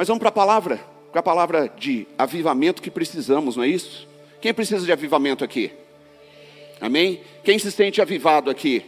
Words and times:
Mas 0.00 0.08
vamos 0.08 0.20
para 0.20 0.30
a 0.30 0.32
palavra, 0.32 0.80
para 1.12 1.20
a 1.20 1.22
palavra 1.22 1.70
de 1.76 2.06
avivamento 2.16 2.80
que 2.80 2.90
precisamos, 2.90 3.54
não 3.54 3.64
é 3.64 3.68
isso? 3.68 4.08
Quem 4.40 4.54
precisa 4.54 4.86
de 4.86 4.90
avivamento 4.90 5.44
aqui? 5.44 5.72
Amém? 6.80 7.20
Quem 7.44 7.58
se 7.58 7.70
sente 7.70 8.00
avivado 8.00 8.48
aqui? 8.48 8.82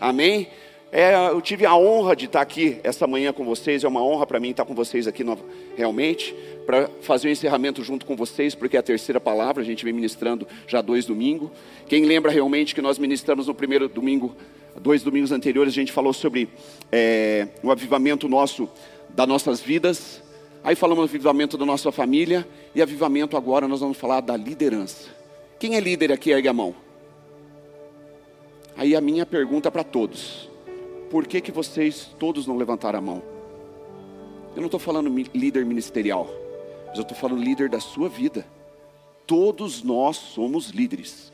Amém? 0.00 0.46
É, 0.92 1.16
eu 1.30 1.40
tive 1.40 1.66
a 1.66 1.74
honra 1.74 2.14
de 2.14 2.26
estar 2.26 2.42
aqui 2.42 2.78
essa 2.84 3.08
manhã 3.08 3.32
com 3.32 3.44
vocês, 3.44 3.82
é 3.82 3.88
uma 3.88 4.04
honra 4.04 4.24
para 4.24 4.38
mim 4.38 4.50
estar 4.50 4.64
com 4.64 4.72
vocês 4.72 5.08
aqui 5.08 5.24
no, 5.24 5.36
realmente, 5.76 6.32
para 6.64 6.88
fazer 7.00 7.26
o 7.26 7.32
encerramento 7.32 7.82
junto 7.82 8.06
com 8.06 8.14
vocês, 8.14 8.54
porque 8.54 8.76
é 8.76 8.78
a 8.78 8.84
terceira 8.84 9.20
palavra, 9.20 9.64
a 9.64 9.66
gente 9.66 9.84
vem 9.84 9.92
ministrando 9.92 10.46
já 10.68 10.80
dois 10.80 11.06
domingos. 11.06 11.50
Quem 11.88 12.04
lembra 12.04 12.30
realmente 12.30 12.72
que 12.72 12.80
nós 12.80 13.00
ministramos 13.00 13.48
no 13.48 13.54
primeiro 13.54 13.88
domingo, 13.88 14.36
dois 14.78 15.02
domingos 15.02 15.32
anteriores, 15.32 15.72
a 15.72 15.74
gente 15.74 15.92
falou 15.92 16.12
sobre 16.12 16.48
é, 16.92 17.48
o 17.62 17.70
avivamento 17.70 18.28
nosso, 18.28 18.68
das 19.08 19.26
nossas 19.26 19.60
vidas, 19.60 20.22
aí 20.62 20.74
falamos 20.74 21.04
do 21.04 21.14
avivamento 21.14 21.56
da 21.56 21.64
nossa 21.64 21.90
família, 21.90 22.46
e 22.74 22.82
avivamento 22.82 23.36
agora 23.36 23.66
nós 23.66 23.80
vamos 23.80 23.96
falar 23.96 24.20
da 24.20 24.36
liderança. 24.36 25.08
Quem 25.58 25.76
é 25.76 25.80
líder 25.80 26.12
aqui, 26.12 26.30
ergue 26.30 26.48
a 26.48 26.52
mão. 26.52 26.74
Aí 28.76 28.94
a 28.94 29.00
minha 29.00 29.26
pergunta 29.26 29.70
para 29.70 29.84
todos 29.84 30.50
por 31.10 31.26
que, 31.26 31.40
que 31.40 31.50
vocês 31.50 32.08
todos 32.18 32.46
não 32.46 32.56
levantaram 32.56 33.00
a 33.00 33.02
mão? 33.02 33.22
Eu 34.54 34.58
não 34.58 34.66
estou 34.66 34.78
falando 34.78 35.12
líder 35.34 35.66
ministerial, 35.66 36.30
mas 36.86 36.96
eu 36.96 37.02
estou 37.02 37.16
falando 37.16 37.42
líder 37.42 37.68
da 37.68 37.80
sua 37.80 38.08
vida. 38.08 38.46
Todos 39.26 39.82
nós 39.82 40.16
somos 40.16 40.70
líderes. 40.70 41.29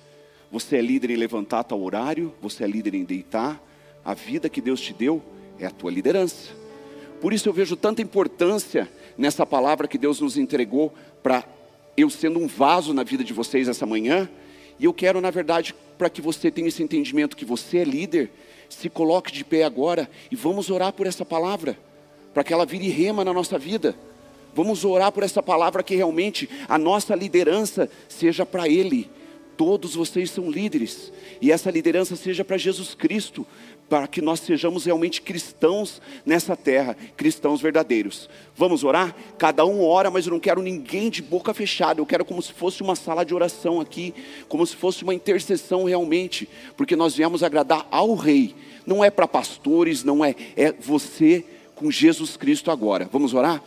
Você 0.57 0.79
é 0.79 0.81
líder 0.81 1.11
em 1.11 1.17
levantar 1.17 1.65
tal 1.65 1.83
horário, 1.83 2.33
você 2.41 2.65
é 2.65 2.67
líder 2.67 2.95
em 2.95 3.05
deitar. 3.05 3.63
A 4.03 4.15
vida 4.15 4.49
que 4.49 4.63
Deus 4.63 4.81
te 4.81 4.95
deu 4.95 5.23
é 5.61 5.67
a 5.67 5.71
tua 5.71 5.91
liderança. 5.91 6.49
Por 7.21 7.35
isso 7.35 7.47
eu 7.47 7.53
vejo 7.53 7.77
tanta 7.77 8.01
importância 8.01 8.91
nessa 9.19 9.45
palavra 9.45 9.87
que 9.87 9.99
Deus 9.99 10.19
nos 10.19 10.39
entregou 10.39 10.95
para 11.23 11.45
eu 11.95 12.09
sendo 12.09 12.39
um 12.39 12.47
vaso 12.47 12.95
na 12.95 13.03
vida 13.03 13.23
de 13.23 13.35
vocês 13.35 13.69
essa 13.69 13.85
manhã. 13.85 14.31
E 14.79 14.87
eu 14.87 14.95
quero, 14.95 15.21
na 15.21 15.31
verdade, 15.31 15.75
para 15.99 16.09
que 16.09 16.23
você 16.23 16.51
tenha 16.51 16.69
esse 16.69 16.83
entendimento 16.83 17.37
que 17.37 17.45
você 17.45 17.81
é 17.81 17.85
líder 17.85 18.31
se 18.71 18.89
coloque 18.89 19.31
de 19.31 19.45
pé 19.45 19.63
agora 19.63 20.09
e 20.31 20.37
vamos 20.37 20.71
orar 20.71 20.95
por 20.95 21.07
essa 21.07 21.23
palavra, 21.23 21.79
para 22.33 22.43
que 22.43 22.55
ela 22.55 22.65
vire 22.65 22.89
rema 22.89 23.23
na 23.23 23.35
nossa 23.35 23.59
vida. 23.59 23.95
Vamos 24.55 24.87
orar 24.87 25.13
por 25.13 25.23
essa 25.23 25.43
palavra 25.43 25.83
que 25.83 25.95
realmente 25.95 26.49
a 26.67 26.79
nossa 26.79 27.15
liderança 27.15 27.91
seja 28.09 28.47
para 28.47 28.67
Ele. 28.67 29.11
Todos 29.57 29.95
vocês 29.95 30.31
são 30.31 30.51
líderes, 30.51 31.13
e 31.41 31.51
essa 31.51 31.71
liderança 31.71 32.15
seja 32.15 32.45
para 32.45 32.59
Jesus 32.59 32.95
Cristo, 32.95 33.47
para 33.89 34.07
que 34.07 34.21
nós 34.21 34.41
sejamos 34.41 34.85
realmente 34.85 35.23
cristãos 35.23 36.03
nessa 36.25 36.57
terra, 36.57 36.97
cristãos 37.17 37.61
verdadeiros. 37.61 38.29
Vamos 38.55 38.85
orar? 38.85 39.15
Cada 39.39 39.65
um 39.65 39.83
ora, 39.85 40.11
mas 40.11 40.27
eu 40.27 40.33
não 40.33 40.41
quero 40.41 40.61
ninguém 40.61 41.09
de 41.09 41.23
boca 41.23 41.55
fechada, 41.55 42.01
eu 42.01 42.07
quero 42.07 42.25
como 42.25 42.43
se 42.43 42.53
fosse 42.53 42.83
uma 42.83 42.97
sala 42.97 43.25
de 43.25 43.35
oração 43.35 43.81
aqui, 43.81 44.13
como 44.49 44.67
se 44.67 44.77
fosse 44.77 45.05
uma 45.05 45.15
intercessão 45.15 45.85
realmente, 45.85 46.49
porque 46.77 46.97
nós 46.97 47.15
viemos 47.15 47.43
agradar 47.43 47.87
ao 47.91 48.15
Rei, 48.15 48.55
não 48.85 49.05
é 49.05 49.11
para 49.11 49.29
pastores, 49.29 50.05
não 50.05 50.25
é, 50.25 50.35
é 50.57 50.73
você 50.73 51.45
com 51.75 51.91
Jesus 51.91 52.37
Cristo 52.37 52.71
agora. 52.71 53.09
Vamos 53.13 53.35
orar? 53.35 53.63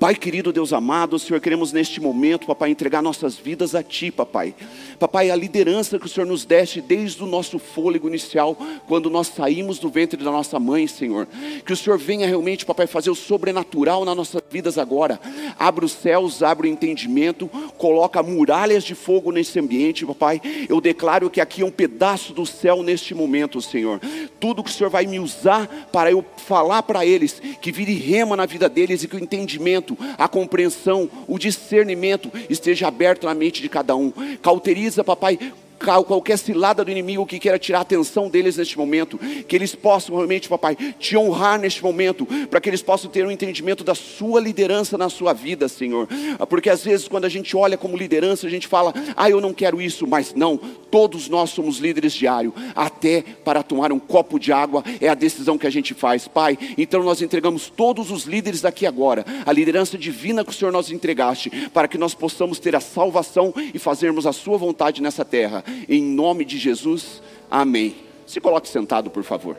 Pai 0.00 0.14
querido, 0.14 0.50
Deus 0.50 0.72
amado, 0.72 1.18
Senhor, 1.18 1.42
queremos 1.42 1.74
neste 1.74 2.00
momento, 2.00 2.46
papai, 2.46 2.70
entregar 2.70 3.02
nossas 3.02 3.36
vidas 3.36 3.74
a 3.74 3.82
Ti, 3.82 4.10
papai. 4.10 4.54
Papai, 4.98 5.30
a 5.30 5.36
liderança 5.36 5.98
que 5.98 6.06
o 6.06 6.08
Senhor 6.08 6.26
nos 6.26 6.42
deste 6.46 6.80
desde 6.80 7.22
o 7.22 7.26
nosso 7.26 7.58
fôlego 7.58 8.08
inicial, 8.08 8.56
quando 8.88 9.10
nós 9.10 9.26
saímos 9.26 9.78
do 9.78 9.90
ventre 9.90 10.24
da 10.24 10.30
nossa 10.30 10.58
mãe, 10.58 10.86
Senhor. 10.86 11.28
Que 11.66 11.74
o 11.74 11.76
Senhor 11.76 11.98
venha 11.98 12.26
realmente, 12.26 12.64
papai, 12.64 12.86
fazer 12.86 13.10
o 13.10 13.14
sobrenatural 13.14 14.06
nas 14.06 14.16
nossas 14.16 14.40
vidas 14.50 14.78
agora. 14.78 15.20
Abra 15.58 15.84
os 15.84 15.92
céus, 15.92 16.42
abre 16.42 16.66
o 16.66 16.72
entendimento, 16.72 17.46
coloca 17.76 18.22
muralhas 18.22 18.84
de 18.84 18.94
fogo 18.94 19.30
nesse 19.30 19.60
ambiente, 19.60 20.06
papai. 20.06 20.40
Eu 20.66 20.80
declaro 20.80 21.28
que 21.28 21.42
aqui 21.42 21.60
é 21.60 21.66
um 21.66 21.70
pedaço 21.70 22.32
do 22.32 22.46
céu 22.46 22.82
neste 22.82 23.14
momento, 23.14 23.60
Senhor. 23.60 24.00
Tudo 24.40 24.64
que 24.64 24.70
o 24.70 24.72
Senhor 24.72 24.88
vai 24.88 25.04
me 25.04 25.18
usar 25.18 25.66
para 25.92 26.10
eu 26.10 26.24
falar 26.38 26.84
para 26.84 27.04
eles, 27.04 27.38
que 27.60 27.70
vire 27.70 27.92
rema 27.92 28.34
na 28.34 28.46
vida 28.46 28.66
deles 28.66 29.02
e 29.02 29.08
que 29.08 29.16
o 29.16 29.22
entendimento 29.22 29.89
a 30.18 30.28
compreensão, 30.28 31.08
o 31.26 31.38
discernimento 31.38 32.30
esteja 32.48 32.88
aberto 32.88 33.26
na 33.26 33.34
mente 33.34 33.62
de 33.62 33.68
cada 33.68 33.94
um. 33.96 34.12
Cauteriza, 34.42 35.04
papai, 35.04 35.38
qualquer 35.80 36.38
cilada 36.38 36.84
do 36.84 36.90
inimigo 36.90 37.26
que 37.26 37.38
queira 37.38 37.58
tirar 37.58 37.78
a 37.78 37.82
atenção 37.82 38.28
deles 38.28 38.56
neste 38.56 38.78
momento, 38.78 39.18
que 39.48 39.56
eles 39.56 39.74
possam 39.74 40.16
realmente, 40.16 40.48
papai, 40.48 40.76
te 40.98 41.16
honrar 41.16 41.58
neste 41.58 41.82
momento, 41.82 42.26
para 42.48 42.60
que 42.60 42.68
eles 42.68 42.82
possam 42.82 43.10
ter 43.10 43.26
um 43.26 43.30
entendimento 43.30 43.82
da 43.82 43.94
sua 43.94 44.40
liderança 44.40 44.98
na 44.98 45.08
sua 45.08 45.32
vida, 45.32 45.68
Senhor. 45.68 46.08
Porque 46.48 46.70
às 46.70 46.84
vezes, 46.84 47.08
quando 47.08 47.24
a 47.24 47.28
gente 47.28 47.56
olha 47.56 47.76
como 47.76 47.96
liderança, 47.96 48.46
a 48.46 48.50
gente 48.50 48.66
fala, 48.66 48.92
ah, 49.16 49.30
eu 49.30 49.40
não 49.40 49.52
quero 49.52 49.80
isso, 49.80 50.06
mas 50.06 50.34
não, 50.34 50.58
todos 50.90 51.28
nós 51.28 51.50
somos 51.50 51.78
líderes 51.78 52.12
diários, 52.12 52.52
até 52.74 53.22
para 53.44 53.62
tomar 53.62 53.92
um 53.92 53.98
copo 53.98 54.38
de 54.38 54.52
água 54.52 54.84
é 55.00 55.08
a 55.08 55.14
decisão 55.14 55.56
que 55.56 55.66
a 55.66 55.70
gente 55.70 55.94
faz, 55.94 56.28
Pai. 56.28 56.58
Então 56.76 57.02
nós 57.02 57.22
entregamos 57.22 57.70
todos 57.70 58.10
os 58.10 58.24
líderes 58.24 58.60
daqui 58.60 58.86
agora, 58.86 59.24
a 59.46 59.52
liderança 59.52 59.96
divina 59.96 60.44
que 60.44 60.50
o 60.50 60.54
Senhor 60.54 60.72
nos 60.72 60.90
entregaste, 60.90 61.50
para 61.72 61.88
que 61.88 61.98
nós 61.98 62.14
possamos 62.14 62.58
ter 62.58 62.74
a 62.76 62.80
salvação 62.80 63.52
e 63.72 63.78
fazermos 63.78 64.26
a 64.26 64.32
Sua 64.32 64.58
vontade 64.58 65.02
nessa 65.02 65.24
terra. 65.24 65.64
Em 65.88 66.02
nome 66.02 66.44
de 66.44 66.58
Jesus, 66.58 67.22
amém. 67.50 67.96
Se 68.26 68.40
coloque 68.40 68.68
sentado, 68.68 69.10
por 69.10 69.24
favor. 69.24 69.56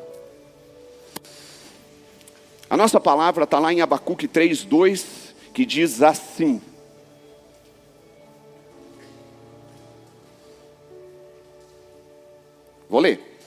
A 2.69 2.77
nossa 2.77 2.99
palavra 2.99 3.43
está 3.43 3.59
lá 3.59 3.73
em 3.73 3.81
Abacuque 3.81 4.27
3,2, 4.27 5.33
que 5.53 5.65
diz 5.65 6.01
assim: 6.01 6.61
Vou 12.89 12.99
ler. 12.99 13.39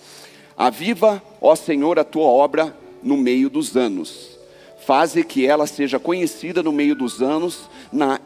Aviva, 0.57 1.23
ó 1.41 1.55
Senhor, 1.57 1.99
a 1.99 2.05
tua 2.05 2.25
obra 2.25 2.77
no 3.03 3.17
meio 3.17 3.51
dos 3.51 3.77
anos. 3.77 4.39
Faze 4.85 5.25
que 5.25 5.47
ela 5.47 5.67
seja 5.67 5.99
conhecida 5.99 6.63
no 6.63 6.73
meio 6.73 6.95
dos 6.95 7.23
anos, 7.23 7.69
na 7.91 8.21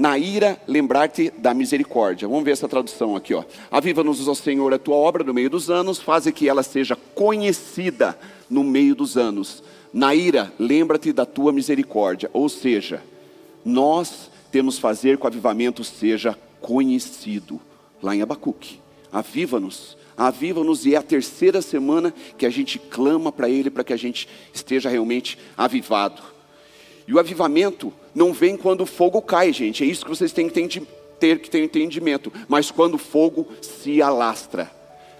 na 0.00 0.16
ira 0.16 0.58
lembrar-te 0.66 1.30
da 1.36 1.52
misericórdia. 1.52 2.26
Vamos 2.26 2.42
ver 2.42 2.52
essa 2.52 2.66
tradução 2.66 3.14
aqui, 3.14 3.34
ó. 3.34 3.44
Aviva-nos, 3.70 4.26
ó 4.26 4.34
Senhor, 4.34 4.72
a 4.72 4.78
tua 4.78 4.96
obra 4.96 5.22
no 5.22 5.34
meio 5.34 5.50
dos 5.50 5.68
anos, 5.68 5.98
faze 5.98 6.32
que 6.32 6.48
ela 6.48 6.62
seja 6.62 6.96
conhecida 7.14 8.18
no 8.48 8.64
meio 8.64 8.94
dos 8.94 9.18
anos. 9.18 9.62
Na 9.92 10.14
ira, 10.14 10.50
lembra-te 10.58 11.12
da 11.12 11.26
tua 11.26 11.52
misericórdia. 11.52 12.30
Ou 12.32 12.48
seja, 12.48 13.02
nós 13.62 14.30
temos 14.50 14.78
fazer 14.78 15.18
que 15.18 15.24
o 15.24 15.26
avivamento 15.26 15.84
seja 15.84 16.34
conhecido. 16.62 17.60
Lá 18.02 18.16
em 18.16 18.22
Abacuque. 18.22 18.80
Aviva-nos. 19.12 19.98
Aviva-nos 20.16 20.86
e 20.86 20.94
é 20.94 20.96
a 20.96 21.02
terceira 21.02 21.60
semana 21.60 22.14
que 22.38 22.46
a 22.46 22.50
gente 22.50 22.78
clama 22.78 23.30
para 23.30 23.50
Ele 23.50 23.68
para 23.68 23.84
que 23.84 23.92
a 23.92 23.98
gente 23.98 24.26
esteja 24.54 24.88
realmente 24.88 25.36
avivado. 25.58 26.22
E 27.10 27.12
o 27.12 27.18
avivamento 27.18 27.92
não 28.14 28.32
vem 28.32 28.56
quando 28.56 28.82
o 28.82 28.86
fogo 28.86 29.20
cai, 29.20 29.52
gente. 29.52 29.82
É 29.82 29.86
isso 29.86 30.04
que 30.04 30.10
vocês 30.10 30.30
têm 30.30 30.48
que 30.48 30.86
ter 31.18 31.40
que 31.40 31.50
ter 31.50 31.60
entendimento. 31.60 32.32
Mas 32.46 32.70
quando 32.70 32.94
o 32.94 32.98
fogo 32.98 33.48
se 33.60 34.00
alastra, 34.00 34.70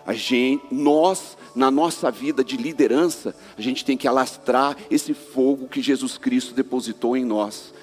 a 0.06 0.14
gente, 0.14 0.62
nós 0.70 1.36
na 1.52 1.68
nossa 1.68 2.08
vida 2.08 2.44
de 2.44 2.56
liderança, 2.56 3.34
a 3.58 3.60
gente 3.60 3.84
tem 3.84 3.96
que 3.96 4.06
alastrar 4.06 4.76
esse 4.88 5.12
fogo 5.12 5.66
que 5.66 5.82
Jesus 5.82 6.16
Cristo 6.16 6.54
depositou 6.54 7.16
em 7.16 7.24
nós. 7.24 7.74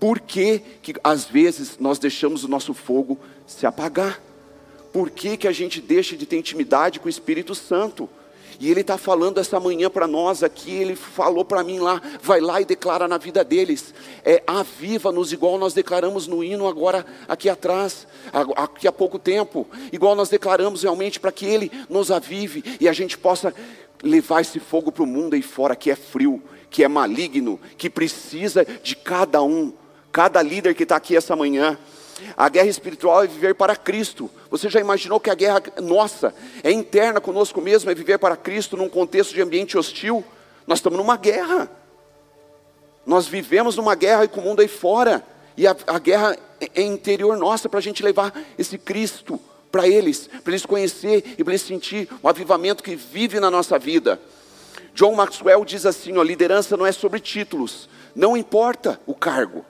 Por 0.00 0.18
que, 0.18 0.60
que 0.82 0.94
às 1.04 1.26
vezes 1.26 1.78
nós 1.78 2.00
deixamos 2.00 2.42
o 2.42 2.48
nosso 2.48 2.74
fogo 2.74 3.16
se 3.46 3.64
apagar? 3.64 4.20
Por 4.92 5.08
que, 5.08 5.36
que 5.36 5.46
a 5.46 5.52
gente 5.52 5.80
deixa 5.80 6.16
de 6.16 6.26
ter 6.26 6.36
intimidade 6.36 6.98
com 6.98 7.06
o 7.06 7.08
Espírito 7.08 7.54
Santo? 7.54 8.10
E 8.62 8.70
Ele 8.70 8.82
está 8.82 8.96
falando 8.96 9.38
essa 9.38 9.58
manhã 9.58 9.90
para 9.90 10.06
nós 10.06 10.44
aqui, 10.44 10.70
Ele 10.70 10.94
falou 10.94 11.44
para 11.44 11.64
mim 11.64 11.80
lá, 11.80 12.00
vai 12.22 12.40
lá 12.40 12.60
e 12.60 12.64
declara 12.64 13.08
na 13.08 13.18
vida 13.18 13.42
deles, 13.42 13.92
é, 14.24 14.40
aviva-nos 14.46 15.32
igual 15.32 15.58
nós 15.58 15.74
declaramos 15.74 16.28
no 16.28 16.44
hino 16.44 16.68
agora 16.68 17.04
aqui 17.26 17.48
atrás, 17.48 18.06
aqui 18.54 18.86
há 18.86 18.92
pouco 18.92 19.18
tempo, 19.18 19.66
igual 19.92 20.14
nós 20.14 20.28
declaramos 20.28 20.84
realmente 20.84 21.18
para 21.18 21.32
que 21.32 21.44
Ele 21.44 21.72
nos 21.90 22.12
avive 22.12 22.62
e 22.78 22.88
a 22.88 22.92
gente 22.92 23.18
possa 23.18 23.52
levar 24.00 24.42
esse 24.42 24.60
fogo 24.60 24.92
para 24.92 25.02
o 25.02 25.06
mundo 25.08 25.34
aí 25.34 25.42
fora 25.42 25.74
que 25.74 25.90
é 25.90 25.96
frio, 25.96 26.40
que 26.70 26.84
é 26.84 26.88
maligno, 26.88 27.58
que 27.76 27.90
precisa 27.90 28.64
de 28.64 28.94
cada 28.94 29.42
um, 29.42 29.72
cada 30.12 30.40
líder 30.40 30.76
que 30.76 30.84
está 30.84 30.94
aqui 30.94 31.16
essa 31.16 31.34
manhã. 31.34 31.76
A 32.36 32.48
guerra 32.48 32.68
espiritual 32.68 33.24
é 33.24 33.26
viver 33.26 33.54
para 33.54 33.76
Cristo. 33.76 34.30
Você 34.50 34.68
já 34.68 34.80
imaginou 34.80 35.20
que 35.20 35.30
a 35.30 35.34
guerra 35.34 35.62
nossa 35.82 36.34
é 36.62 36.70
interna 36.70 37.20
conosco 37.20 37.60
mesmo, 37.60 37.90
é 37.90 37.94
viver 37.94 38.18
para 38.18 38.36
Cristo 38.36 38.76
num 38.76 38.88
contexto 38.88 39.34
de 39.34 39.42
ambiente 39.42 39.76
hostil? 39.76 40.24
Nós 40.66 40.78
estamos 40.78 40.98
numa 40.98 41.16
guerra. 41.16 41.70
Nós 43.04 43.26
vivemos 43.26 43.76
numa 43.76 43.94
guerra 43.94 44.28
com 44.28 44.40
o 44.40 44.44
mundo 44.44 44.60
aí 44.60 44.68
fora. 44.68 45.24
E 45.56 45.66
a, 45.66 45.76
a 45.86 45.98
guerra 45.98 46.36
é, 46.60 46.70
é 46.74 46.82
interior 46.82 47.36
nossa 47.36 47.68
para 47.68 47.78
a 47.78 47.82
gente 47.82 48.02
levar 48.02 48.32
esse 48.58 48.78
Cristo 48.78 49.40
para 49.70 49.88
eles, 49.88 50.28
para 50.44 50.52
eles 50.52 50.66
conhecer 50.66 51.34
e 51.38 51.42
para 51.42 51.52
eles 51.52 51.62
sentir 51.62 52.08
o 52.22 52.28
avivamento 52.28 52.82
que 52.82 52.94
vive 52.94 53.40
na 53.40 53.50
nossa 53.50 53.78
vida. 53.78 54.20
John 54.94 55.14
Maxwell 55.14 55.64
diz 55.64 55.86
assim: 55.86 56.18
a 56.18 56.22
liderança 56.22 56.76
não 56.76 56.86
é 56.86 56.92
sobre 56.92 57.18
títulos, 57.18 57.88
não 58.14 58.36
importa 58.36 59.00
o 59.06 59.14
cargo. 59.14 59.64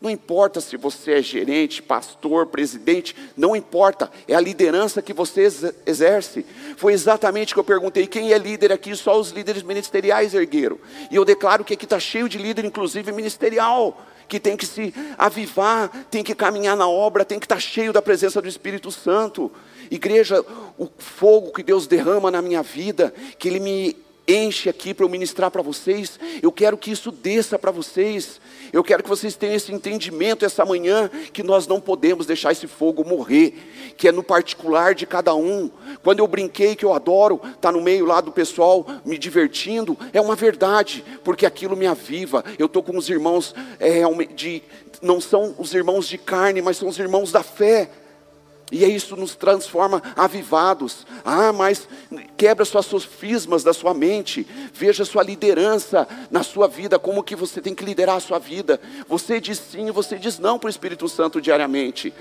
Não 0.00 0.08
importa 0.08 0.62
se 0.62 0.78
você 0.78 1.12
é 1.12 1.22
gerente, 1.22 1.82
pastor, 1.82 2.46
presidente, 2.46 3.14
não 3.36 3.54
importa, 3.54 4.10
é 4.26 4.34
a 4.34 4.40
liderança 4.40 5.02
que 5.02 5.12
você 5.12 5.46
exerce. 5.84 6.46
Foi 6.78 6.94
exatamente 6.94 7.52
o 7.52 7.56
que 7.56 7.60
eu 7.60 7.64
perguntei: 7.64 8.06
quem 8.06 8.32
é 8.32 8.38
líder 8.38 8.72
aqui? 8.72 8.96
Só 8.96 9.20
os 9.20 9.30
líderes 9.30 9.62
ministeriais 9.62 10.32
ergueram. 10.32 10.78
E 11.10 11.16
eu 11.16 11.24
declaro 11.24 11.64
que 11.64 11.74
aqui 11.74 11.84
está 11.84 12.00
cheio 12.00 12.30
de 12.30 12.38
líder, 12.38 12.64
inclusive 12.64 13.12
ministerial, 13.12 14.00
que 14.26 14.40
tem 14.40 14.56
que 14.56 14.64
se 14.64 14.94
avivar, 15.18 15.90
tem 16.10 16.24
que 16.24 16.34
caminhar 16.34 16.78
na 16.78 16.88
obra, 16.88 17.22
tem 17.22 17.38
que 17.38 17.44
estar 17.44 17.56
tá 17.56 17.60
cheio 17.60 17.92
da 17.92 18.00
presença 18.00 18.40
do 18.40 18.48
Espírito 18.48 18.90
Santo. 18.90 19.52
Igreja, 19.90 20.42
o 20.78 20.88
fogo 20.96 21.52
que 21.52 21.62
Deus 21.62 21.86
derrama 21.86 22.30
na 22.30 22.40
minha 22.40 22.62
vida, 22.62 23.12
que 23.38 23.48
Ele 23.48 23.60
me 23.60 23.96
enche 24.26 24.68
aqui 24.68 24.94
para 24.94 25.04
eu 25.04 25.08
ministrar 25.08 25.50
para 25.50 25.62
vocês. 25.62 26.18
Eu 26.42 26.52
quero 26.52 26.76
que 26.76 26.90
isso 26.90 27.10
desça 27.10 27.58
para 27.58 27.70
vocês. 27.70 28.40
Eu 28.72 28.84
quero 28.84 29.02
que 29.02 29.08
vocês 29.08 29.34
tenham 29.34 29.56
esse 29.56 29.72
entendimento 29.72 30.44
essa 30.44 30.64
manhã 30.64 31.10
que 31.32 31.42
nós 31.42 31.66
não 31.66 31.80
podemos 31.80 32.26
deixar 32.26 32.52
esse 32.52 32.66
fogo 32.66 33.04
morrer, 33.04 33.54
que 33.96 34.08
é 34.08 34.12
no 34.12 34.22
particular 34.22 34.94
de 34.94 35.06
cada 35.06 35.34
um. 35.34 35.70
Quando 36.02 36.20
eu 36.20 36.26
brinquei 36.26 36.76
que 36.76 36.84
eu 36.84 36.92
adoro 36.92 37.36
estar 37.36 37.56
tá 37.60 37.72
no 37.72 37.80
meio 37.80 38.04
lá 38.06 38.20
do 38.20 38.32
pessoal 38.32 38.86
me 39.04 39.18
divertindo, 39.18 39.98
é 40.12 40.20
uma 40.20 40.36
verdade, 40.36 41.04
porque 41.24 41.46
aquilo 41.46 41.76
me 41.76 41.86
aviva. 41.86 42.44
Eu 42.58 42.66
estou 42.66 42.82
com 42.82 42.96
os 42.96 43.08
irmãos 43.08 43.54
é, 43.78 44.02
de 44.34 44.62
não 45.02 45.20
são 45.20 45.54
os 45.58 45.72
irmãos 45.74 46.06
de 46.06 46.18
carne, 46.18 46.60
mas 46.60 46.76
são 46.76 46.88
os 46.88 46.98
irmãos 46.98 47.32
da 47.32 47.42
fé. 47.42 47.90
E 48.70 48.84
isso 48.84 49.16
nos 49.16 49.34
transforma 49.34 50.02
avivados. 50.16 51.06
Ah, 51.24 51.52
mas 51.52 51.88
quebra 52.36 52.64
suas 52.64 52.86
sofismas 52.86 53.64
da 53.64 53.72
sua 53.72 53.92
mente. 53.92 54.46
Veja 54.72 55.04
sua 55.04 55.22
liderança 55.22 56.06
na 56.30 56.42
sua 56.42 56.68
vida, 56.68 56.98
como 56.98 57.24
que 57.24 57.34
você 57.34 57.60
tem 57.60 57.74
que 57.74 57.84
liderar 57.84 58.16
a 58.16 58.20
sua 58.20 58.38
vida. 58.38 58.80
Você 59.08 59.40
diz 59.40 59.58
sim, 59.58 59.90
você 59.90 60.16
diz 60.16 60.38
não 60.38 60.58
para 60.58 60.68
o 60.68 60.70
Espírito 60.70 61.08
Santo 61.08 61.40
diariamente, 61.40 62.14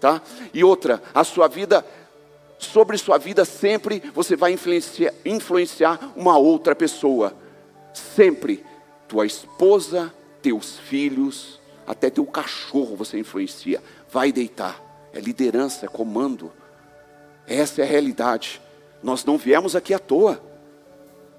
tá? 0.00 0.22
E 0.54 0.64
outra, 0.64 1.02
a 1.14 1.22
sua 1.22 1.48
vida 1.48 1.84
sobre 2.58 2.98
sua 2.98 3.16
vida 3.16 3.44
sempre 3.44 4.02
você 4.14 4.36
vai 4.36 4.52
influenciar, 4.52 5.12
influenciar 5.24 6.12
uma 6.16 6.38
outra 6.38 6.74
pessoa. 6.74 7.34
Sempre 7.92 8.64
tua 9.08 9.26
esposa, 9.26 10.12
teus 10.40 10.78
filhos, 10.78 11.60
até 11.86 12.08
teu 12.08 12.24
cachorro 12.24 12.96
você 12.96 13.18
influencia. 13.18 13.82
Vai 14.10 14.32
deitar 14.32 14.89
é 15.12 15.20
liderança, 15.20 15.86
é 15.86 15.88
comando. 15.88 16.52
Essa 17.46 17.82
é 17.82 17.84
a 17.84 17.88
realidade. 17.88 18.60
Nós 19.02 19.24
não 19.24 19.36
viemos 19.36 19.74
aqui 19.74 19.92
à 19.94 19.98
toa. 19.98 20.40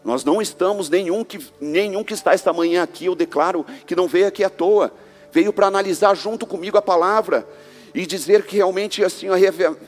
Nós 0.04 0.24
não 0.24 0.42
estamos, 0.42 0.90
nenhum 0.90 1.24
que, 1.24 1.40
nenhum 1.60 2.04
que 2.04 2.14
está 2.14 2.34
esta 2.34 2.52
manhã 2.52 2.82
aqui, 2.82 3.06
eu 3.06 3.16
declaro 3.16 3.66
que 3.86 3.96
não 3.96 4.08
veio 4.08 4.28
aqui 4.28 4.44
à 4.44 4.50
toa. 4.50 4.92
Veio 5.32 5.54
para 5.54 5.68
analisar 5.68 6.16
junto 6.16 6.46
comigo 6.46 6.78
a 6.78 6.82
palavra 6.82 7.48
e 7.94 8.06
dizer 8.06 8.44
que 8.44 8.56
realmente 8.56 9.04
assim 9.04 9.30
o 9.30 9.34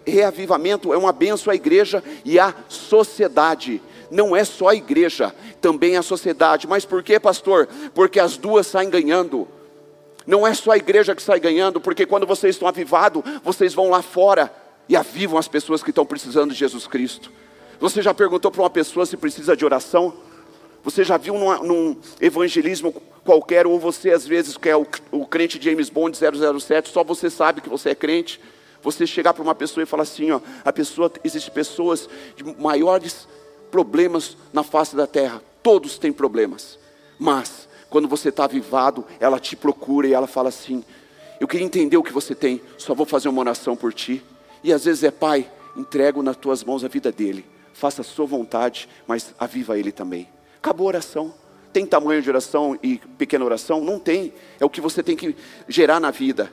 reavivamento 0.05 0.93
é 0.93 0.97
uma 0.97 1.11
benção 1.11 1.51
à 1.51 1.55
igreja 1.55 2.03
e 2.23 2.39
à 2.39 2.53
sociedade. 2.67 3.81
Não 4.11 4.35
é 4.35 4.43
só 4.43 4.67
a 4.67 4.75
igreja, 4.75 5.33
também 5.59 5.97
a 5.97 6.03
sociedade. 6.03 6.67
Mas 6.67 6.85
por 6.85 7.01
que, 7.01 7.19
pastor? 7.19 7.67
Porque 7.95 8.19
as 8.19 8.37
duas 8.37 8.67
saem 8.67 8.89
ganhando. 8.89 9.47
Não 10.25 10.45
é 10.45 10.53
só 10.53 10.71
a 10.71 10.77
igreja 10.77 11.15
que 11.15 11.21
sai 11.21 11.39
ganhando, 11.39 11.81
porque 11.81 12.05
quando 12.05 12.25
vocês 12.25 12.55
estão 12.55 12.67
avivados, 12.67 13.23
vocês 13.43 13.73
vão 13.73 13.89
lá 13.89 14.01
fora 14.01 14.53
e 14.87 14.95
avivam 14.95 15.37
as 15.37 15.47
pessoas 15.47 15.83
que 15.83 15.89
estão 15.89 16.05
precisando 16.05 16.51
de 16.51 16.57
Jesus 16.57 16.87
Cristo. 16.87 17.31
Você 17.79 18.01
já 18.01 18.13
perguntou 18.13 18.49
para 18.51 18.61
uma 18.61 18.69
pessoa 18.69 19.05
se 19.05 19.17
precisa 19.17 19.55
de 19.55 19.65
oração? 19.65 20.13
Você 20.83 21.03
já 21.03 21.17
viu 21.17 21.35
num, 21.35 21.97
evangelismo 22.19 22.93
qualquer, 23.23 23.65
ou 23.65 23.79
você 23.79 24.11
às 24.11 24.27
vezes, 24.27 24.57
que 24.57 24.69
é 24.69 24.75
o, 24.75 24.85
o 25.11 25.25
crente 25.25 25.61
James 25.61 25.89
Bond 25.89 26.17
007, 26.17 26.89
só 26.89 27.03
você 27.03 27.29
sabe 27.29 27.61
que 27.61 27.69
você 27.69 27.89
é 27.91 27.95
crente. 27.95 28.39
Você 28.81 29.07
chegar 29.07 29.33
para 29.33 29.41
uma 29.41 29.55
pessoa 29.55 29.81
e 29.81 29.85
falar 29.85 30.03
assim: 30.03 30.31
ó, 30.31 30.41
a 30.63 30.73
pessoa, 30.73 31.09
existem 31.23 31.53
pessoas 31.53 32.09
de 32.35 32.43
maiores 32.61 33.27
problemas 33.71 34.35
na 34.51 34.61
face 34.61 34.93
da 34.93 35.07
terra. 35.07 35.41
Todos 35.63 35.97
têm 35.97 36.11
problemas. 36.11 36.77
Mas 37.17 37.69
quando 37.93 38.07
você 38.07 38.29
está 38.29 38.45
avivado, 38.45 39.05
ela 39.19 39.39
te 39.39 39.55
procura 39.55 40.07
e 40.07 40.13
ela 40.13 40.25
fala 40.25 40.49
assim: 40.49 40.83
Eu 41.39 41.47
queria 41.47 41.63
entender 41.63 41.95
o 41.95 42.01
que 42.01 42.11
você 42.11 42.33
tem, 42.33 42.59
só 42.75 42.95
vou 42.95 43.05
fazer 43.05 43.29
uma 43.29 43.39
oração 43.39 43.75
por 43.75 43.93
ti. 43.93 44.23
E 44.63 44.73
às 44.73 44.85
vezes 44.85 45.03
é, 45.03 45.11
Pai, 45.11 45.47
entrego 45.77 46.23
nas 46.23 46.35
tuas 46.35 46.63
mãos 46.63 46.83
a 46.83 46.87
vida 46.87 47.11
dele, 47.11 47.45
faça 47.71 48.01
a 48.01 48.03
sua 48.03 48.25
vontade, 48.25 48.89
mas 49.05 49.35
aviva 49.37 49.77
ele 49.77 49.91
também. 49.91 50.27
Acabou 50.57 50.87
a 50.87 50.89
oração. 50.89 51.35
Tem 51.71 51.85
tamanho 51.85 52.19
de 52.19 52.29
oração 52.29 52.79
e 52.81 52.97
pequena 53.15 53.45
oração? 53.45 53.83
Não 53.83 53.99
tem. 53.99 54.33
É 54.59 54.65
o 54.65 54.69
que 54.71 54.81
você 54.81 55.03
tem 55.03 55.15
que 55.15 55.35
gerar 55.67 55.99
na 55.99 56.09
vida. 56.09 56.51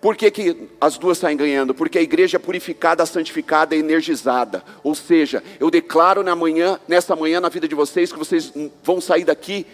Por 0.00 0.16
que, 0.16 0.30
que, 0.32 0.68
as 0.80 0.98
duas 0.98 1.18
saem 1.18 1.36
ganhando? 1.36 1.74
Porque 1.74 1.98
a 1.98 2.02
igreja 2.02 2.38
é 2.38 2.40
purificada, 2.40 3.06
santificada 3.06 3.76
e 3.76 3.78
energizada. 3.78 4.64
Ou 4.82 4.96
seja, 4.96 5.44
eu 5.60 5.70
declaro 5.70 6.24
na 6.24 6.34
manhã, 6.34 6.80
nessa 6.88 7.14
manhã 7.14 7.40
na 7.40 7.48
vida 7.48 7.68
de 7.68 7.74
vocês 7.74 8.12
que 8.12 8.18
vocês 8.18 8.52
vão 8.82 9.00
sair 9.00 9.24
daqui 9.24 9.64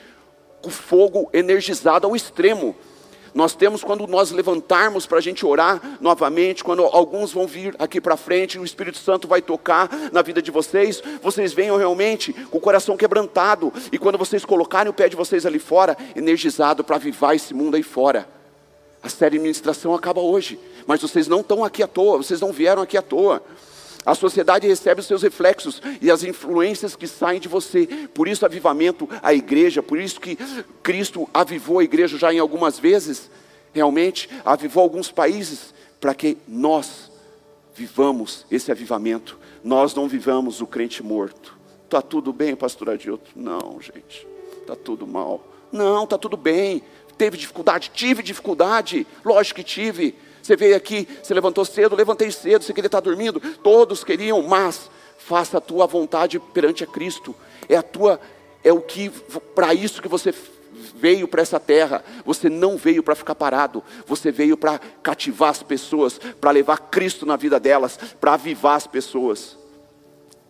o 0.65 0.71
fogo 0.71 1.29
energizado 1.33 2.07
ao 2.07 2.17
extremo. 2.17 2.75
Nós 3.35 3.55
temos 3.55 3.83
quando 3.83 4.07
nós 4.07 4.31
levantarmos 4.31 5.07
para 5.07 5.19
a 5.19 5.21
gente 5.21 5.47
orar 5.47 5.81
novamente, 6.01 6.63
quando 6.63 6.83
alguns 6.83 7.33
vão 7.33 7.47
vir 7.47 7.75
aqui 7.79 7.99
para 8.01 8.17
frente, 8.17 8.59
o 8.59 8.65
Espírito 8.65 8.99
Santo 8.99 9.27
vai 9.27 9.41
tocar 9.41 9.89
na 10.13 10.21
vida 10.21 10.43
de 10.43 10.51
vocês, 10.51 11.03
vocês 11.23 11.53
venham 11.55 11.79
realmente 11.79 12.33
com 12.51 12.59
o 12.59 12.61
coração 12.61 12.95
quebrantado, 12.95 13.73
e 13.91 13.99
quando 13.99 14.19
vocês 14.19 14.45
colocarem 14.45 14.91
o 14.91 14.95
pé 14.95 15.09
de 15.09 15.17
vocês 15.17 15.47
ali 15.47 15.59
fora, 15.59 15.97
energizado 16.15 16.85
para 16.85 16.97
avivar 16.97 17.35
esse 17.35 17.55
mundo 17.55 17.75
aí 17.75 17.83
fora. 17.83 18.29
A 19.03 19.09
série 19.09 19.39
de 19.39 19.43
ministração 19.43 19.95
acaba 19.95 20.21
hoje, 20.21 20.61
mas 20.87 21.01
vocês 21.01 21.27
não 21.27 21.41
estão 21.41 21.65
aqui 21.65 21.83
à 21.83 21.87
toa, 21.87 22.19
vocês 22.19 22.41
não 22.41 22.53
vieram 22.53 22.83
aqui 22.83 22.99
à 22.99 23.03
toa. 23.03 23.43
A 24.05 24.15
sociedade 24.15 24.67
recebe 24.67 25.01
os 25.01 25.07
seus 25.07 25.23
reflexos 25.23 25.81
e 26.01 26.11
as 26.11 26.25
influências 26.25 26.97
que 26.97 27.07
saem 27.07 27.41
de 27.41 27.49
você. 27.49 27.87
Por 28.13 28.27
isso, 28.27 28.45
avivamento 28.45 29.09
a 29.23 29.33
igreja, 29.33 29.83
por 29.83 29.99
isso 29.99 30.21
que 30.21 30.37
Cristo 30.83 31.29
avivou 31.33 31.79
a 31.79 31.85
igreja 31.85 32.19
já 32.19 32.33
em 32.33 32.39
algumas 32.39 32.79
vezes, 32.79 33.31
realmente, 33.73 34.29
avivou 34.45 34.83
alguns 34.83 35.11
países, 35.11 35.73
para 36.01 36.15
que 36.15 36.37
nós 36.49 37.13
vivamos 37.77 38.45
esse 38.51 38.73
avivamento. 38.73 39.39
Nós 39.63 39.95
não 39.95 40.09
vivamos 40.09 40.61
o 40.61 40.67
crente 40.67 41.01
morto. 41.01 41.57
Está 41.85 42.03
tudo 42.03 42.33
bem, 42.33 42.57
pastor 42.57 42.91
Adilto? 42.91 43.31
Não, 43.37 43.81
gente, 43.81 44.27
está 44.61 44.75
tudo 44.75 45.07
mal. 45.07 45.47
Não, 45.71 46.03
está 46.03 46.19
tudo 46.19 46.37
bem. 46.37 46.83
Teve 47.17 47.37
dificuldade? 47.37 47.93
Tive 47.95 48.23
dificuldade, 48.23 49.07
lógico 49.25 49.61
que 49.61 49.65
tive 49.65 50.17
você 50.43 50.57
veio 50.57 50.77
aqui, 50.77 51.09
você 51.23 51.33
levantou 51.33 51.65
cedo, 51.65 51.95
levantei 51.95 52.31
cedo, 52.31 52.65
você 52.65 52.73
queria 52.73 52.89
estar 52.89 53.01
dormindo, 53.01 53.41
todos 53.63 54.03
queriam, 54.03 54.43
mas 54.43 54.91
faça 55.17 55.59
a 55.59 55.61
tua 55.61 55.87
vontade 55.87 56.39
perante 56.39 56.83
a 56.83 56.87
Cristo. 56.87 57.35
É 57.69 57.77
a 57.77 57.83
tua, 57.83 58.21
é 58.65 58.73
o 58.73 58.81
que 58.81 59.09
para 59.55 59.73
isso 59.73 60.03
que 60.03 60.09
você 60.09 60.35
veio 60.97 61.29
para 61.29 61.43
essa 61.43 61.61
terra. 61.61 62.05
Você 62.25 62.49
não 62.49 62.77
veio 62.77 63.03
para 63.03 63.15
ficar 63.15 63.37
parado, 63.37 63.85
você 64.07 64.33
veio 64.33 64.57
para 64.57 64.81
cativar 65.03 65.51
as 65.51 65.63
pessoas, 65.63 66.19
para 66.41 66.51
levar 66.51 66.79
Cristo 66.91 67.25
na 67.25 67.37
vida 67.37 67.61
delas, 67.61 67.99
para 68.21 68.35
avivar 68.35 68.77
as 68.77 68.87
pessoas. 68.87 69.62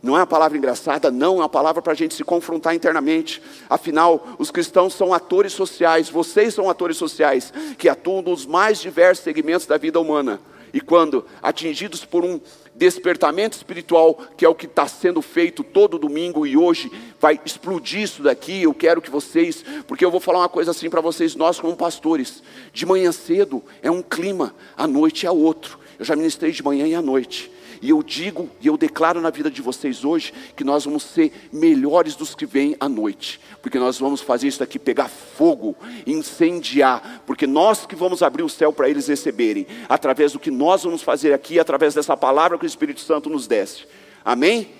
Não 0.02 0.16
é 0.16 0.18
uma 0.18 0.26
palavra 0.26 0.58
engraçada, 0.58 1.12
não, 1.12 1.36
é 1.36 1.42
uma 1.42 1.48
palavra 1.48 1.80
para 1.80 1.92
a 1.92 1.96
gente 1.96 2.14
se 2.14 2.24
confrontar 2.24 2.74
internamente. 2.74 3.40
Afinal, 3.70 4.26
os 4.36 4.50
cristãos 4.50 4.94
são 4.94 5.14
atores 5.14 5.52
sociais, 5.52 6.10
vocês 6.10 6.54
são 6.54 6.68
atores 6.68 6.96
sociais, 6.96 7.52
que 7.78 7.88
atuam 7.88 8.20
nos 8.20 8.44
mais 8.44 8.80
diversos 8.80 9.22
segmentos 9.22 9.64
da 9.64 9.76
vida 9.76 10.00
humana. 10.00 10.40
E 10.74 10.80
quando 10.80 11.24
atingidos 11.40 12.04
por 12.04 12.24
um 12.24 12.40
despertamento 12.74 13.56
espiritual, 13.56 14.18
que 14.36 14.44
é 14.44 14.48
o 14.48 14.54
que 14.54 14.66
está 14.66 14.88
sendo 14.88 15.20
feito 15.20 15.62
todo 15.62 15.98
domingo 15.98 16.46
e 16.46 16.56
hoje 16.56 16.90
vai 17.20 17.38
explodir 17.44 18.00
isso 18.00 18.22
daqui, 18.22 18.62
eu 18.62 18.74
quero 18.74 19.02
que 19.02 19.10
vocês, 19.10 19.62
porque 19.86 20.04
eu 20.04 20.10
vou 20.10 20.18
falar 20.18 20.40
uma 20.40 20.48
coisa 20.48 20.70
assim 20.70 20.88
para 20.88 21.00
vocês, 21.00 21.36
nós 21.36 21.60
como 21.60 21.76
pastores, 21.76 22.42
de 22.72 22.86
manhã 22.86 23.12
cedo 23.12 23.62
é 23.82 23.90
um 23.90 24.02
clima, 24.02 24.54
à 24.76 24.86
noite 24.86 25.26
é 25.26 25.30
outro. 25.30 25.78
Eu 25.98 26.04
já 26.04 26.16
ministrei 26.16 26.50
de 26.50 26.62
manhã 26.64 26.86
e 26.88 26.94
à 26.94 27.02
noite. 27.02 27.52
E 27.82 27.90
eu 27.90 28.00
digo 28.00 28.48
e 28.60 28.68
eu 28.68 28.76
declaro 28.76 29.20
na 29.20 29.28
vida 29.28 29.50
de 29.50 29.60
vocês 29.60 30.04
hoje 30.04 30.32
que 30.54 30.62
nós 30.62 30.84
vamos 30.84 31.02
ser 31.02 31.32
melhores 31.52 32.14
dos 32.14 32.32
que 32.32 32.46
vêm 32.46 32.76
à 32.78 32.88
noite, 32.88 33.40
porque 33.60 33.76
nós 33.76 33.98
vamos 33.98 34.20
fazer 34.20 34.46
isso 34.46 34.62
aqui 34.62 34.78
pegar 34.78 35.08
fogo, 35.08 35.76
incendiar, 36.06 37.24
porque 37.26 37.44
nós 37.44 37.84
que 37.84 37.96
vamos 37.96 38.22
abrir 38.22 38.44
o 38.44 38.48
céu 38.48 38.72
para 38.72 38.88
eles 38.88 39.08
receberem, 39.08 39.66
através 39.88 40.32
do 40.32 40.38
que 40.38 40.50
nós 40.50 40.84
vamos 40.84 41.02
fazer 41.02 41.32
aqui, 41.32 41.58
através 41.58 41.92
dessa 41.92 42.16
palavra 42.16 42.56
que 42.56 42.64
o 42.64 42.66
Espírito 42.66 43.00
Santo 43.00 43.28
nos 43.28 43.48
desce. 43.48 43.84
Amém? 44.24 44.70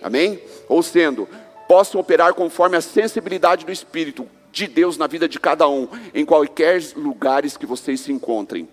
Amém? 0.00 0.40
Ou 0.70 0.82
sendo, 0.82 1.28
possam 1.68 2.00
operar 2.00 2.32
conforme 2.32 2.78
a 2.78 2.80
sensibilidade 2.80 3.66
do 3.66 3.72
Espírito 3.72 4.26
de 4.50 4.66
Deus 4.66 4.96
na 4.96 5.06
vida 5.06 5.28
de 5.28 5.38
cada 5.38 5.68
um, 5.68 5.86
em 6.14 6.24
quaisquer 6.24 6.82
lugares 6.96 7.58
que 7.58 7.66
vocês 7.66 8.00
se 8.00 8.10
encontrem. 8.10 8.66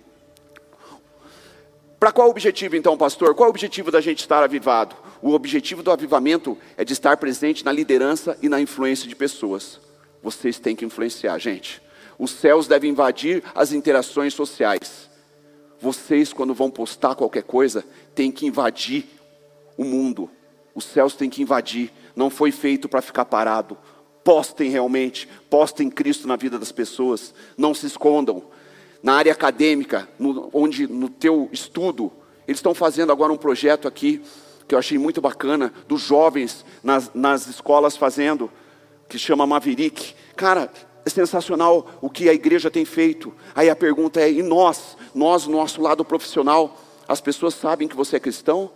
Para 2.06 2.12
qual 2.12 2.30
objetivo 2.30 2.76
então, 2.76 2.96
pastor? 2.96 3.34
Qual 3.34 3.48
é 3.48 3.48
o 3.48 3.50
objetivo 3.50 3.90
da 3.90 4.00
gente 4.00 4.20
estar 4.20 4.44
avivado? 4.44 4.96
o 5.24 5.32
objetivo 5.32 5.82
do 5.82 5.90
avivamento 5.90 6.56
é 6.78 6.86
de 6.86 6.94
estar 6.94 7.18
presente 7.18 7.66
na 7.66 7.72
liderança 7.72 8.38
e 8.44 8.48
na 8.48 8.62
influência 8.62 9.10
de 9.10 9.16
pessoas. 9.16 9.82
Vocês 10.22 10.60
têm 10.60 10.76
que 10.76 10.86
influenciar, 10.86 11.40
gente. 11.40 11.82
Os 12.20 12.30
céus 12.30 12.68
devem 12.68 12.92
invadir 12.92 13.42
as 13.56 13.72
interações 13.72 14.36
sociais. 14.36 15.10
Vocês, 15.82 16.32
quando 16.32 16.54
vão 16.54 16.70
postar 16.70 17.16
qualquer 17.16 17.42
coisa, 17.42 17.84
têm 18.14 18.32
que 18.32 18.46
invadir 18.46 19.08
o 19.76 19.84
mundo. 19.84 20.30
Os 20.76 20.86
céus 20.86 21.16
têm 21.16 21.28
que 21.28 21.42
invadir. 21.42 21.92
Não 22.16 22.30
foi 22.30 22.52
feito 22.52 22.88
para 22.88 23.02
ficar 23.02 23.26
parado. 23.26 23.76
Postem 24.24 24.70
realmente, 24.70 25.28
postem 25.50 25.90
Cristo 25.90 26.28
na 26.28 26.36
vida 26.36 26.60
das 26.60 26.72
pessoas. 26.72 27.34
Não 27.58 27.74
se 27.74 27.88
escondam. 27.88 28.44
Na 29.06 29.14
área 29.14 29.32
acadêmica, 29.32 30.10
no, 30.18 30.50
onde 30.52 30.88
no 30.88 31.08
teu 31.08 31.48
estudo, 31.52 32.12
eles 32.48 32.58
estão 32.58 32.74
fazendo 32.74 33.12
agora 33.12 33.32
um 33.32 33.38
projeto 33.38 33.88
aqui 33.88 34.20
que 34.68 34.74
eu 34.74 34.80
achei 34.80 34.98
muito 34.98 35.22
bacana 35.22 35.72
dos 35.88 36.02
jovens 36.02 36.66
nas, 36.84 37.12
nas 37.14 37.46
escolas 37.46 37.96
fazendo, 37.96 38.50
que 39.08 39.20
chama 39.20 39.46
Maverick. 39.46 40.16
Cara, 40.36 40.72
é 41.06 41.10
sensacional 41.12 41.88
o 42.02 42.10
que 42.10 42.28
a 42.28 42.34
igreja 42.34 42.72
tem 42.72 42.84
feito. 42.84 43.32
Aí 43.54 43.70
a 43.70 43.76
pergunta 43.76 44.20
é: 44.20 44.32
e 44.32 44.42
nós, 44.42 44.98
nós, 45.14 45.46
nosso 45.46 45.84
lado 45.84 46.04
profissional, 46.04 46.76
as 47.08 47.22
pessoas 47.22 47.54
sabem 47.54 47.88
que 47.88 47.96
você 47.96 48.16
é 48.16 48.20
cristão 48.20 48.72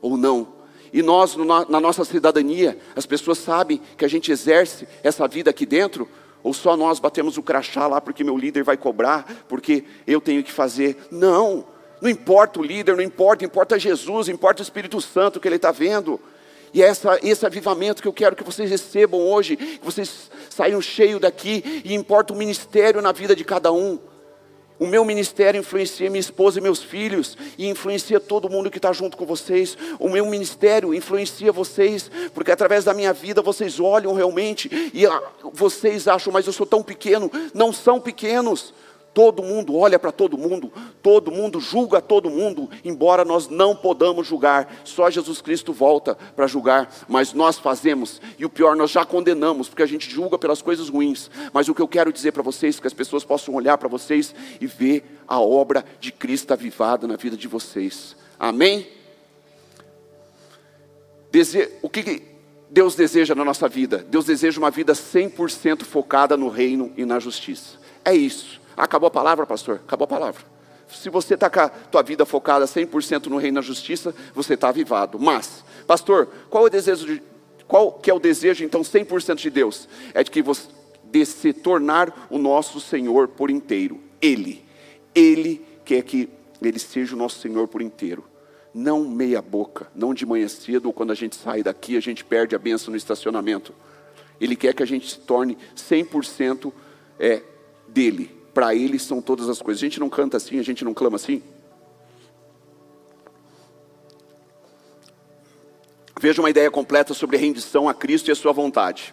ou 0.00 0.16
não? 0.16 0.48
E 0.94 1.02
nós, 1.02 1.36
na 1.36 1.78
nossa 1.78 2.06
cidadania, 2.06 2.78
as 2.96 3.04
pessoas 3.04 3.36
sabem 3.36 3.82
que 3.98 4.04
a 4.06 4.08
gente 4.08 4.32
exerce 4.32 4.88
essa 5.02 5.28
vida 5.28 5.50
aqui 5.50 5.66
dentro? 5.66 6.08
Ou 6.44 6.52
só 6.52 6.76
nós 6.76 7.00
batemos 7.00 7.38
o 7.38 7.42
crachá 7.42 7.86
lá 7.86 8.02
porque 8.02 8.22
meu 8.22 8.36
líder 8.36 8.62
vai 8.62 8.76
cobrar, 8.76 9.44
porque 9.48 9.82
eu 10.06 10.20
tenho 10.20 10.44
que 10.44 10.52
fazer? 10.52 11.08
Não, 11.10 11.64
não 12.02 12.10
importa 12.10 12.60
o 12.60 12.62
líder, 12.62 12.94
não 12.94 13.02
importa, 13.02 13.46
importa 13.46 13.78
Jesus, 13.78 14.28
importa 14.28 14.60
o 14.60 14.62
Espírito 14.62 15.00
Santo 15.00 15.40
que 15.40 15.48
ele 15.48 15.56
está 15.56 15.72
vendo. 15.72 16.20
E 16.74 16.82
é 16.82 16.86
essa, 16.86 17.18
esse 17.22 17.46
avivamento 17.46 18.02
que 18.02 18.08
eu 18.08 18.12
quero 18.12 18.36
que 18.36 18.44
vocês 18.44 18.68
recebam 18.68 19.20
hoje, 19.20 19.56
que 19.56 19.84
vocês 19.84 20.30
saiam 20.50 20.82
cheios 20.82 21.18
daqui, 21.18 21.82
e 21.82 21.94
importa 21.94 22.34
o 22.34 22.36
ministério 22.36 23.00
na 23.00 23.10
vida 23.10 23.34
de 23.34 23.44
cada 23.44 23.72
um. 23.72 23.98
O 24.78 24.86
meu 24.86 25.04
ministério 25.04 25.60
influencia 25.60 26.10
minha 26.10 26.20
esposa 26.20 26.58
e 26.58 26.62
meus 26.62 26.82
filhos, 26.82 27.38
e 27.56 27.68
influencia 27.68 28.18
todo 28.18 28.50
mundo 28.50 28.70
que 28.70 28.78
está 28.78 28.92
junto 28.92 29.16
com 29.16 29.24
vocês. 29.24 29.78
O 30.00 30.08
meu 30.08 30.26
ministério 30.26 30.92
influencia 30.92 31.52
vocês, 31.52 32.10
porque 32.34 32.50
através 32.50 32.84
da 32.84 32.92
minha 32.92 33.12
vida 33.12 33.40
vocês 33.40 33.78
olham 33.78 34.12
realmente 34.14 34.90
e 34.92 35.06
ah, 35.06 35.22
vocês 35.52 36.08
acham, 36.08 36.32
mas 36.32 36.46
eu 36.46 36.52
sou 36.52 36.66
tão 36.66 36.82
pequeno. 36.82 37.30
Não 37.54 37.72
são 37.72 38.00
pequenos. 38.00 38.74
Todo 39.14 39.44
mundo 39.44 39.76
olha 39.76 39.96
para 39.96 40.10
todo 40.10 40.36
mundo, 40.36 40.72
todo 41.00 41.30
mundo 41.30 41.60
julga 41.60 42.02
todo 42.02 42.28
mundo, 42.28 42.68
embora 42.84 43.24
nós 43.24 43.48
não 43.48 43.76
podamos 43.76 44.26
julgar, 44.26 44.80
só 44.82 45.08
Jesus 45.08 45.40
Cristo 45.40 45.72
volta 45.72 46.16
para 46.34 46.48
julgar, 46.48 46.92
mas 47.06 47.32
nós 47.32 47.56
fazemos, 47.56 48.20
e 48.36 48.44
o 48.44 48.50
pior, 48.50 48.74
nós 48.74 48.90
já 48.90 49.04
condenamos, 49.04 49.68
porque 49.68 49.84
a 49.84 49.86
gente 49.86 50.10
julga 50.10 50.36
pelas 50.36 50.60
coisas 50.60 50.88
ruins. 50.88 51.30
Mas 51.52 51.68
o 51.68 51.74
que 51.74 51.80
eu 51.80 51.86
quero 51.86 52.12
dizer 52.12 52.32
para 52.32 52.42
vocês, 52.42 52.80
que 52.80 52.88
as 52.88 52.92
pessoas 52.92 53.22
possam 53.22 53.54
olhar 53.54 53.78
para 53.78 53.88
vocês 53.88 54.34
e 54.60 54.66
ver 54.66 55.04
a 55.28 55.38
obra 55.38 55.84
de 56.00 56.10
Cristo 56.10 56.52
avivada 56.52 57.06
na 57.06 57.14
vida 57.14 57.36
de 57.36 57.46
vocês. 57.46 58.16
Amém? 58.36 58.88
Dese... 61.30 61.70
O 61.82 61.88
que 61.88 62.22
Deus 62.68 62.96
deseja 62.96 63.32
na 63.36 63.44
nossa 63.44 63.68
vida? 63.68 63.98
Deus 63.98 64.24
deseja 64.24 64.58
uma 64.58 64.72
vida 64.72 64.92
100% 64.92 65.84
focada 65.84 66.36
no 66.36 66.48
reino 66.48 66.92
e 66.96 67.04
na 67.04 67.20
justiça. 67.20 67.78
É 68.04 68.12
isso. 68.12 68.63
Acabou 68.76 69.08
a 69.08 69.10
palavra, 69.10 69.46
pastor? 69.46 69.80
Acabou 69.86 70.04
a 70.04 70.08
palavra. 70.08 70.42
Se 70.88 71.08
você 71.08 71.34
está 71.34 71.48
com 71.48 71.60
a 71.60 71.68
tua 71.68 72.02
vida 72.02 72.24
focada 72.26 72.66
100% 72.66 73.26
no 73.26 73.38
reino 73.38 73.56
da 73.56 73.62
justiça, 73.62 74.14
você 74.34 74.54
está 74.54 74.68
avivado. 74.68 75.18
Mas, 75.18 75.64
pastor, 75.86 76.28
qual 76.50 76.64
é 76.64 76.66
o 76.66 76.70
desejo 76.70 77.06
de, 77.06 77.22
qual 77.66 77.92
que 77.92 78.10
é 78.10 78.14
o 78.14 78.20
desejo 78.20 78.64
então 78.64 78.82
100% 78.82 79.36
de 79.36 79.50
Deus? 79.50 79.88
É 80.12 80.22
de 80.22 80.30
que 80.30 80.42
você 80.42 80.68
de 81.14 81.24
se 81.24 81.52
tornar 81.52 82.26
o 82.28 82.38
nosso 82.38 82.80
Senhor 82.80 83.28
por 83.28 83.48
inteiro. 83.48 84.00
Ele, 84.20 84.64
ele 85.14 85.64
quer 85.84 86.02
que 86.02 86.28
ele 86.60 86.80
seja 86.80 87.14
o 87.14 87.18
nosso 87.18 87.38
Senhor 87.38 87.68
por 87.68 87.80
inteiro. 87.80 88.24
Não 88.74 89.04
meia 89.04 89.40
boca, 89.40 89.86
não 89.94 90.12
de 90.12 90.26
manhã 90.26 90.48
cedo 90.48 90.86
ou 90.86 90.92
quando 90.92 91.12
a 91.12 91.14
gente 91.14 91.36
sai 91.36 91.62
daqui, 91.62 91.96
a 91.96 92.00
gente 92.00 92.24
perde 92.24 92.56
a 92.56 92.58
benção 92.58 92.90
no 92.90 92.96
estacionamento. 92.96 93.72
Ele 94.40 94.56
quer 94.56 94.74
que 94.74 94.82
a 94.82 94.86
gente 94.86 95.08
se 95.08 95.20
torne 95.20 95.56
100% 95.76 96.72
é, 97.20 97.40
dele, 97.86 98.36
para 98.54 98.74
Ele 98.74 98.98
são 98.98 99.20
todas 99.20 99.48
as 99.48 99.60
coisas. 99.60 99.82
A 99.82 99.86
gente 99.86 100.00
não 100.00 100.08
canta 100.08 100.36
assim, 100.36 100.58
a 100.58 100.62
gente 100.62 100.84
não 100.84 100.94
clama 100.94 101.16
assim. 101.16 101.42
Veja 106.20 106.40
uma 106.40 106.48
ideia 106.48 106.70
completa 106.70 107.12
sobre 107.12 107.36
rendição 107.36 107.88
a 107.88 107.92
Cristo 107.92 108.28
e 108.28 108.32
a 108.32 108.36
sua 108.36 108.52
vontade. 108.52 109.12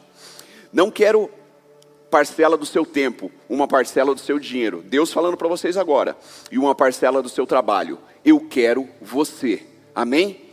Não 0.71 0.89
quero 0.91 1.29
parcela 2.10 2.55
do 2.57 2.65
seu 2.65 2.86
tempo, 2.86 3.31
uma 3.50 3.67
parcela 3.67 4.13
do 4.13 4.21
seu 4.21 4.38
dinheiro. 4.38 4.83
Deus 4.86 5.12
falando 5.12 5.36
para 5.36 5.48
vocês 5.48 5.75
agora. 5.75 6.15
E 6.51 6.57
uma 6.57 6.75
parcela 6.75 7.21
do 7.21 7.27
seu 7.27 7.48
trabalho. 7.48 7.98
Eu 8.24 8.39
quero 8.39 8.88
você. 9.01 9.63
Amém? 9.95 10.51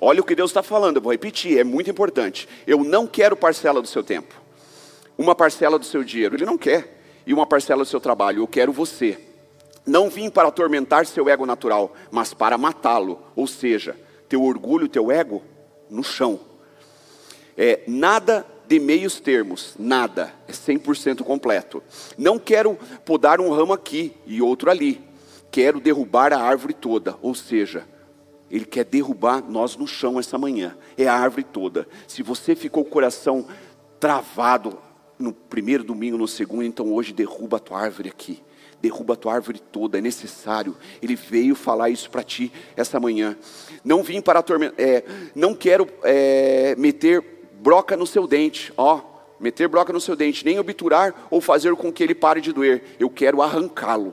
Olha 0.00 0.20
o 0.20 0.24
que 0.24 0.34
Deus 0.34 0.50
está 0.50 0.62
falando, 0.62 0.96
eu 0.96 1.02
vou 1.02 1.12
repetir, 1.12 1.58
é 1.58 1.64
muito 1.64 1.88
importante. 1.88 2.48
Eu 2.66 2.82
não 2.84 3.06
quero 3.06 3.36
parcela 3.36 3.80
do 3.80 3.88
seu 3.88 4.02
tempo, 4.02 4.34
uma 5.16 5.34
parcela 5.34 5.78
do 5.78 5.84
seu 5.84 6.04
dinheiro. 6.04 6.34
Ele 6.34 6.44
não 6.44 6.58
quer 6.58 7.03
e 7.26 7.32
uma 7.32 7.46
parcela 7.46 7.82
do 7.82 7.88
seu 7.88 8.00
trabalho. 8.00 8.42
Eu 8.42 8.48
quero 8.48 8.72
você. 8.72 9.18
Não 9.86 10.08
vim 10.08 10.30
para 10.30 10.48
atormentar 10.48 11.06
seu 11.06 11.28
ego 11.28 11.44
natural, 11.44 11.92
mas 12.10 12.32
para 12.32 12.56
matá-lo. 12.56 13.20
Ou 13.36 13.46
seja, 13.46 13.96
teu 14.28 14.42
orgulho, 14.42 14.88
teu 14.88 15.10
ego, 15.10 15.42
no 15.90 16.02
chão. 16.02 16.40
É, 17.56 17.82
nada 17.86 18.46
de 18.66 18.80
meios 18.80 19.20
termos, 19.20 19.74
nada, 19.78 20.32
é 20.48 20.52
100% 20.52 21.22
completo. 21.22 21.82
Não 22.16 22.38
quero 22.38 22.78
podar 23.04 23.40
um 23.40 23.50
ramo 23.50 23.72
aqui 23.72 24.14
e 24.26 24.40
outro 24.40 24.70
ali. 24.70 25.00
Quero 25.50 25.80
derrubar 25.80 26.32
a 26.32 26.40
árvore 26.40 26.74
toda, 26.74 27.16
ou 27.22 27.34
seja, 27.34 27.86
ele 28.50 28.64
quer 28.64 28.84
derrubar 28.84 29.42
nós 29.48 29.76
no 29.76 29.86
chão 29.86 30.18
essa 30.18 30.38
manhã. 30.38 30.76
É 30.96 31.06
a 31.06 31.14
árvore 31.14 31.44
toda. 31.44 31.86
Se 32.08 32.22
você 32.22 32.54
ficou 32.56 32.82
com 32.84 32.90
o 32.90 32.92
coração 32.92 33.46
travado, 34.00 34.78
no 35.24 35.32
primeiro 35.32 35.82
domingo, 35.82 36.18
no 36.18 36.28
segundo, 36.28 36.64
então 36.64 36.92
hoje 36.92 37.12
derruba 37.12 37.56
a 37.56 37.60
tua 37.60 37.80
árvore 37.80 38.10
aqui. 38.10 38.42
Derruba 38.80 39.14
a 39.14 39.16
tua 39.16 39.34
árvore 39.34 39.58
toda, 39.58 39.96
é 39.96 40.00
necessário. 40.00 40.76
Ele 41.00 41.16
veio 41.16 41.54
falar 41.54 41.88
isso 41.88 42.10
para 42.10 42.22
ti 42.22 42.52
essa 42.76 43.00
manhã. 43.00 43.36
Não 43.82 44.02
vim 44.02 44.20
para 44.20 44.40
atormentar, 44.40 44.78
é, 44.78 45.02
não 45.34 45.54
quero 45.54 45.88
é, 46.02 46.76
meter 46.76 47.24
broca 47.60 47.96
no 47.96 48.06
seu 48.06 48.26
dente, 48.26 48.72
ó, 48.76 49.00
meter 49.40 49.66
broca 49.66 49.92
no 49.92 50.00
seu 50.00 50.14
dente, 50.14 50.44
nem 50.44 50.58
obturar 50.58 51.28
ou 51.30 51.40
fazer 51.40 51.74
com 51.74 51.90
que 51.90 52.02
ele 52.02 52.14
pare 52.14 52.42
de 52.42 52.52
doer. 52.52 52.84
Eu 53.00 53.08
quero 53.08 53.40
arrancá-lo. 53.40 54.12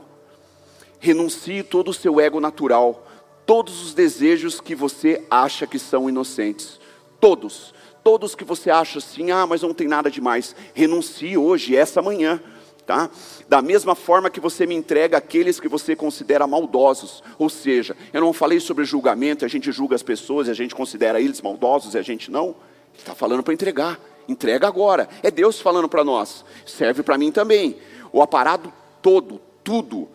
Renuncie 1.00 1.64
todo 1.64 1.90
o 1.90 1.94
seu 1.94 2.22
ego 2.22 2.40
natural, 2.40 3.06
todos 3.46 3.84
os 3.84 3.94
desejos 3.94 4.62
que 4.62 4.74
você 4.74 5.26
acha 5.30 5.68
que 5.68 5.78
são 5.78 6.08
inocentes, 6.08 6.80
todos 7.20 7.74
Todos 8.04 8.34
que 8.34 8.44
você 8.44 8.72
acha 8.72 8.98
assim, 8.98 9.32
ah, 9.32 9.46
mas 9.46 9.62
não 9.62 9.74
tem 9.74 9.88
nada 9.88 10.10
demais, 10.10 10.56
renuncie 10.74 11.38
hoje, 11.38 11.76
essa 11.76 12.02
manhã. 12.02 12.42
Tá? 12.86 13.10
Da 13.48 13.62
mesma 13.62 13.94
forma 13.94 14.30
que 14.30 14.40
você 14.40 14.66
me 14.66 14.74
entrega 14.74 15.18
aqueles 15.18 15.60
que 15.60 15.68
você 15.68 15.96
considera 15.96 16.48
maldosos, 16.48 17.24
ou 17.38 17.50
seja, 17.50 17.96
eu 18.12 18.20
não 18.20 18.34
falei 18.34 18.60
sobre 18.60 18.84
julgamento, 18.84 19.46
a 19.46 19.48
gente 19.48 19.72
julga 19.72 19.96
as 19.96 20.04
pessoas 20.04 20.50
a 20.50 20.54
gente 20.54 20.74
considera 20.74 21.22
eles 21.22 21.42
maldosos 21.42 21.94
e 21.94 21.98
a 21.98 22.02
gente 22.02 22.32
não. 22.32 22.56
Está 22.98 23.14
falando 23.16 23.44
para 23.44 23.54
entregar, 23.54 24.00
entrega 24.28 24.68
agora. 24.68 25.08
É 25.22 25.30
Deus 25.30 25.62
falando 25.62 25.88
para 25.88 26.04
nós, 26.04 26.44
serve 26.66 27.04
para 27.04 27.18
mim 27.18 27.32
também. 27.32 27.78
O 28.12 28.22
aparado 28.22 28.74
todo, 29.02 29.40
tudo, 29.64 30.10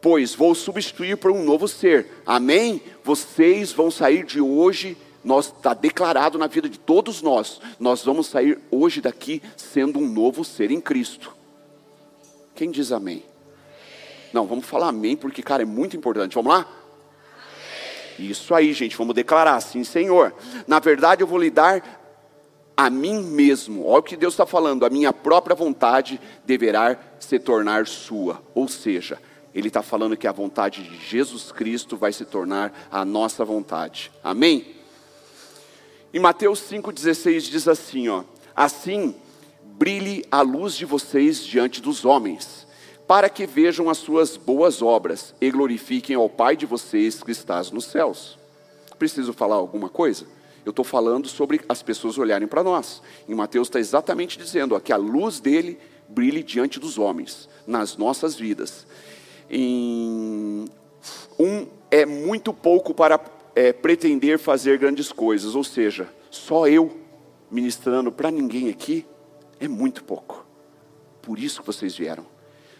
pois 0.00 0.34
vou 0.34 0.54
substituir 0.54 1.16
por 1.16 1.32
um 1.32 1.42
novo 1.42 1.66
ser. 1.66 2.22
Amém? 2.24 2.80
Vocês 3.04 3.72
vão 3.72 3.90
sair 3.90 4.24
de 4.24 4.40
hoje 4.40 4.96
nós 5.26 5.46
está 5.46 5.74
declarado 5.74 6.38
na 6.38 6.46
vida 6.46 6.68
de 6.68 6.78
todos 6.78 7.20
nós, 7.20 7.60
nós 7.80 8.04
vamos 8.04 8.28
sair 8.28 8.60
hoje 8.70 9.00
daqui 9.00 9.42
sendo 9.56 9.98
um 9.98 10.06
novo 10.06 10.44
ser 10.44 10.70
em 10.70 10.80
Cristo. 10.80 11.34
Quem 12.54 12.70
diz 12.70 12.92
amém? 12.92 13.24
Não, 14.32 14.46
vamos 14.46 14.66
falar 14.66 14.86
amém, 14.86 15.16
porque, 15.16 15.42
cara, 15.42 15.64
é 15.64 15.66
muito 15.66 15.96
importante. 15.96 16.36
Vamos 16.36 16.52
lá? 16.52 16.68
Isso 18.20 18.54
aí, 18.54 18.72
gente, 18.72 18.96
vamos 18.96 19.16
declarar 19.16 19.56
assim, 19.56 19.82
Senhor. 19.82 20.32
Na 20.64 20.78
verdade, 20.78 21.24
eu 21.24 21.26
vou 21.26 21.40
lhe 21.40 21.50
dar 21.50 21.82
a 22.76 22.88
mim 22.88 23.20
mesmo. 23.20 23.84
Olha 23.84 23.98
o 23.98 24.04
que 24.04 24.16
Deus 24.16 24.34
está 24.34 24.46
falando. 24.46 24.86
A 24.86 24.90
minha 24.90 25.12
própria 25.12 25.56
vontade 25.56 26.20
deverá 26.44 26.96
se 27.18 27.40
tornar 27.40 27.88
sua. 27.88 28.40
Ou 28.54 28.68
seja, 28.68 29.20
Ele 29.52 29.66
está 29.66 29.82
falando 29.82 30.16
que 30.16 30.28
a 30.28 30.32
vontade 30.32 30.84
de 30.84 30.96
Jesus 31.04 31.50
Cristo 31.50 31.96
vai 31.96 32.12
se 32.12 32.24
tornar 32.24 32.72
a 32.92 33.04
nossa 33.04 33.44
vontade. 33.44 34.12
Amém? 34.22 34.75
Em 36.12 36.18
Mateus 36.20 36.60
5,16 36.60 37.50
diz 37.50 37.68
assim: 37.68 38.08
ó, 38.08 38.24
Assim 38.54 39.14
brilhe 39.62 40.24
a 40.30 40.40
luz 40.40 40.74
de 40.74 40.84
vocês 40.84 41.44
diante 41.44 41.82
dos 41.82 42.04
homens, 42.04 42.66
para 43.06 43.28
que 43.28 43.46
vejam 43.46 43.90
as 43.90 43.98
suas 43.98 44.36
boas 44.36 44.80
obras 44.80 45.34
e 45.40 45.50
glorifiquem 45.50 46.16
ao 46.16 46.28
Pai 46.28 46.56
de 46.56 46.64
vocês 46.64 47.22
que 47.22 47.32
estás 47.32 47.70
nos 47.70 47.84
céus. 47.86 48.38
Preciso 48.98 49.32
falar 49.32 49.56
alguma 49.56 49.88
coisa? 49.88 50.26
Eu 50.64 50.70
estou 50.70 50.84
falando 50.84 51.28
sobre 51.28 51.60
as 51.68 51.82
pessoas 51.82 52.18
olharem 52.18 52.48
para 52.48 52.62
nós. 52.62 53.02
Em 53.28 53.34
Mateus 53.34 53.68
está 53.68 53.78
exatamente 53.78 54.38
dizendo 54.38 54.74
ó, 54.74 54.80
que 54.80 54.92
a 54.92 54.96
luz 54.96 55.38
dele 55.38 55.78
brilhe 56.08 56.42
diante 56.42 56.80
dos 56.80 56.98
homens, 56.98 57.48
nas 57.66 57.96
nossas 57.96 58.34
vidas. 58.34 58.86
Em 59.50 60.64
um 61.38 61.66
é 61.90 62.06
muito 62.06 62.52
pouco 62.52 62.94
para 62.94 63.20
é, 63.56 63.72
pretender 63.72 64.38
fazer 64.38 64.78
grandes 64.78 65.10
coisas, 65.10 65.54
ou 65.54 65.64
seja, 65.64 66.06
só 66.30 66.68
eu 66.68 66.94
ministrando 67.50 68.12
para 68.12 68.30
ninguém 68.30 68.68
aqui 68.68 69.06
é 69.58 69.66
muito 69.66 70.04
pouco. 70.04 70.46
Por 71.22 71.38
isso 71.38 71.60
que 71.60 71.66
vocês 71.66 71.96
vieram. 71.96 72.26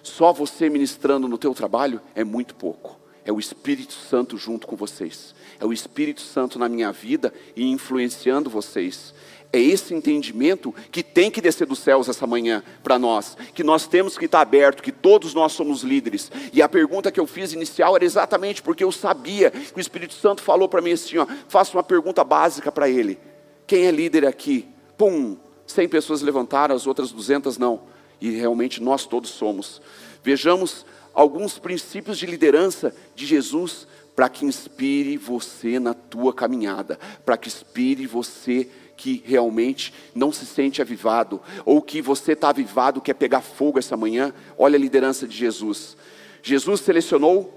Só 0.03 0.35
você 0.35 0.69
ministrando 0.69 1.27
no 1.27 1.39
teu 1.39 1.55
trabalho 1.55 2.01
é 2.15 2.23
muito 2.23 2.55
pouco. 2.55 3.01
É 3.25 3.33
o 3.33 3.41
Espírito 3.41 3.95
Santo 3.95 4.37
junto 4.37 4.67
com 4.67 4.77
vocês. 4.77 5.35
É 5.59 5.65
o 5.65 5.73
Espírito 5.73 6.21
Santo 6.21 6.59
na 6.59 6.69
minha 6.69 6.93
vida 6.93 7.33
e 7.57 7.67
influenciando 7.67 8.51
vocês. 8.51 9.15
É 9.57 9.59
esse 9.59 9.95
entendimento 9.95 10.75
que 10.91 11.03
tem 11.03 11.31
que 11.31 11.41
descer 11.41 11.67
dos 11.67 11.79
céus 11.79 12.11
essa 12.11 12.27
manhã 12.27 12.63
para 12.83 12.99
nós, 12.99 13.39
que 13.55 13.65
nós 13.65 13.87
temos 13.87 14.19
que 14.19 14.27
estar 14.27 14.43
aberto, 14.43 14.83
que 14.83 14.93
todos 14.93 15.33
nós 15.33 15.53
somos 15.53 15.83
líderes. 15.83 16.31
E 16.53 16.61
a 16.61 16.69
pergunta 16.69 17.11
que 17.11 17.19
eu 17.19 17.27
fiz 17.27 17.55
inicial 17.55 17.97
era 17.97 18.05
exatamente 18.05 18.61
porque 18.61 18.85
eu 18.85 18.93
sabia 18.93 19.51
que 19.51 19.79
o 19.79 19.81
Espírito 19.81 20.13
Santo 20.13 20.43
falou 20.43 20.69
para 20.69 20.83
mim 20.83 20.93
assim: 20.93 21.17
ó, 21.17 21.27
faça 21.49 21.75
uma 21.75 21.83
pergunta 21.83 22.23
básica 22.23 22.71
para 22.71 22.87
ele. 22.87 23.19
Quem 23.67 23.87
é 23.87 23.91
líder 23.91 24.27
aqui? 24.27 24.69
Pum, 24.95 25.39
100 25.67 25.89
pessoas 25.89 26.21
levantaram, 26.21 26.77
as 26.77 26.87
outras 26.87 27.11
200 27.11 27.57
não. 27.57 27.81
E 28.21 28.33
realmente 28.33 28.83
nós 28.83 29.07
todos 29.07 29.31
somos. 29.31 29.81
Vejamos 30.23 30.85
alguns 31.15 31.59
princípios 31.59 32.19
de 32.19 32.27
liderança 32.27 32.95
de 33.15 33.25
Jesus 33.25 33.89
para 34.15 34.29
que 34.29 34.45
inspire 34.45 35.17
você 35.17 35.79
na 35.79 35.95
tua 35.95 36.35
caminhada, 36.35 36.99
para 37.25 37.39
que 37.39 37.49
inspire 37.49 38.07
você 38.07 38.69
que 38.97 39.23
realmente 39.25 39.93
não 40.15 40.33
se 40.33 40.47
sente 40.47 40.81
avivado, 40.81 41.41
ou 41.65 41.83
que 41.83 42.01
você 42.01 42.33
está 42.33 42.49
avivado, 42.49 43.01
quer 43.01 43.15
pegar 43.15 43.41
fogo 43.41 43.79
essa 43.79 43.97
manhã, 43.97 44.33
olha 44.57 44.77
a 44.77 44.81
liderança 44.81 45.27
de 45.27 45.37
Jesus. 45.37 45.97
Jesus 46.43 46.81
selecionou, 46.81 47.53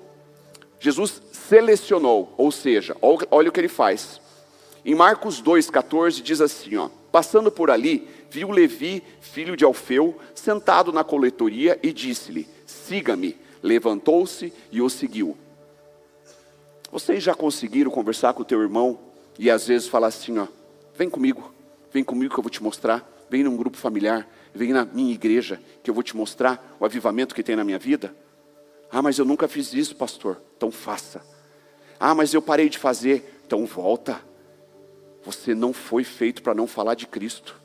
Jesus 0.79 1.21
selecionou, 1.31 2.33
ou 2.37 2.51
seja, 2.51 2.95
olha 3.01 3.49
o 3.49 3.51
que 3.51 3.59
ele 3.59 3.67
faz. 3.67 4.19
Em 4.83 4.95
Marcos 4.95 5.41
2,14 5.41 6.21
diz 6.21 6.41
assim: 6.41 6.77
ó, 6.77 6.89
passando 7.11 7.51
por 7.51 7.69
ali, 7.69 8.07
viu 8.29 8.51
Levi, 8.51 9.03
filho 9.19 9.55
de 9.55 9.65
Alfeu, 9.65 10.17
sentado 10.33 10.91
na 10.91 11.03
coletoria 11.03 11.79
e 11.81 11.91
disse-lhe: 11.91 12.47
Siga-me. 12.65 13.37
Levantou-se 13.61 14.53
e 14.71 14.81
o 14.81 14.89
seguiu. 14.89 15.37
Vocês 16.91 17.21
já 17.21 17.35
conseguiram 17.35 17.91
conversar 17.91 18.33
com 18.33 18.41
o 18.41 18.45
teu 18.45 18.61
irmão 18.61 18.99
e 19.37 19.49
às 19.49 19.67
vezes 19.67 19.87
falar 19.87 20.07
assim, 20.07 20.37
ó, 20.37 20.47
Vem 20.99 21.09
comigo, 21.09 21.53
vem 21.93 22.03
comigo 22.03 22.33
que 22.33 22.37
eu 22.41 22.43
vou 22.43 22.49
te 22.49 22.61
mostrar. 22.61 23.09
Vem 23.29 23.41
num 23.41 23.55
grupo 23.55 23.77
familiar, 23.77 24.27
vem 24.53 24.73
na 24.73 24.83
minha 24.83 25.13
igreja 25.13 25.57
que 25.81 25.89
eu 25.89 25.93
vou 25.93 26.03
te 26.03 26.13
mostrar 26.13 26.75
o 26.77 26.83
avivamento 26.83 27.33
que 27.33 27.41
tem 27.41 27.55
na 27.55 27.63
minha 27.63 27.79
vida. 27.79 28.13
Ah, 28.91 29.01
mas 29.01 29.17
eu 29.17 29.23
nunca 29.23 29.47
fiz 29.47 29.73
isso, 29.73 29.95
pastor. 29.95 30.41
Então 30.57 30.69
faça. 30.69 31.25
Ah, 31.97 32.13
mas 32.13 32.33
eu 32.33 32.41
parei 32.41 32.67
de 32.67 32.77
fazer. 32.77 33.41
Então 33.47 33.65
volta. 33.65 34.21
Você 35.23 35.55
não 35.55 35.71
foi 35.71 36.03
feito 36.03 36.43
para 36.43 36.53
não 36.53 36.67
falar 36.67 36.95
de 36.95 37.07
Cristo. 37.07 37.55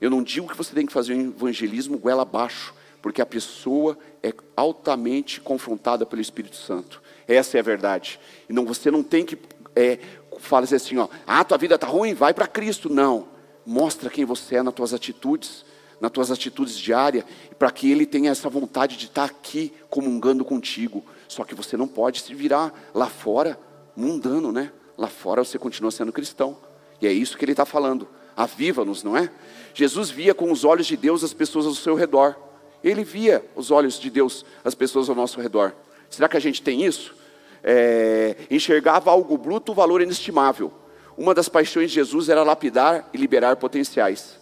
Eu 0.00 0.08
não 0.08 0.22
digo 0.22 0.48
que 0.48 0.56
você 0.56 0.74
tem 0.74 0.86
que 0.86 0.92
fazer 0.92 1.12
um 1.12 1.28
evangelismo 1.28 1.98
goela 1.98 2.22
abaixo, 2.22 2.72
porque 3.02 3.20
a 3.20 3.26
pessoa 3.26 3.98
é 4.22 4.32
altamente 4.56 5.38
confrontada 5.38 6.06
pelo 6.06 6.22
Espírito 6.22 6.56
Santo. 6.56 7.02
Essa 7.28 7.58
é 7.58 7.60
a 7.60 7.62
verdade. 7.62 8.18
E 8.48 8.54
não, 8.54 8.64
você 8.64 8.90
não 8.90 9.02
tem 9.02 9.22
que 9.22 9.38
é, 9.74 9.98
fala 10.38 10.64
assim, 10.64 10.96
ó, 10.98 11.08
ah, 11.26 11.44
tua 11.44 11.58
vida 11.58 11.74
está 11.74 11.86
ruim, 11.86 12.14
vai 12.14 12.32
para 12.34 12.46
Cristo. 12.46 12.88
Não, 12.88 13.28
mostra 13.64 14.10
quem 14.10 14.24
você 14.24 14.56
é 14.56 14.62
nas 14.62 14.74
tuas 14.74 14.94
atitudes, 14.94 15.64
nas 16.00 16.10
tuas 16.10 16.30
atitudes 16.30 16.76
diárias, 16.76 17.24
para 17.58 17.70
que 17.70 17.90
Ele 17.90 18.06
tenha 18.06 18.30
essa 18.30 18.48
vontade 18.48 18.96
de 18.96 19.06
estar 19.06 19.28
tá 19.28 19.34
aqui 19.34 19.72
comungando 19.88 20.44
contigo. 20.44 21.04
Só 21.28 21.44
que 21.44 21.54
você 21.54 21.76
não 21.76 21.86
pode 21.86 22.20
se 22.20 22.34
virar 22.34 22.72
lá 22.94 23.06
fora 23.06 23.58
mundano, 23.94 24.50
né? 24.50 24.72
Lá 24.96 25.08
fora 25.08 25.44
você 25.44 25.58
continua 25.58 25.90
sendo 25.90 26.12
cristão. 26.12 26.56
E 27.00 27.06
é 27.06 27.12
isso 27.12 27.36
que 27.36 27.44
Ele 27.44 27.52
está 27.52 27.64
falando. 27.64 28.08
Aviva-nos, 28.36 29.02
não 29.02 29.16
é? 29.16 29.30
Jesus 29.74 30.10
via 30.10 30.34
com 30.34 30.50
os 30.50 30.64
olhos 30.64 30.86
de 30.86 30.96
Deus 30.96 31.22
as 31.22 31.34
pessoas 31.34 31.66
ao 31.66 31.74
seu 31.74 31.94
redor. 31.94 32.36
Ele 32.82 33.04
via 33.04 33.44
os 33.54 33.70
olhos 33.70 33.98
de 33.98 34.08
Deus 34.08 34.44
as 34.64 34.74
pessoas 34.74 35.08
ao 35.08 35.14
nosso 35.14 35.40
redor. 35.40 35.74
Será 36.08 36.28
que 36.28 36.36
a 36.36 36.40
gente 36.40 36.62
tem 36.62 36.84
isso? 36.84 37.14
É, 37.62 38.36
enxergava 38.50 39.10
algo 39.10 39.36
bruto, 39.36 39.74
valor 39.74 40.00
inestimável. 40.00 40.72
Uma 41.16 41.34
das 41.34 41.48
paixões 41.48 41.90
de 41.90 41.96
Jesus 41.96 42.28
era 42.28 42.42
lapidar 42.42 43.08
e 43.12 43.18
liberar 43.18 43.56
potenciais. 43.56 44.38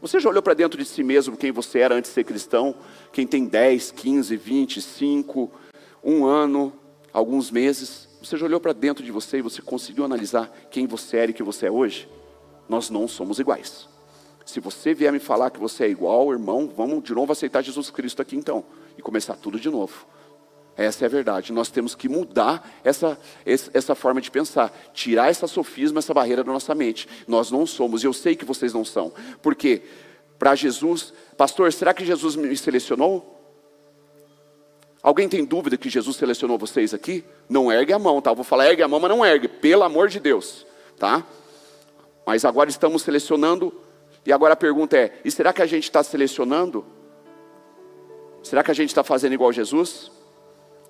Você 0.00 0.18
já 0.18 0.30
olhou 0.30 0.42
para 0.42 0.54
dentro 0.54 0.78
de 0.78 0.84
si 0.84 1.02
mesmo 1.02 1.36
quem 1.36 1.52
você 1.52 1.80
era 1.80 1.94
antes 1.94 2.10
de 2.10 2.14
ser 2.14 2.24
cristão? 2.24 2.74
Quem 3.12 3.26
tem 3.26 3.44
10, 3.44 3.90
15, 3.92 4.36
20, 4.36 4.80
5, 4.80 5.50
um 6.02 6.24
ano, 6.24 6.72
alguns 7.12 7.50
meses? 7.50 8.08
Você 8.22 8.36
já 8.36 8.46
olhou 8.46 8.60
para 8.60 8.72
dentro 8.72 9.04
de 9.04 9.10
você 9.10 9.38
e 9.38 9.42
você 9.42 9.60
conseguiu 9.60 10.04
analisar 10.04 10.50
quem 10.70 10.86
você 10.86 11.18
era 11.18 11.30
e 11.30 11.34
quem 11.34 11.44
você 11.44 11.66
é 11.66 11.70
hoje? 11.70 12.08
Nós 12.68 12.88
não 12.88 13.06
somos 13.06 13.38
iguais. 13.38 13.88
Se 14.44 14.58
você 14.58 14.94
vier 14.94 15.12
me 15.12 15.18
falar 15.18 15.50
que 15.50 15.60
você 15.60 15.84
é 15.84 15.88
igual, 15.88 16.32
irmão, 16.32 16.70
vamos 16.74 17.04
de 17.04 17.14
novo 17.14 17.32
aceitar 17.32 17.62
Jesus 17.62 17.90
Cristo 17.90 18.20
aqui 18.20 18.36
então 18.36 18.64
e 18.96 19.02
começar 19.02 19.36
tudo 19.36 19.60
de 19.60 19.70
novo. 19.70 20.06
Essa 20.80 21.04
é 21.04 21.06
a 21.06 21.10
verdade. 21.10 21.52
Nós 21.52 21.68
temos 21.68 21.94
que 21.94 22.08
mudar 22.08 22.66
essa, 22.82 23.18
essa 23.44 23.94
forma 23.94 24.18
de 24.18 24.30
pensar, 24.30 24.72
tirar 24.94 25.28
essa 25.28 25.46
sofisma, 25.46 25.98
essa 25.98 26.14
barreira 26.14 26.42
da 26.42 26.50
nossa 26.50 26.74
mente. 26.74 27.06
Nós 27.28 27.50
não 27.50 27.66
somos, 27.66 28.02
e 28.02 28.06
eu 28.06 28.14
sei 28.14 28.34
que 28.34 28.46
vocês 28.46 28.72
não 28.72 28.82
são. 28.82 29.12
Porque 29.42 29.82
para 30.38 30.54
Jesus, 30.54 31.12
pastor, 31.36 31.70
será 31.70 31.92
que 31.92 32.02
Jesus 32.02 32.34
me 32.34 32.56
selecionou? 32.56 33.38
Alguém 35.02 35.28
tem 35.28 35.44
dúvida 35.44 35.76
que 35.76 35.90
Jesus 35.90 36.16
selecionou 36.16 36.56
vocês 36.56 36.94
aqui? 36.94 37.26
Não 37.46 37.70
ergue 37.70 37.92
a 37.92 37.98
mão, 37.98 38.18
tá? 38.22 38.30
Eu 38.30 38.36
vou 38.36 38.44
falar 38.44 38.70
ergue 38.70 38.82
a 38.82 38.88
mão, 38.88 39.00
mas 39.00 39.10
não 39.10 39.22
ergue, 39.22 39.48
pelo 39.48 39.82
amor 39.82 40.08
de 40.08 40.18
Deus, 40.18 40.66
tá? 40.98 41.26
Mas 42.24 42.42
agora 42.46 42.70
estamos 42.70 43.02
selecionando, 43.02 43.70
e 44.24 44.32
agora 44.32 44.54
a 44.54 44.56
pergunta 44.56 44.96
é: 44.96 45.20
e 45.22 45.30
será 45.30 45.52
que 45.52 45.60
a 45.60 45.66
gente 45.66 45.84
está 45.84 46.02
selecionando? 46.02 46.86
Será 48.42 48.62
que 48.62 48.70
a 48.70 48.74
gente 48.74 48.88
está 48.88 49.04
fazendo 49.04 49.34
igual 49.34 49.52
Jesus? 49.52 50.10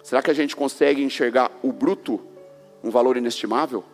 Será 0.02 0.22
que 0.22 0.30
a 0.30 0.34
gente 0.34 0.56
consegue 0.56 1.02
enxergar 1.02 1.50
o 1.62 1.72
bruto, 1.72 2.20
um 2.82 2.90
valor 2.90 3.16
inestimável? 3.16 3.84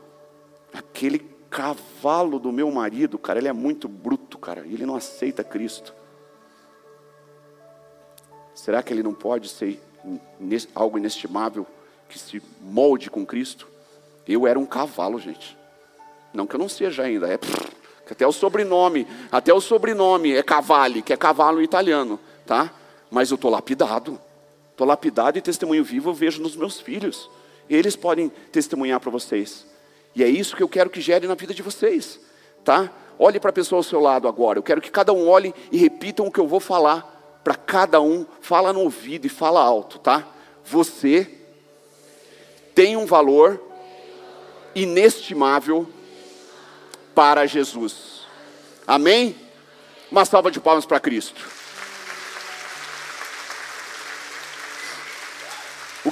Aquele 0.73 1.19
cavalo 1.51 2.39
do 2.39 2.53
meu 2.53 2.71
marido, 2.71 3.19
cara, 3.19 3.39
ele 3.39 3.49
é 3.49 3.53
muito 3.53 3.89
bruto, 3.89 4.39
cara, 4.39 4.61
ele 4.67 4.85
não 4.87 4.95
aceita 4.97 5.43
Cristo. 5.43 5.95
Será 8.55 8.83
que 8.83 8.93
ele 8.93 9.03
não 9.03 9.15
pode 9.15 9.49
ser 9.49 9.81
algo 10.75 10.99
inestimável 10.99 11.67
que 12.09 12.19
se 12.19 12.43
molde 12.61 13.11
com 13.11 13.25
Cristo? 13.25 13.69
Eu 14.27 14.47
era 14.47 14.59
um 14.59 14.67
cavalo, 14.67 15.19
gente. 15.19 15.57
Não 16.33 16.47
que 16.47 16.55
eu 16.55 16.59
não 16.59 16.69
seja 16.69 17.03
ainda, 17.03 17.29
é 17.29 17.39
até 18.11 18.27
o 18.27 18.33
sobrenome, 18.33 19.07
até 19.33 19.53
o 19.53 19.61
sobrenome 19.61 20.33
é 20.33 20.43
Cavalli, 20.43 21.03
que 21.03 21.13
é 21.13 21.17
cavalo 21.17 21.63
italiano, 21.63 22.21
tá? 22.45 22.71
Mas 23.11 23.31
eu 23.31 23.39
tô 23.39 23.49
lapidado. 23.49 24.21
Estou 24.77 24.87
lapidado 24.87 25.39
e 25.39 25.41
testemunho 25.41 25.83
vivo 25.83 26.11
eu 26.11 26.15
vejo 26.15 26.43
nos 26.43 26.55
meus 26.55 26.79
filhos. 26.79 27.31
Eles 27.67 27.97
podem 27.97 28.29
testemunhar 28.53 29.01
para 29.01 29.11
vocês. 29.11 29.65
E 30.15 30.23
é 30.23 30.29
isso 30.29 30.55
que 30.55 30.63
eu 30.63 30.69
quero 30.69 30.91
que 30.91 31.01
gere 31.01 31.27
na 31.27 31.35
vida 31.35 31.55
de 31.55 31.63
vocês. 31.63 32.21
Tá? 32.63 32.93
Olhe 33.19 33.41
para 33.41 33.49
a 33.49 33.55
pessoa 33.55 33.79
ao 33.79 33.83
seu 33.83 33.99
lado 34.01 34.29
agora. 34.29 34.59
Eu 34.59 34.63
quero 34.63 34.83
que 34.83 34.91
cada 34.91 35.15
um 35.15 35.27
olhe 35.27 35.55
e 35.73 35.79
repitam 35.79 36.27
o 36.27 36.31
que 36.31 36.39
eu 36.39 36.47
vou 36.47 36.61
falar. 36.61 37.41
Para 37.43 37.55
cada 37.55 38.03
um, 38.03 38.27
fala 38.43 38.71
no 38.71 38.81
ouvido 38.81 39.25
e 39.25 39.31
fala 39.31 39.63
alto, 39.63 39.99
tá? 39.99 40.29
Você 40.63 41.31
tem 42.75 42.99
um 42.99 43.07
valor 43.07 43.59
inestimável 44.75 45.89
para 47.15 47.47
Jesus. 47.47 48.27
Amém? 48.87 49.35
Uma 50.13 50.27
salva 50.27 50.51
de 50.51 50.61
palmas 50.61 50.85
para 50.85 51.01
Cristo. 51.01 51.66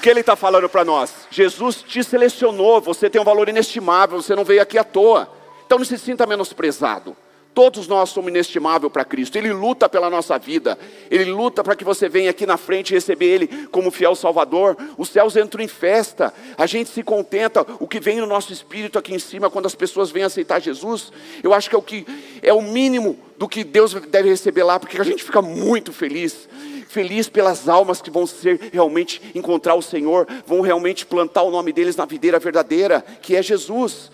Que 0.05 0.11
ele 0.11 0.21
está 0.21 0.37
falando 0.37 0.69
para 0.69 0.85
nós? 0.85 1.27
Jesus 1.31 1.77
te 1.83 2.05
selecionou, 2.05 2.79
você 2.79 3.09
tem 3.09 3.19
um 3.19 3.25
valor 3.25 3.49
inestimável, 3.49 4.21
você 4.21 4.35
não 4.37 4.45
veio 4.45 4.61
aqui 4.61 4.77
à 4.77 4.85
toa. 4.85 5.31
Então 5.65 5.79
não 5.79 5.85
se 5.87 5.97
sinta 5.97 6.27
menosprezado. 6.27 7.17
Todos 7.55 7.89
nós 7.89 8.11
somos 8.11 8.29
inestimáveis 8.29 8.93
para 8.93 9.03
Cristo. 9.03 9.37
Ele 9.37 9.51
luta 9.51 9.89
pela 9.89 10.11
nossa 10.11 10.37
vida. 10.39 10.79
Ele 11.11 11.25
luta 11.31 11.65
para 11.65 11.75
que 11.75 11.85
você 11.85 12.07
venha 12.07 12.29
aqui 12.29 12.45
na 12.45 12.59
frente 12.59 12.91
e 12.91 12.95
receber 12.95 13.27
Ele 13.27 13.67
como 13.69 13.91
fiel 13.91 14.15
Salvador. 14.15 14.77
Os 14.99 15.09
céus 15.09 15.37
entram 15.37 15.65
em 15.65 15.69
festa. 15.69 16.35
A 16.59 16.67
gente 16.67 16.91
se 16.91 17.03
contenta. 17.03 17.65
O 17.81 17.89
que 17.89 17.99
vem 17.99 18.19
no 18.19 18.27
nosso 18.27 18.53
espírito 18.53 18.99
aqui 18.99 19.15
em 19.15 19.19
cima, 19.19 19.49
quando 19.49 19.67
as 19.67 19.75
pessoas 19.75 20.11
vêm 20.11 20.25
aceitar 20.25 20.61
Jesus, 20.61 21.13
eu 21.43 21.55
acho 21.55 21.71
que 21.71 21.77
é 21.77 21.79
o 21.79 21.83
que 21.83 22.05
é 22.43 22.53
o 22.53 22.61
mínimo 22.61 23.17
do 23.39 23.49
que 23.49 23.65
Deus 23.65 23.95
deve 23.95 24.29
receber 24.29 24.65
lá, 24.65 24.79
porque 24.79 25.01
a 25.01 25.05
gente 25.05 25.25
fica 25.25 25.41
muito 25.41 25.93
feliz 25.93 26.47
feliz 26.95 27.29
pelas 27.29 27.69
almas 27.69 28.01
que 28.01 28.09
vão 28.09 28.25
ser 28.25 28.71
realmente 28.73 29.21
encontrar 29.35 29.75
o 29.75 29.83
Senhor, 29.83 30.29
vão 30.47 30.61
realmente 30.61 31.05
plantar 31.05 31.43
o 31.43 31.51
nome 31.51 31.73
deles 31.73 31.97
na 31.97 32.05
videira 32.05 32.39
verdadeira, 32.39 33.05
que 33.21 33.35
é 33.35 33.43
Jesus. 33.43 34.13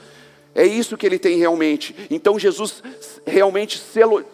É 0.55 0.65
isso 0.65 0.97
que 0.97 1.05
ele 1.05 1.19
tem 1.19 1.37
realmente. 1.37 1.95
Então 2.11 2.39
Jesus 2.39 2.83
realmente 3.27 3.81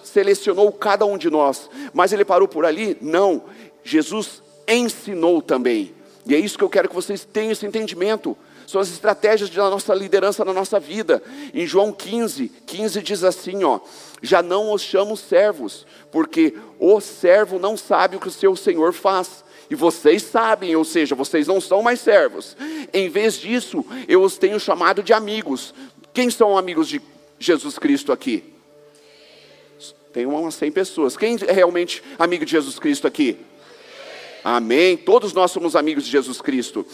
selecionou 0.04 0.70
cada 0.70 1.04
um 1.04 1.18
de 1.18 1.28
nós. 1.28 1.68
Mas 1.92 2.12
ele 2.12 2.24
parou 2.24 2.46
por 2.46 2.64
ali? 2.64 2.96
Não. 3.00 3.42
Jesus 3.82 4.40
ensinou 4.68 5.42
também. 5.42 5.92
E 6.24 6.32
é 6.32 6.38
isso 6.38 6.56
que 6.56 6.64
eu 6.64 6.70
quero 6.70 6.88
que 6.88 6.94
vocês 6.94 7.24
tenham 7.24 7.50
esse 7.50 7.66
entendimento. 7.66 8.36
São 8.66 8.80
as 8.80 8.88
estratégias 8.88 9.48
da 9.48 9.70
nossa 9.70 9.94
liderança 9.94 10.44
na 10.44 10.52
nossa 10.52 10.80
vida. 10.80 11.22
Em 11.54 11.66
João 11.66 11.92
15, 11.92 12.50
15 12.66 13.02
diz 13.02 13.22
assim: 13.22 13.62
ó, 13.62 13.78
já 14.20 14.42
não 14.42 14.72
os 14.72 14.82
chamo 14.82 15.16
servos, 15.16 15.86
porque 16.10 16.54
o 16.78 17.00
servo 17.00 17.58
não 17.58 17.76
sabe 17.76 18.16
o 18.16 18.20
que 18.20 18.28
o 18.28 18.32
seu 18.32 18.56
senhor 18.56 18.92
faz. 18.92 19.44
E 19.70 19.74
vocês 19.74 20.22
sabem, 20.22 20.74
ou 20.76 20.84
seja, 20.84 21.14
vocês 21.14 21.46
não 21.46 21.60
são 21.60 21.82
mais 21.82 22.00
servos. 22.00 22.56
Em 22.92 23.08
vez 23.08 23.34
disso, 23.34 23.84
eu 24.08 24.22
os 24.22 24.38
tenho 24.38 24.58
chamado 24.60 25.02
de 25.02 25.12
amigos. 25.12 25.74
Quem 26.12 26.30
são 26.30 26.56
amigos 26.56 26.88
de 26.88 27.00
Jesus 27.38 27.78
Cristo 27.78 28.12
aqui? 28.12 28.44
Tem 30.12 30.24
umas 30.24 30.54
100 30.54 30.72
pessoas. 30.72 31.16
Quem 31.16 31.36
é 31.46 31.52
realmente 31.52 32.02
amigo 32.18 32.44
de 32.44 32.52
Jesus 32.52 32.78
Cristo 32.78 33.06
aqui? 33.06 33.36
Amém. 34.42 34.96
Todos 34.96 35.32
nós 35.32 35.50
somos 35.50 35.76
amigos 35.76 36.04
de 36.04 36.10
Jesus 36.10 36.40
Cristo. 36.40 36.86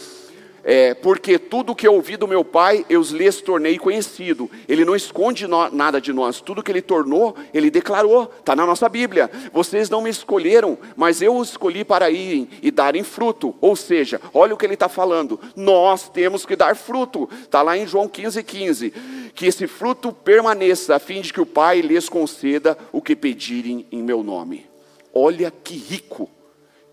É, 0.63 0.93
porque 0.93 1.37
tudo 1.37 1.75
que 1.75 1.85
eu 1.85 1.93
ouvi 1.93 2.15
do 2.15 2.27
meu 2.27 2.45
pai, 2.45 2.85
eu 2.89 3.01
lhes 3.01 3.41
tornei 3.41 3.77
conhecido. 3.77 4.49
Ele 4.67 4.85
não 4.85 4.95
esconde 4.95 5.45
no, 5.45 5.69
nada 5.69 5.99
de 5.99 6.13
nós. 6.13 6.39
Tudo 6.39 6.63
que 6.63 6.71
ele 6.71 6.81
tornou, 6.81 7.35
ele 7.53 7.69
declarou. 7.69 8.31
Está 8.39 8.55
na 8.55 8.65
nossa 8.65 8.87
Bíblia. 8.87 9.29
Vocês 9.51 9.89
não 9.89 10.01
me 10.01 10.09
escolheram, 10.09 10.77
mas 10.95 11.21
eu 11.21 11.35
os 11.35 11.49
escolhi 11.49 11.83
para 11.83 12.09
irem 12.09 12.47
e 12.61 12.71
darem 12.71 13.03
fruto. 13.03 13.53
Ou 13.59 13.75
seja, 13.75 14.21
olha 14.33 14.53
o 14.53 14.57
que 14.57 14.65
ele 14.65 14.75
está 14.75 14.87
falando. 14.87 15.39
Nós 15.55 16.07
temos 16.07 16.45
que 16.45 16.55
dar 16.55 16.75
fruto. 16.75 17.29
Está 17.41 17.61
lá 17.61 17.77
em 17.77 17.85
João 17.85 18.07
15, 18.07 18.41
15. 18.41 18.93
Que 19.35 19.47
esse 19.47 19.67
fruto 19.67 20.13
permaneça, 20.13 20.95
a 20.95 20.99
fim 20.99 21.21
de 21.21 21.33
que 21.33 21.41
o 21.41 21.45
Pai 21.45 21.81
lhes 21.81 22.07
conceda 22.07 22.77
o 22.91 23.01
que 23.01 23.15
pedirem 23.15 23.85
em 23.91 24.01
meu 24.01 24.23
nome. 24.23 24.65
Olha 25.13 25.51
que 25.51 25.75
rico 25.75 26.29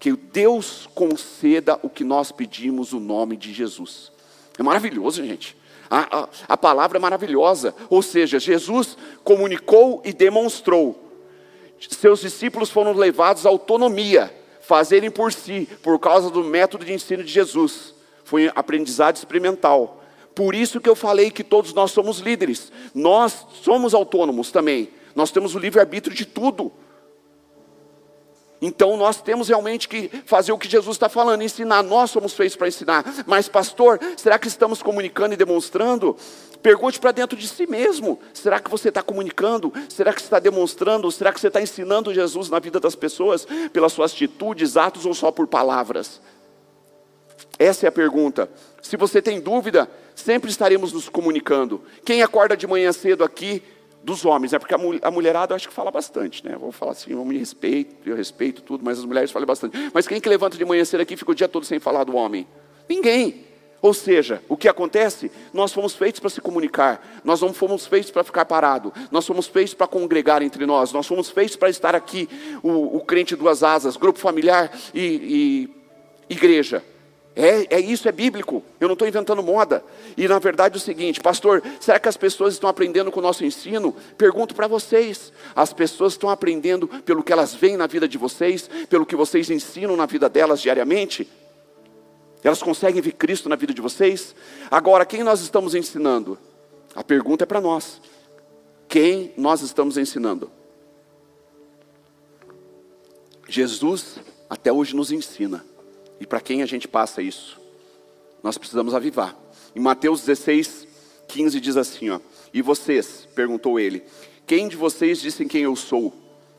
que 0.01 0.13
Deus 0.13 0.89
conceda 0.95 1.79
o 1.83 1.91
que 1.91 2.03
nós 2.03 2.33
pedimos 2.33 2.95
o 2.95 2.99
nome 2.99 3.37
de 3.37 3.53
Jesus. 3.53 4.11
É 4.59 4.63
maravilhoso, 4.63 5.23
gente. 5.23 5.55
A, 5.91 6.23
a, 6.23 6.29
a, 6.49 6.57
palavra 6.57 6.97
é 6.97 7.01
maravilhosa. 7.01 7.75
Ou 7.91 8.01
seja, 8.01 8.41
Jesus 8.41 8.97
comunicou 9.23 10.01
e 10.03 10.13
demonstrou. 10.15 10.99
Seus 11.79 12.21
discípulos 12.21 12.71
foram 12.71 12.95
levados 12.95 13.45
à 13.45 13.51
autonomia, 13.51 14.33
fazerem 14.63 15.11
por 15.11 15.33
si, 15.33 15.69
por 15.83 15.99
causa 15.99 16.31
do 16.31 16.45
método 16.45 16.85
de 16.85 16.95
ensino 16.95 17.23
de 17.23 17.31
Jesus. 17.31 17.95
Foi 18.25 18.51
aprendizado 18.55 19.17
experimental. 19.17 20.03
Por 20.35 20.55
isso 20.55 20.81
que 20.81 20.89
eu 20.89 20.97
falei 20.97 21.31
que 21.31 21.45
todos 21.45 21.75
nós 21.75 21.91
somos 21.91 22.21
líderes. 22.21 22.73
Nós 22.95 23.47
somos 23.63 23.93
autônomos 23.93 24.51
também. 24.51 24.89
Nós 25.15 25.31
temos 25.31 25.55
o 25.55 25.59
livre-arbítrio 25.59 26.17
de 26.17 26.25
tudo. 26.25 26.73
Então 28.61 28.96
nós 28.96 29.23
temos 29.23 29.49
realmente 29.49 29.88
que 29.88 30.11
fazer 30.27 30.53
o 30.53 30.59
que 30.59 30.68
Jesus 30.68 30.96
está 30.96 31.09
falando, 31.09 31.42
ensinar. 31.42 31.83
Nós 31.83 32.11
somos 32.11 32.35
feitos 32.35 32.57
para 32.57 32.68
ensinar. 32.68 33.05
Mas, 33.27 33.49
pastor, 33.49 33.99
será 34.16 34.38
que 34.38 34.49
estamos 34.49 34.83
comunicando 34.83 35.33
e 35.33 35.37
demonstrando? 35.37 36.16
Pergunte 36.62 37.01
para 37.01 37.12
dentro 37.12 37.38
de 37.38 37.49
si 37.49 37.66
mesmo: 37.66 38.20
será 38.35 38.61
que 38.61 38.70
você 38.70 38.90
está 38.90 39.03
comunicando? 39.03 39.73
Será 39.88 40.12
que 40.12 40.20
você 40.20 40.27
está 40.27 40.38
demonstrando? 40.38 41.11
Será 41.11 41.33
que 41.33 41.40
você 41.40 41.49
está 41.49 41.61
ensinando 41.61 42.12
Jesus 42.12 42.51
na 42.51 42.59
vida 42.59 42.79
das 42.79 42.94
pessoas 42.94 43.46
pelas 43.73 43.92
suas 43.92 44.12
atitudes, 44.12 44.77
atos 44.77 45.07
ou 45.07 45.14
só 45.14 45.31
por 45.31 45.46
palavras? 45.46 46.20
Essa 47.59 47.87
é 47.87 47.88
a 47.88 47.92
pergunta. 47.92 48.51
Se 48.83 48.96
você 48.96 49.23
tem 49.23 49.40
dúvida, 49.40 49.90
sempre 50.14 50.51
estaremos 50.51 50.92
nos 50.92 51.09
comunicando. 51.09 51.83
Quem 52.05 52.23
acorda 52.23 52.57
de 52.57 52.66
manhã 52.66 52.92
cedo 52.92 53.25
aqui 53.25 53.62
dos 54.03 54.25
homens, 54.25 54.53
né? 54.53 54.59
porque 54.59 54.75
a, 54.75 55.11
mulherada 55.11 55.53
eu 55.53 55.57
acho 55.57 55.69
que 55.69 55.75
fala 55.75 55.91
bastante, 55.91 56.45
né? 56.45 56.57
Vou 56.57 56.73
falar 56.73 56.93
assim, 56.93 57.13
eu 57.13 57.25
me 57.25 57.37
respeito, 57.37 57.97
eu 58.09 58.17
respeito 58.17 58.63
tudo, 58.63 58.85
mas 58.85 58.99
as 58.99 59.05
mulheres 59.05 59.31
falam 59.31 59.47
bastante. 59.47 59.77
Mas 59.93 60.07
quem 60.07 60.21
que 60.21 60.29
levanta 60.29 60.57
de 60.57 60.65
manhã 60.65 60.85
cedo 60.85 61.01
aqui 61.03 61.15
e 61.15 61.17
fica 61.17 61.31
o 61.31 61.35
dia 61.35 61.49
todo 61.49 61.67
sem 61.67 61.79
falar 61.79 62.05
do 62.05 62.17
homem? 62.17 62.47
Ninguém. 62.89 63.45
Ou 63.83 63.95
seja, 63.95 64.43
o 64.49 64.57
que 64.57 64.69
acontece? 64.69 65.31
Nós 65.55 65.73
fomos 65.73 65.95
feitos 65.95 66.21
para 66.21 66.29
se 66.29 66.41
comunicar, 66.41 67.21
nós 67.25 67.41
não 67.41 67.53
fomos 67.53 67.87
feitos 67.87 68.11
para 68.11 68.23
ficar 68.23 68.45
parado, 68.45 68.93
nós 69.11 69.27
fomos 69.27 69.47
feitos 69.47 69.73
para 69.73 69.87
congregar 69.87 70.43
entre 70.43 70.67
nós, 70.67 70.93
nós 70.93 71.07
fomos 71.07 71.31
feitos 71.31 71.57
para 71.57 71.71
estar 71.71 71.95
aqui, 71.95 72.29
o, 72.63 72.99
o 72.99 73.01
crente 73.01 73.35
duas 73.35 73.63
asas, 73.63 73.97
grupo 73.97 74.19
familiar 74.19 74.71
e, 74.93 75.71
e 76.29 76.35
igreja. 76.35 76.85
É, 77.35 77.77
é 77.77 77.81
isso, 77.81 78.09
é 78.09 78.12
bíblico. 78.12 78.62
Eu 78.81 78.88
não 78.88 78.95
estou 78.95 79.07
inventando 79.07 79.43
moda. 79.43 79.85
E 80.16 80.27
na 80.27 80.38
verdade 80.38 80.75
é 80.75 80.79
o 80.79 80.81
seguinte, 80.81 81.21
pastor, 81.21 81.62
será 81.79 81.99
que 81.99 82.09
as 82.09 82.16
pessoas 82.16 82.55
estão 82.55 82.69
aprendendo 82.69 83.11
com 83.11 83.21
o 83.21 83.23
nosso 83.23 83.45
ensino? 83.45 83.95
Pergunto 84.19 84.55
para 84.55 84.66
vocês. 84.66 85.33
As 85.55 85.73
pessoas 85.73 86.14
estão 86.14 86.29
aprendendo 86.29 86.88
pelo 86.88 87.23
que 87.23 87.33
elas 87.33 87.55
veem 87.55 87.77
na 87.77 87.87
vida 87.87 88.09
de 88.09 88.19
vocês, 88.19 88.69
pelo 88.88 89.07
que 89.07 89.14
vocês 89.14 89.49
ensinam 89.51 89.97
na 89.97 90.07
vida 90.07 90.29
delas 90.29 90.61
diariamente? 90.61 91.29
Elas 92.43 92.62
conseguem 92.62 93.03
ver 93.03 93.12
Cristo 93.12 93.49
na 93.49 93.57
vida 93.57 93.73
de 93.73 93.81
vocês? 93.81 94.35
Agora, 94.71 95.07
quem 95.07 95.23
nós 95.23 95.40
estamos 95.40 95.75
ensinando? 95.75 96.38
A 96.95 97.05
pergunta 97.05 97.45
é 97.45 97.47
para 97.47 97.61
nós. 97.61 98.01
Quem 98.88 99.33
nós 99.37 99.61
estamos 99.61 99.97
ensinando? 99.97 100.51
Jesus 103.49 104.19
até 104.49 104.73
hoje 104.73 104.97
nos 104.97 105.12
ensina. 105.12 105.64
E 106.20 106.26
para 106.26 106.40
quem 106.40 106.62
a 106.62 106.66
gente 106.66 106.87
passa 106.87 107.22
isso? 107.22 107.59
Nós 108.42 108.59
precisamos 108.59 108.94
avivar. 108.94 109.35
Em 109.74 109.80
Mateus 109.80 110.20
16, 110.20 110.87
15 111.26 111.61
diz 111.61 111.76
assim: 111.76 112.11
ó, 112.11 112.20
E 112.52 112.61
vocês? 112.61 113.26
perguntou 113.35 113.80
ele: 113.80 114.04
Quem 114.46 114.68
de 114.68 114.76
vocês 114.76 115.20
disse 115.20 115.44
quem 115.46 115.62
eu 115.62 115.74
sou? 115.74 116.12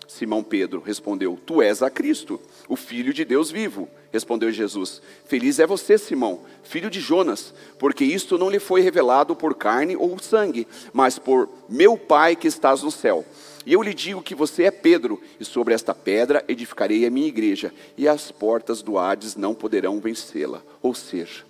Simão 0.07 0.43
Pedro 0.43 0.81
respondeu: 0.81 1.39
Tu 1.45 1.61
és 1.61 1.81
a 1.81 1.89
Cristo, 1.89 2.39
o 2.67 2.75
Filho 2.75 3.13
de 3.13 3.23
Deus 3.23 3.49
vivo. 3.49 3.87
Respondeu 4.11 4.51
Jesus: 4.51 5.01
Feliz 5.25 5.57
é 5.57 5.65
você, 5.65 5.97
Simão, 5.97 6.41
filho 6.63 6.89
de 6.89 6.99
Jonas, 6.99 7.53
porque 7.79 8.03
isto 8.03 8.37
não 8.37 8.49
lhe 8.49 8.59
foi 8.59 8.81
revelado 8.81 9.35
por 9.35 9.55
carne 9.55 9.95
ou 9.95 10.19
sangue, 10.19 10.67
mas 10.91 11.17
por 11.17 11.47
meu 11.69 11.97
Pai 11.97 12.35
que 12.35 12.47
estás 12.47 12.83
no 12.83 12.91
céu. 12.91 13.23
E 13.65 13.73
eu 13.73 13.81
lhe 13.81 13.93
digo 13.93 14.21
que 14.21 14.33
você 14.33 14.63
é 14.63 14.71
Pedro, 14.71 15.21
e 15.39 15.45
sobre 15.45 15.73
esta 15.73 15.93
pedra 15.93 16.43
edificarei 16.47 17.05
a 17.05 17.11
minha 17.11 17.27
igreja, 17.27 17.73
e 17.95 18.07
as 18.07 18.31
portas 18.31 18.81
do 18.81 18.97
Hades 18.97 19.35
não 19.35 19.53
poderão 19.53 19.99
vencê-la. 19.99 20.61
Ou 20.81 20.93
seja, 20.93 21.45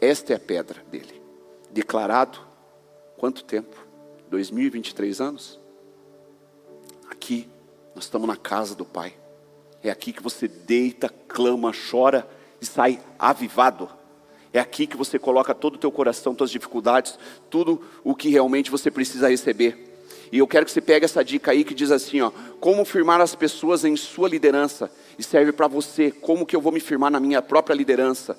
esta 0.00 0.32
é 0.32 0.36
a 0.36 0.40
pedra 0.40 0.82
dele. 0.90 1.22
Declarado, 1.70 2.38
quanto 3.16 3.44
tempo? 3.44 3.76
2023 4.28 5.20
anos? 5.20 5.60
Aqui, 7.10 7.48
nós 7.94 8.04
estamos 8.04 8.28
na 8.28 8.36
casa 8.36 8.74
do 8.74 8.84
Pai. 8.84 9.14
É 9.82 9.90
aqui 9.90 10.12
que 10.12 10.22
você 10.22 10.48
deita, 10.48 11.08
clama, 11.08 11.72
chora 11.90 12.28
e 12.60 12.66
sai 12.66 13.00
avivado. 13.18 13.88
É 14.52 14.60
aqui 14.60 14.86
que 14.86 14.96
você 14.96 15.18
coloca 15.18 15.54
todo 15.54 15.74
o 15.74 15.78
teu 15.78 15.90
coração, 15.90 16.34
suas 16.36 16.50
dificuldades, 16.50 17.18
tudo 17.50 17.82
o 18.02 18.14
que 18.14 18.28
realmente 18.28 18.70
você 18.70 18.90
precisa 18.90 19.28
receber. 19.28 19.93
E 20.34 20.38
eu 20.38 20.48
quero 20.48 20.66
que 20.66 20.72
você 20.72 20.80
pegue 20.80 21.04
essa 21.04 21.24
dica 21.24 21.52
aí 21.52 21.62
que 21.62 21.72
diz 21.72 21.92
assim, 21.92 22.20
ó, 22.20 22.32
como 22.58 22.84
firmar 22.84 23.20
as 23.20 23.36
pessoas 23.36 23.84
em 23.84 23.96
sua 23.96 24.28
liderança. 24.28 24.90
E 25.16 25.22
serve 25.22 25.52
para 25.52 25.68
você, 25.68 26.10
como 26.10 26.44
que 26.44 26.56
eu 26.56 26.60
vou 26.60 26.72
me 26.72 26.80
firmar 26.80 27.08
na 27.08 27.20
minha 27.20 27.40
própria 27.40 27.72
liderança? 27.72 28.36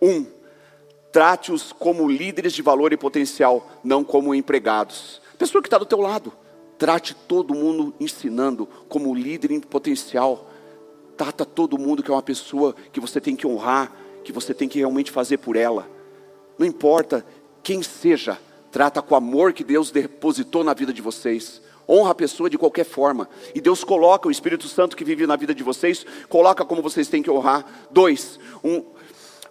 Um, 0.00 0.24
trate-os 1.12 1.72
como 1.72 2.08
líderes 2.08 2.54
de 2.54 2.62
valor 2.62 2.94
e 2.94 2.96
potencial, 2.96 3.70
não 3.84 4.02
como 4.02 4.34
empregados. 4.34 5.20
Pessoa 5.36 5.60
que 5.60 5.66
está 5.66 5.76
do 5.76 5.84
teu 5.84 6.00
lado, 6.00 6.32
trate 6.78 7.14
todo 7.14 7.52
mundo 7.52 7.94
ensinando 8.00 8.66
como 8.88 9.14
líder 9.14 9.50
em 9.50 9.60
potencial. 9.60 10.50
Trata 11.18 11.44
todo 11.44 11.76
mundo 11.76 12.02
que 12.02 12.10
é 12.10 12.14
uma 12.14 12.22
pessoa 12.22 12.74
que 12.90 12.98
você 12.98 13.20
tem 13.20 13.36
que 13.36 13.46
honrar, 13.46 13.92
que 14.24 14.32
você 14.32 14.54
tem 14.54 14.70
que 14.70 14.78
realmente 14.78 15.10
fazer 15.10 15.36
por 15.36 15.54
ela. 15.54 15.86
Não 16.58 16.66
importa 16.66 17.26
quem 17.62 17.82
seja, 17.82 18.38
Trata 18.70 19.02
com 19.02 19.14
o 19.14 19.16
amor 19.16 19.52
que 19.52 19.64
Deus 19.64 19.90
depositou 19.90 20.62
na 20.62 20.74
vida 20.74 20.92
de 20.92 21.02
vocês. 21.02 21.60
Honra 21.88 22.10
a 22.10 22.14
pessoa 22.14 22.48
de 22.48 22.56
qualquer 22.56 22.84
forma. 22.84 23.28
E 23.54 23.60
Deus 23.60 23.82
coloca 23.82 24.28
o 24.28 24.30
Espírito 24.30 24.68
Santo 24.68 24.96
que 24.96 25.04
vive 25.04 25.26
na 25.26 25.34
vida 25.36 25.54
de 25.54 25.62
vocês, 25.62 26.06
coloca 26.28 26.64
como 26.64 26.82
vocês 26.82 27.08
têm 27.08 27.22
que 27.22 27.30
honrar. 27.30 27.64
Dois, 27.90 28.38
um, 28.62 28.84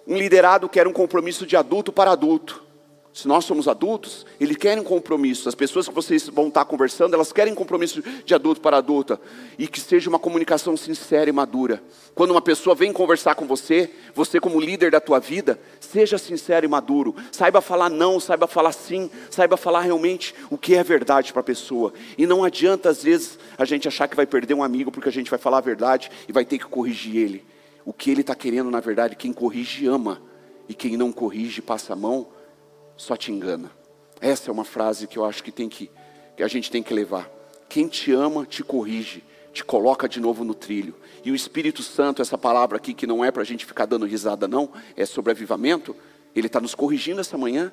um 0.07 0.17
liderado 0.17 0.69
quer 0.69 0.87
um 0.87 0.93
compromisso 0.93 1.45
de 1.45 1.57
adulto 1.57 1.91
para 1.91 2.11
adulto. 2.11 2.68
Se 3.11 3.27
nós 3.27 3.43
somos 3.43 3.67
adultos, 3.67 4.25
eles 4.39 4.55
querem 4.55 4.83
compromisso. 4.83 5.49
As 5.49 5.55
pessoas 5.55 5.87
que 5.87 5.93
vocês 5.93 6.29
vão 6.29 6.47
estar 6.47 6.63
conversando, 6.65 7.15
elas 7.15 7.33
querem 7.33 7.55
compromisso 7.55 8.03
de 8.23 8.35
adulto 8.35 8.61
para 8.61 8.77
adulta. 8.77 9.19
E 9.57 9.67
que 9.67 9.79
seja 9.79 10.09
uma 10.09 10.19
comunicação 10.19 10.77
sincera 10.77 11.27
e 11.29 11.33
madura. 11.33 11.81
Quando 12.13 12.31
uma 12.31 12.41
pessoa 12.41 12.75
vem 12.75 12.93
conversar 12.93 13.33
com 13.33 13.47
você, 13.47 13.89
você 14.13 14.39
como 14.39 14.59
líder 14.59 14.91
da 14.91 15.01
tua 15.01 15.19
vida, 15.19 15.59
seja 15.79 16.17
sincero 16.19 16.65
e 16.65 16.69
maduro. 16.69 17.15
Saiba 17.31 17.61
falar 17.61 17.89
não, 17.89 18.19
saiba 18.19 18.47
falar 18.47 18.71
sim, 18.71 19.09
saiba 19.31 19.57
falar 19.57 19.81
realmente 19.81 20.35
o 20.49 20.57
que 20.57 20.75
é 20.75 20.83
verdade 20.83 21.33
para 21.33 21.41
a 21.41 21.43
pessoa. 21.43 21.91
E 22.15 22.27
não 22.27 22.43
adianta 22.43 22.89
às 22.89 23.03
vezes 23.03 23.39
a 23.57 23.65
gente 23.65 23.87
achar 23.87 24.07
que 24.07 24.15
vai 24.15 24.27
perder 24.27 24.53
um 24.53 24.63
amigo 24.63 24.91
porque 24.91 25.09
a 25.09 25.11
gente 25.11 25.31
vai 25.31 25.39
falar 25.39 25.57
a 25.57 25.61
verdade 25.61 26.11
e 26.27 26.31
vai 26.31 26.45
ter 26.45 26.59
que 26.59 26.65
corrigir 26.65 27.15
ele. 27.17 27.45
O 27.83 27.91
que 27.91 28.11
ele 28.11 28.21
está 28.21 28.35
querendo, 28.35 28.69
na 28.69 28.79
verdade, 28.79 29.15
quem 29.15 29.33
corrige 29.33 29.87
ama. 29.87 30.21
E 30.67 30.73
quem 30.75 30.95
não 30.95 31.11
corrige 31.11 31.63
passa 31.63 31.93
a 31.93 31.95
mão 31.95 32.27
só 32.99 33.15
te 33.15 33.31
engana. 33.31 33.71
Essa 34.19 34.49
é 34.49 34.51
uma 34.51 34.65
frase 34.65 35.07
que 35.07 35.17
eu 35.17 35.23
acho 35.23 35.41
que, 35.41 35.51
tem 35.51 35.69
que, 35.69 35.89
que 36.35 36.43
a 36.43 36.47
gente 36.47 36.69
tem 36.69 36.83
que 36.83 36.93
levar. 36.93 37.29
Quem 37.69 37.87
te 37.87 38.11
ama, 38.11 38.45
te 38.45 38.61
corrige, 38.61 39.23
te 39.53 39.63
coloca 39.63 40.07
de 40.07 40.19
novo 40.19 40.43
no 40.43 40.53
trilho. 40.53 40.93
E 41.23 41.31
o 41.31 41.35
Espírito 41.35 41.81
Santo, 41.81 42.21
essa 42.21 42.37
palavra 42.37 42.75
aqui, 42.75 42.93
que 42.93 43.07
não 43.07 43.23
é 43.23 43.31
para 43.31 43.41
a 43.41 43.45
gente 43.45 43.65
ficar 43.65 43.85
dando 43.85 44.05
risada, 44.05 44.49
não, 44.49 44.69
é 44.97 45.05
sobre 45.05 45.31
avivamento, 45.31 45.95
ele 46.35 46.47
está 46.47 46.59
nos 46.59 46.75
corrigindo 46.75 47.21
essa 47.21 47.37
manhã. 47.37 47.71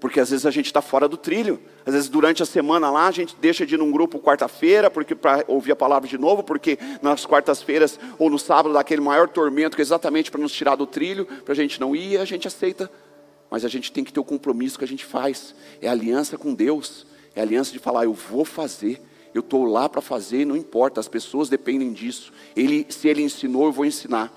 Porque 0.00 0.18
às 0.18 0.30
vezes 0.30 0.46
a 0.46 0.50
gente 0.50 0.66
está 0.66 0.80
fora 0.80 1.06
do 1.06 1.18
trilho. 1.18 1.60
Às 1.84 1.92
vezes 1.92 2.08
durante 2.08 2.42
a 2.42 2.46
semana 2.46 2.90
lá 2.90 3.06
a 3.06 3.10
gente 3.10 3.36
deixa 3.38 3.66
de 3.66 3.74
ir 3.74 3.78
num 3.78 3.92
grupo 3.92 4.18
quarta-feira 4.18 4.90
porque 4.90 5.14
para 5.14 5.44
ouvir 5.46 5.72
a 5.72 5.76
palavra 5.76 6.08
de 6.08 6.16
novo, 6.16 6.42
porque 6.42 6.78
nas 7.02 7.26
quartas-feiras 7.26 8.00
ou 8.18 8.30
no 8.30 8.38
sábado 8.38 8.72
dá 8.72 8.80
aquele 8.80 9.02
maior 9.02 9.28
tormento 9.28 9.76
que 9.76 9.82
é 9.82 9.84
exatamente 9.84 10.30
para 10.30 10.40
nos 10.40 10.52
tirar 10.52 10.74
do 10.74 10.86
trilho, 10.86 11.26
para 11.44 11.52
a 11.52 11.56
gente 11.56 11.78
não 11.78 11.94
ir, 11.94 12.16
a 12.16 12.24
gente 12.24 12.48
aceita. 12.48 12.90
Mas 13.50 13.64
a 13.64 13.68
gente 13.68 13.90
tem 13.90 14.04
que 14.04 14.12
ter 14.12 14.20
o 14.20 14.24
compromisso 14.24 14.78
que 14.78 14.84
a 14.84 14.88
gente 14.88 15.04
faz. 15.04 15.54
É 15.80 15.88
aliança 15.88 16.38
com 16.38 16.54
Deus. 16.54 17.06
É 17.34 17.40
aliança 17.40 17.72
de 17.72 17.78
falar, 17.78 18.04
eu 18.04 18.14
vou 18.14 18.44
fazer. 18.44 19.02
Eu 19.34 19.40
estou 19.40 19.64
lá 19.64 19.88
para 19.88 20.00
fazer, 20.00 20.44
não 20.44 20.56
importa, 20.56 21.00
as 21.00 21.08
pessoas 21.08 21.48
dependem 21.48 21.92
disso. 21.92 22.32
Ele, 22.56 22.86
se 22.88 23.08
ele 23.08 23.22
ensinou, 23.22 23.66
eu 23.66 23.72
vou 23.72 23.84
ensinar. 23.84 24.32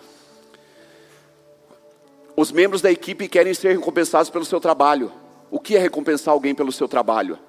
Os 2.36 2.52
membros 2.52 2.82
da 2.82 2.92
equipe 2.92 3.28
querem 3.28 3.54
ser 3.54 3.74
recompensados 3.74 4.30
pelo 4.30 4.46
seu 4.46 4.60
trabalho. 4.60 5.12
O 5.50 5.60
que 5.60 5.76
é 5.76 5.80
recompensar 5.80 6.34
alguém 6.34 6.54
pelo 6.54 6.72
seu 6.72 6.88
trabalho? 6.88 7.40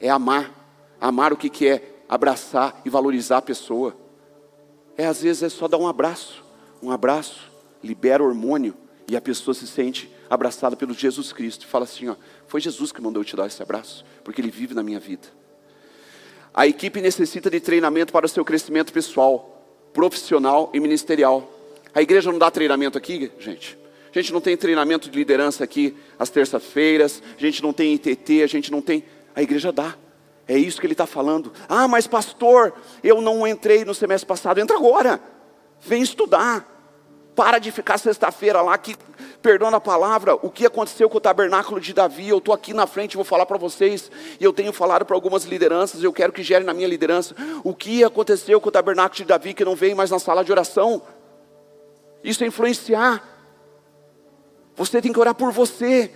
É 0.00 0.08
amar. 0.08 0.52
Amar 1.00 1.32
o 1.32 1.36
que, 1.36 1.48
que 1.48 1.66
é? 1.66 2.02
Abraçar 2.08 2.80
e 2.84 2.90
valorizar 2.90 3.38
a 3.38 3.42
pessoa. 3.42 3.96
É 4.96 5.06
às 5.06 5.22
vezes 5.22 5.42
é 5.42 5.48
só 5.48 5.68
dar 5.68 5.78
um 5.78 5.86
abraço. 5.86 6.44
Um 6.82 6.90
abraço 6.90 7.48
libera 7.82 8.22
hormônio 8.22 8.74
e 9.06 9.16
a 9.16 9.20
pessoa 9.20 9.54
se 9.54 9.66
sente 9.66 10.12
abraçada 10.28 10.76
pelo 10.76 10.94
Jesus 10.94 11.32
Cristo. 11.32 11.64
E 11.64 11.66
fala 11.66 11.84
assim: 11.84 12.08
ó, 12.08 12.16
foi 12.46 12.60
Jesus 12.60 12.92
que 12.92 13.00
mandou 13.00 13.22
eu 13.22 13.24
te 13.24 13.36
dar 13.36 13.46
esse 13.46 13.62
abraço, 13.62 14.04
porque 14.24 14.40
Ele 14.40 14.50
vive 14.50 14.74
na 14.74 14.82
minha 14.82 15.00
vida. 15.00 15.28
A 16.52 16.66
equipe 16.66 17.00
necessita 17.00 17.50
de 17.50 17.60
treinamento 17.60 18.12
para 18.12 18.26
o 18.26 18.28
seu 18.28 18.44
crescimento 18.44 18.92
pessoal, 18.92 19.90
profissional 19.92 20.70
e 20.74 20.80
ministerial. 20.80 21.48
A 21.94 22.02
igreja 22.02 22.30
não 22.30 22.38
dá 22.38 22.50
treinamento 22.50 22.98
aqui, 22.98 23.30
gente? 23.38 23.78
A 24.10 24.20
gente 24.20 24.32
não 24.32 24.40
tem 24.40 24.56
treinamento 24.56 25.10
de 25.10 25.16
liderança 25.18 25.62
aqui 25.62 25.96
às 26.18 26.30
terças-feiras, 26.30 27.22
a 27.36 27.40
gente 27.40 27.62
não 27.62 27.72
tem 27.72 27.94
ITT, 27.94 28.42
a 28.42 28.46
gente 28.46 28.72
não 28.72 28.80
tem. 28.80 29.04
A 29.34 29.42
igreja 29.42 29.70
dá. 29.70 29.94
É 30.48 30.56
isso 30.56 30.80
que 30.80 30.86
ele 30.86 30.94
está 30.94 31.06
falando. 31.06 31.52
Ah, 31.68 31.86
mas 31.86 32.06
pastor, 32.06 32.72
eu 33.04 33.20
não 33.20 33.46
entrei 33.46 33.84
no 33.84 33.94
semestre 33.94 34.26
passado. 34.26 34.58
Entra 34.58 34.76
agora. 34.76 35.20
Vem 35.80 36.02
estudar. 36.02 36.66
Para 37.36 37.58
de 37.58 37.70
ficar 37.70 37.98
sexta-feira 37.98 38.60
lá, 38.62 38.76
que, 38.76 38.96
perdoando 39.42 39.76
a 39.76 39.80
palavra, 39.80 40.34
o 40.34 40.50
que 40.50 40.66
aconteceu 40.66 41.08
com 41.08 41.18
o 41.18 41.20
tabernáculo 41.20 41.80
de 41.80 41.92
Davi. 41.92 42.28
Eu 42.28 42.38
estou 42.38 42.54
aqui 42.54 42.72
na 42.72 42.86
frente, 42.86 43.16
vou 43.16 43.24
falar 43.24 43.46
para 43.46 43.56
vocês. 43.56 44.10
E 44.38 44.44
eu 44.44 44.52
tenho 44.52 44.72
falado 44.72 45.04
para 45.04 45.16
algumas 45.16 45.44
lideranças, 45.44 46.02
eu 46.02 46.12
quero 46.12 46.32
que 46.32 46.42
gere 46.42 46.64
na 46.64 46.74
minha 46.74 46.88
liderança. 46.88 47.34
O 47.62 47.74
que 47.74 48.02
aconteceu 48.04 48.60
com 48.60 48.68
o 48.68 48.72
tabernáculo 48.72 49.16
de 49.16 49.24
Davi 49.24 49.54
que 49.54 49.64
não 49.64 49.76
vem 49.76 49.94
mais 49.94 50.10
na 50.10 50.18
sala 50.18 50.44
de 50.44 50.50
oração? 50.50 51.02
Isso 52.22 52.42
é 52.42 52.46
influenciar. 52.46 53.22
Você 54.76 55.00
tem 55.00 55.12
que 55.12 55.20
orar 55.20 55.34
por 55.34 55.52
você. 55.52 56.10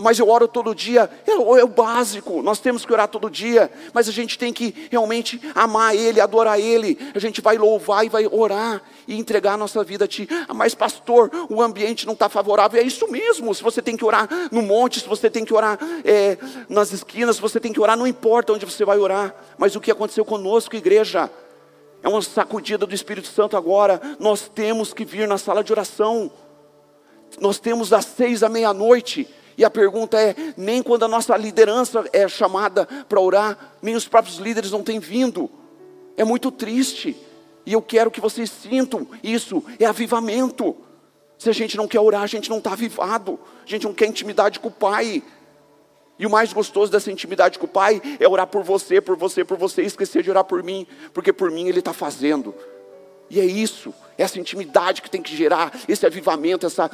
Mas 0.00 0.18
eu 0.18 0.28
oro 0.28 0.46
todo 0.46 0.74
dia, 0.74 1.10
é, 1.26 1.32
é, 1.32 1.64
o 1.64 1.68
básico, 1.68 2.42
nós 2.42 2.60
temos 2.60 2.84
que 2.84 2.92
orar 2.92 3.08
todo 3.08 3.30
dia, 3.30 3.70
mas 3.92 4.08
a 4.08 4.12
gente 4.12 4.38
tem 4.38 4.52
que 4.52 4.88
realmente 4.90 5.40
amar 5.54 5.94
Ele, 5.94 6.20
adorar 6.20 6.60
Ele, 6.60 6.98
a 7.14 7.18
gente 7.18 7.40
vai 7.40 7.58
louvar 7.58 8.04
e 8.04 8.08
vai 8.08 8.26
orar 8.26 8.82
e 9.06 9.18
entregar 9.18 9.54
a 9.54 9.56
nossa 9.56 9.82
vida 9.82 10.04
a 10.04 10.08
Ti. 10.08 10.28
Ah, 10.48 10.54
mas, 10.54 10.74
pastor, 10.74 11.30
o 11.48 11.62
ambiente 11.62 12.06
não 12.06 12.12
está 12.12 12.28
favorável, 12.28 12.80
é 12.80 12.84
isso 12.84 13.08
mesmo. 13.10 13.54
Se 13.54 13.62
você 13.62 13.82
tem 13.82 13.96
que 13.96 14.04
orar 14.04 14.28
no 14.52 14.62
monte, 14.62 15.00
se 15.00 15.08
você 15.08 15.28
tem 15.28 15.44
que 15.44 15.54
orar 15.54 15.78
é, 16.04 16.38
nas 16.68 16.92
esquinas, 16.92 17.36
se 17.36 17.42
você 17.42 17.58
tem 17.58 17.72
que 17.72 17.80
orar, 17.80 17.96
não 17.96 18.06
importa 18.06 18.52
onde 18.52 18.64
você 18.64 18.84
vai 18.84 18.98
orar, 18.98 19.34
mas 19.56 19.74
o 19.74 19.80
que 19.80 19.90
aconteceu 19.90 20.24
conosco, 20.24 20.76
igreja, 20.76 21.30
é 22.02 22.08
uma 22.08 22.22
sacudida 22.22 22.86
do 22.86 22.94
Espírito 22.94 23.28
Santo 23.28 23.56
agora, 23.56 24.00
nós 24.18 24.48
temos 24.48 24.92
que 24.92 25.04
vir 25.04 25.26
na 25.26 25.38
sala 25.38 25.64
de 25.64 25.72
oração. 25.72 26.30
Nós 27.40 27.58
temos 27.58 27.90
das 27.90 28.04
seis 28.04 28.42
à 28.42 28.48
meia-noite. 28.48 29.28
E 29.58 29.64
a 29.64 29.70
pergunta 29.70 30.16
é: 30.18 30.36
nem 30.56 30.80
quando 30.80 31.04
a 31.04 31.08
nossa 31.08 31.36
liderança 31.36 32.08
é 32.12 32.28
chamada 32.28 32.86
para 32.86 33.20
orar, 33.20 33.74
nem 33.82 33.96
os 33.96 34.06
próprios 34.06 34.38
líderes 34.38 34.70
não 34.70 34.84
têm 34.84 35.00
vindo. 35.00 35.50
É 36.16 36.24
muito 36.24 36.52
triste. 36.52 37.16
E 37.66 37.72
eu 37.72 37.82
quero 37.82 38.08
que 38.08 38.20
vocês 38.20 38.48
sintam 38.48 39.06
isso: 39.20 39.64
é 39.80 39.84
avivamento. 39.84 40.76
Se 41.36 41.50
a 41.50 41.52
gente 41.52 41.76
não 41.76 41.88
quer 41.88 42.00
orar, 42.00 42.22
a 42.22 42.26
gente 42.26 42.48
não 42.48 42.58
está 42.58 42.72
avivado. 42.72 43.38
A 43.66 43.68
gente 43.68 43.84
não 43.84 43.92
quer 43.92 44.06
intimidade 44.06 44.60
com 44.60 44.68
o 44.68 44.72
Pai. 44.72 45.24
E 46.16 46.26
o 46.26 46.30
mais 46.30 46.52
gostoso 46.52 46.90
dessa 46.90 47.10
intimidade 47.10 47.58
com 47.58 47.66
o 47.66 47.68
Pai 47.68 48.00
é 48.18 48.28
orar 48.28 48.46
por 48.46 48.62
você, 48.62 49.00
por 49.00 49.16
você, 49.16 49.44
por 49.44 49.56
você, 49.56 49.82
e 49.82 49.86
esquecer 49.86 50.22
de 50.22 50.30
orar 50.30 50.44
por 50.44 50.62
mim, 50.62 50.86
porque 51.12 51.32
por 51.32 51.50
mim 51.50 51.68
Ele 51.68 51.80
está 51.80 51.92
fazendo. 51.92 52.54
E 53.30 53.38
é 53.40 53.44
isso, 53.44 53.92
essa 54.18 54.38
intimidade 54.38 55.00
que 55.00 55.08
tem 55.08 55.22
que 55.22 55.34
gerar, 55.34 55.72
esse 55.88 56.04
avivamento, 56.04 56.66
essa 56.66 56.90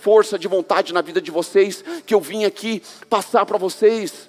força 0.00 0.36
de 0.36 0.48
vontade 0.48 0.92
na 0.92 1.00
vida 1.00 1.20
de 1.20 1.30
vocês, 1.30 1.84
que 2.04 2.12
eu 2.12 2.20
vim 2.20 2.44
aqui 2.44 2.82
passar 3.08 3.46
para 3.46 3.56
vocês. 3.56 4.28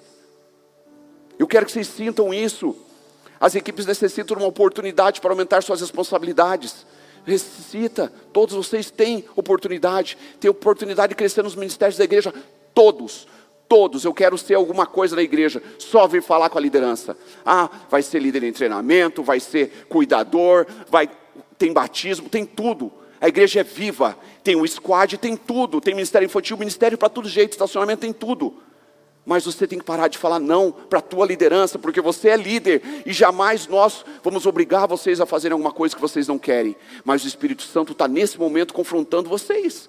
Eu 1.36 1.46
quero 1.48 1.66
que 1.66 1.72
vocês 1.72 1.88
sintam 1.88 2.32
isso. 2.32 2.74
As 3.40 3.54
equipes 3.56 3.84
necessitam 3.84 4.36
de 4.36 4.42
uma 4.42 4.48
oportunidade 4.48 5.20
para 5.20 5.32
aumentar 5.32 5.62
suas 5.62 5.80
responsabilidades. 5.80 6.86
Ressuscita, 7.26 8.12
todos 8.32 8.54
vocês 8.54 8.90
têm 8.90 9.24
oportunidade, 9.34 10.16
têm 10.38 10.48
oportunidade 10.48 11.10
de 11.10 11.16
crescer 11.16 11.42
nos 11.42 11.56
ministérios 11.56 11.98
da 11.98 12.04
igreja, 12.04 12.32
todos, 12.72 13.26
todos, 13.68 14.04
eu 14.04 14.14
quero 14.14 14.38
ser 14.38 14.54
alguma 14.54 14.86
coisa 14.86 15.16
na 15.16 15.22
igreja, 15.22 15.60
só 15.76 16.06
vir 16.06 16.22
falar 16.22 16.48
com 16.48 16.58
a 16.58 16.60
liderança. 16.60 17.16
Ah, 17.44 17.68
vai 17.90 18.00
ser 18.00 18.20
líder 18.20 18.44
em 18.44 18.52
treinamento, 18.52 19.24
vai 19.24 19.40
ser 19.40 19.86
cuidador, 19.88 20.66
vai 20.88 21.10
tem 21.58 21.72
batismo, 21.72 22.28
tem 22.28 22.44
tudo. 22.44 22.92
A 23.20 23.28
igreja 23.28 23.60
é 23.60 23.64
viva, 23.64 24.16
tem 24.44 24.56
o 24.56 24.66
squad, 24.66 25.16
tem 25.18 25.36
tudo, 25.36 25.80
tem 25.80 25.94
ministério 25.94 26.26
infantil, 26.26 26.56
ministério 26.56 26.98
para 26.98 27.08
todo 27.08 27.28
jeito, 27.28 27.52
estacionamento 27.52 28.00
tem 28.00 28.12
tudo. 28.12 28.54
Mas 29.24 29.44
você 29.44 29.66
tem 29.66 29.78
que 29.78 29.84
parar 29.84 30.06
de 30.06 30.18
falar 30.18 30.38
não 30.38 30.70
para 30.70 31.00
a 31.00 31.02
tua 31.02 31.26
liderança, 31.26 31.78
porque 31.78 32.00
você 32.00 32.28
é 32.28 32.36
líder 32.36 32.80
e 33.04 33.12
jamais 33.12 33.66
nós 33.66 34.04
vamos 34.22 34.46
obrigar 34.46 34.86
vocês 34.86 35.20
a 35.20 35.26
fazerem 35.26 35.54
alguma 35.54 35.72
coisa 35.72 35.96
que 35.96 36.00
vocês 36.00 36.28
não 36.28 36.38
querem. 36.38 36.76
Mas 37.04 37.24
o 37.24 37.26
Espírito 37.26 37.62
Santo 37.62 37.90
está 37.90 38.06
nesse 38.06 38.38
momento 38.38 38.72
confrontando 38.72 39.28
vocês. 39.28 39.88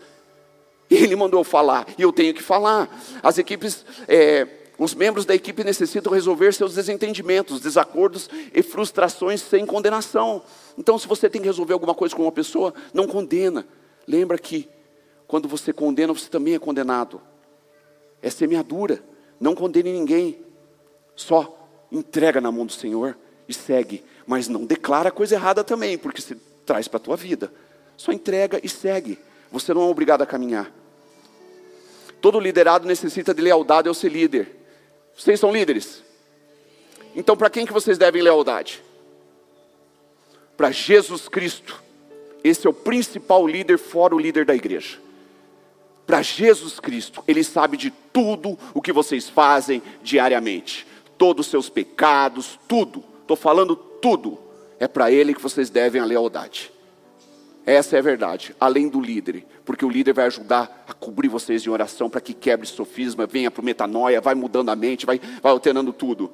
Ele 0.90 1.16
mandou 1.16 1.44
falar, 1.44 1.86
e 1.98 2.02
eu 2.02 2.12
tenho 2.12 2.34
que 2.34 2.42
falar. 2.42 2.90
As 3.22 3.38
equipes, 3.38 3.86
é, 4.08 4.48
os 4.78 4.94
membros 4.94 5.26
da 5.26 5.34
equipe 5.34 5.64
necessitam 5.64 6.14
resolver 6.14 6.54
seus 6.54 6.76
desentendimentos, 6.76 7.60
desacordos 7.60 8.30
e 8.54 8.62
frustrações 8.62 9.42
sem 9.42 9.66
condenação. 9.66 10.44
Então, 10.78 11.00
se 11.00 11.08
você 11.08 11.28
tem 11.30 11.42
que 11.42 11.48
resolver 11.48 11.74
alguma 11.74 11.96
coisa 11.96 12.16
com 12.16 12.22
uma 12.22 12.32
pessoa, 12.32 12.74
não 12.94 13.08
condena. 13.08 13.66
Lembra 14.08 14.38
que 14.38 14.70
quando 15.28 15.48
você 15.48 15.74
condena, 15.74 16.14
você 16.14 16.30
também 16.30 16.54
é 16.54 16.60
condenado. 16.60 17.20
É 18.22 18.30
semeadura. 18.30 19.04
Não 19.40 19.56
condene 19.56 19.92
ninguém. 19.92 20.40
Só 21.16 21.58
entrega 21.92 22.40
na 22.40 22.52
mão 22.52 22.66
do 22.66 22.72
Senhor 22.72 23.18
e 23.48 23.54
segue. 23.54 24.04
Mas 24.28 24.48
não 24.48 24.64
declara 24.64 25.10
coisa 25.10 25.36
errada 25.36 25.64
também, 25.64 25.98
porque 25.98 26.22
se 26.22 26.36
traz 26.66 26.88
para 26.88 26.98
a 26.98 27.02
tua 27.02 27.18
vida. 27.18 27.52
Só 27.98 28.12
entrega 28.12 28.60
e 28.64 28.70
segue. 28.70 29.18
Você 29.52 29.74
não 29.74 29.82
é 29.82 29.86
obrigado 29.86 30.22
a 30.22 30.26
caminhar. 30.26 30.72
Todo 32.22 32.40
liderado 32.40 32.88
necessita 32.88 33.34
de 33.34 33.42
lealdade 33.42 33.88
ao 33.88 33.94
ser 33.94 34.10
líder. 34.10 34.57
Vocês 35.18 35.40
são 35.40 35.52
líderes? 35.52 36.04
Então, 37.16 37.36
para 37.36 37.50
quem 37.50 37.66
que 37.66 37.74
vocês 37.74 37.98
devem 37.98 38.22
lealdade? 38.22 38.84
para 40.58 40.72
Jesus 40.72 41.30
Cristo. 41.30 41.82
Esse 42.44 42.66
é 42.66 42.70
o 42.70 42.74
principal 42.74 43.48
líder, 43.48 43.78
fora 43.78 44.16
o 44.16 44.20
líder 44.20 44.44
da 44.44 44.56
igreja. 44.56 44.98
Para 46.06 46.22
Jesus 46.22 46.80
Cristo, 46.80 47.24
Ele 47.28 47.44
sabe 47.44 47.78
de 47.78 47.92
tudo 47.92 48.58
o 48.74 48.82
que 48.82 48.92
vocês 48.92 49.30
fazem 49.30 49.82
diariamente, 50.02 50.88
todos 51.18 51.46
os 51.46 51.52
seus 51.52 51.70
pecados, 51.70 52.58
tudo. 52.68 53.04
Estou 53.22 53.38
falando 53.38 53.76
tudo. 53.76 54.40
É 54.80 54.88
para 54.88 55.12
Ele 55.12 55.34
que 55.34 55.42
vocês 55.42 55.70
devem 55.70 56.02
a 56.02 56.06
lealdade. 56.06 56.72
Essa 57.68 57.98
é 57.98 58.00
a 58.00 58.02
verdade, 58.02 58.56
além 58.62 58.88
do 58.88 59.02
líder, 59.02 59.46
porque 59.66 59.84
o 59.84 59.90
líder 59.90 60.14
vai 60.14 60.26
ajudar 60.28 60.86
a 60.88 60.94
cobrir 60.94 61.28
vocês 61.28 61.68
em 61.68 61.70
oração 61.70 62.10
para 62.10 62.22
que 62.22 62.34
quebre 62.34 62.66
sofisma, 62.66 63.28
venha 63.28 63.52
para 63.52 63.62
o 63.62 63.66
metanoia, 63.66 64.22
vai 64.22 64.34
mudando 64.36 64.70
a 64.70 64.76
mente, 64.76 65.06
vai, 65.06 65.20
vai 65.44 65.60
tudo. 65.98 66.32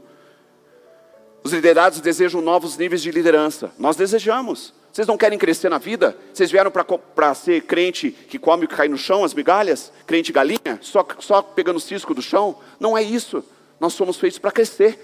Os 1.44 1.52
liderados 1.52 2.02
desejam 2.02 2.40
novos 2.40 2.78
níveis 2.78 3.02
de 3.02 3.10
liderança. 3.10 3.74
Nós 3.80 3.96
desejamos. 3.96 4.76
Vocês 4.92 5.08
não 5.08 5.18
querem 5.18 5.40
crescer 5.40 5.70
na 5.70 5.80
vida? 5.80 6.16
Vocês 6.32 6.52
vieram 6.52 6.70
para 6.70 7.34
ser 7.34 7.64
crente 7.64 8.12
que 8.12 8.38
come 8.38 8.66
o 8.66 8.68
que 8.68 8.76
cai 8.76 8.88
no 8.88 8.96
chão, 8.96 9.24
as 9.24 9.34
migalhas? 9.34 9.92
Crente 10.06 10.32
galinha? 10.32 10.78
Só, 10.82 11.04
só 11.18 11.42
pegando 11.42 11.78
o 11.78 11.82
cisco 11.82 12.14
do 12.14 12.22
chão? 12.22 12.58
Não 12.80 12.96
é 12.96 13.02
isso. 13.02 13.44
Nós 13.80 13.94
somos 13.94 14.18
feitos 14.18 14.38
para 14.38 14.52
crescer. 14.52 15.04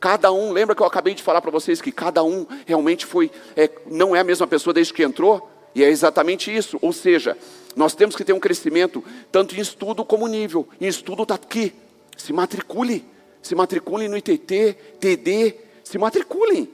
Cada 0.00 0.32
um, 0.32 0.50
lembra 0.50 0.74
que 0.74 0.82
eu 0.82 0.86
acabei 0.86 1.14
de 1.14 1.22
falar 1.22 1.40
para 1.40 1.52
vocês 1.52 1.80
que 1.80 1.92
cada 1.92 2.24
um 2.24 2.44
realmente 2.66 3.06
foi, 3.06 3.30
é, 3.56 3.70
não 3.86 4.16
é 4.16 4.18
a 4.18 4.24
mesma 4.24 4.46
pessoa 4.46 4.74
desde 4.74 4.92
que 4.92 5.04
entrou? 5.04 5.48
E 5.74 5.84
é 5.84 5.88
exatamente 5.88 6.54
isso. 6.54 6.78
Ou 6.80 6.92
seja, 6.92 7.36
nós 7.76 7.94
temos 7.94 8.16
que 8.16 8.24
ter 8.24 8.32
um 8.32 8.40
crescimento, 8.40 9.04
tanto 9.30 9.56
em 9.56 9.60
estudo 9.60 10.04
como 10.04 10.26
nível. 10.26 10.68
Em 10.80 10.86
estudo 10.86 11.22
está 11.22 11.34
aqui. 11.34 11.72
Se 12.16 12.32
matricule, 12.32 13.04
se 13.40 13.54
matriculem 13.54 14.08
no 14.08 14.16
ITT, 14.16 14.76
TD, 14.98 15.54
se 15.84 15.98
matriculem. 15.98 16.68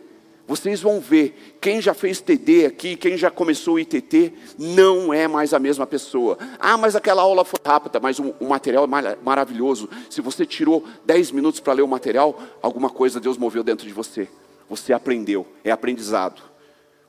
Vocês 0.47 0.83
vão 0.83 1.01
ver, 1.01 1.57
quem 1.59 1.81
já 1.81 1.95
fez 1.95 2.21
TD 2.21 2.67
aqui, 2.67 2.97
quem 2.97 3.17
já 3.17 3.31
começou 3.31 3.75
o 3.75 3.79
ITT, 3.79 4.33
não 4.59 5.13
é 5.13 5.27
mais 5.27 5.55
a 5.55 5.59
mesma 5.59 5.87
pessoa. 5.87 6.37
Ah, 6.59 6.77
mas 6.77 6.95
aquela 6.95 7.23
aula 7.23 7.47
foi 7.47 7.59
rápida, 7.65 7.99
mas 7.99 8.19
o, 8.19 8.35
o 8.39 8.47
material 8.47 8.85
é 8.85 9.17
maravilhoso. 9.23 9.89
Se 10.11 10.21
você 10.21 10.45
tirou 10.45 10.85
10 11.07 11.31
minutos 11.31 11.61
para 11.61 11.73
ler 11.73 11.83
o 11.83 11.89
material, 11.89 12.39
alguma 12.61 12.91
coisa 12.91 13.19
Deus 13.19 13.39
moveu 13.39 13.65
dentro 13.65 13.87
de 13.87 13.93
você. 13.95 14.29
Você 14.69 14.93
aprendeu, 14.93 15.47
é 15.63 15.71
aprendizado. 15.71 16.43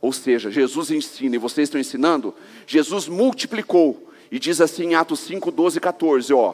Ou 0.06 0.13
seja, 0.13 0.52
Jesus 0.52 0.91
ensina 0.91 1.34
e 1.34 1.39
vocês 1.39 1.68
estão 1.68 1.82
ensinando, 1.82 2.32
Jesus 2.68 3.08
multiplicou. 3.08 4.08
E 4.30 4.38
diz 4.38 4.62
assim 4.62 4.89
em 4.89 4.94
Atos 4.94 5.20
5, 5.22 5.50
12 5.50 5.80
e 5.80 5.82
14, 5.82 6.32
ó. 6.32 6.54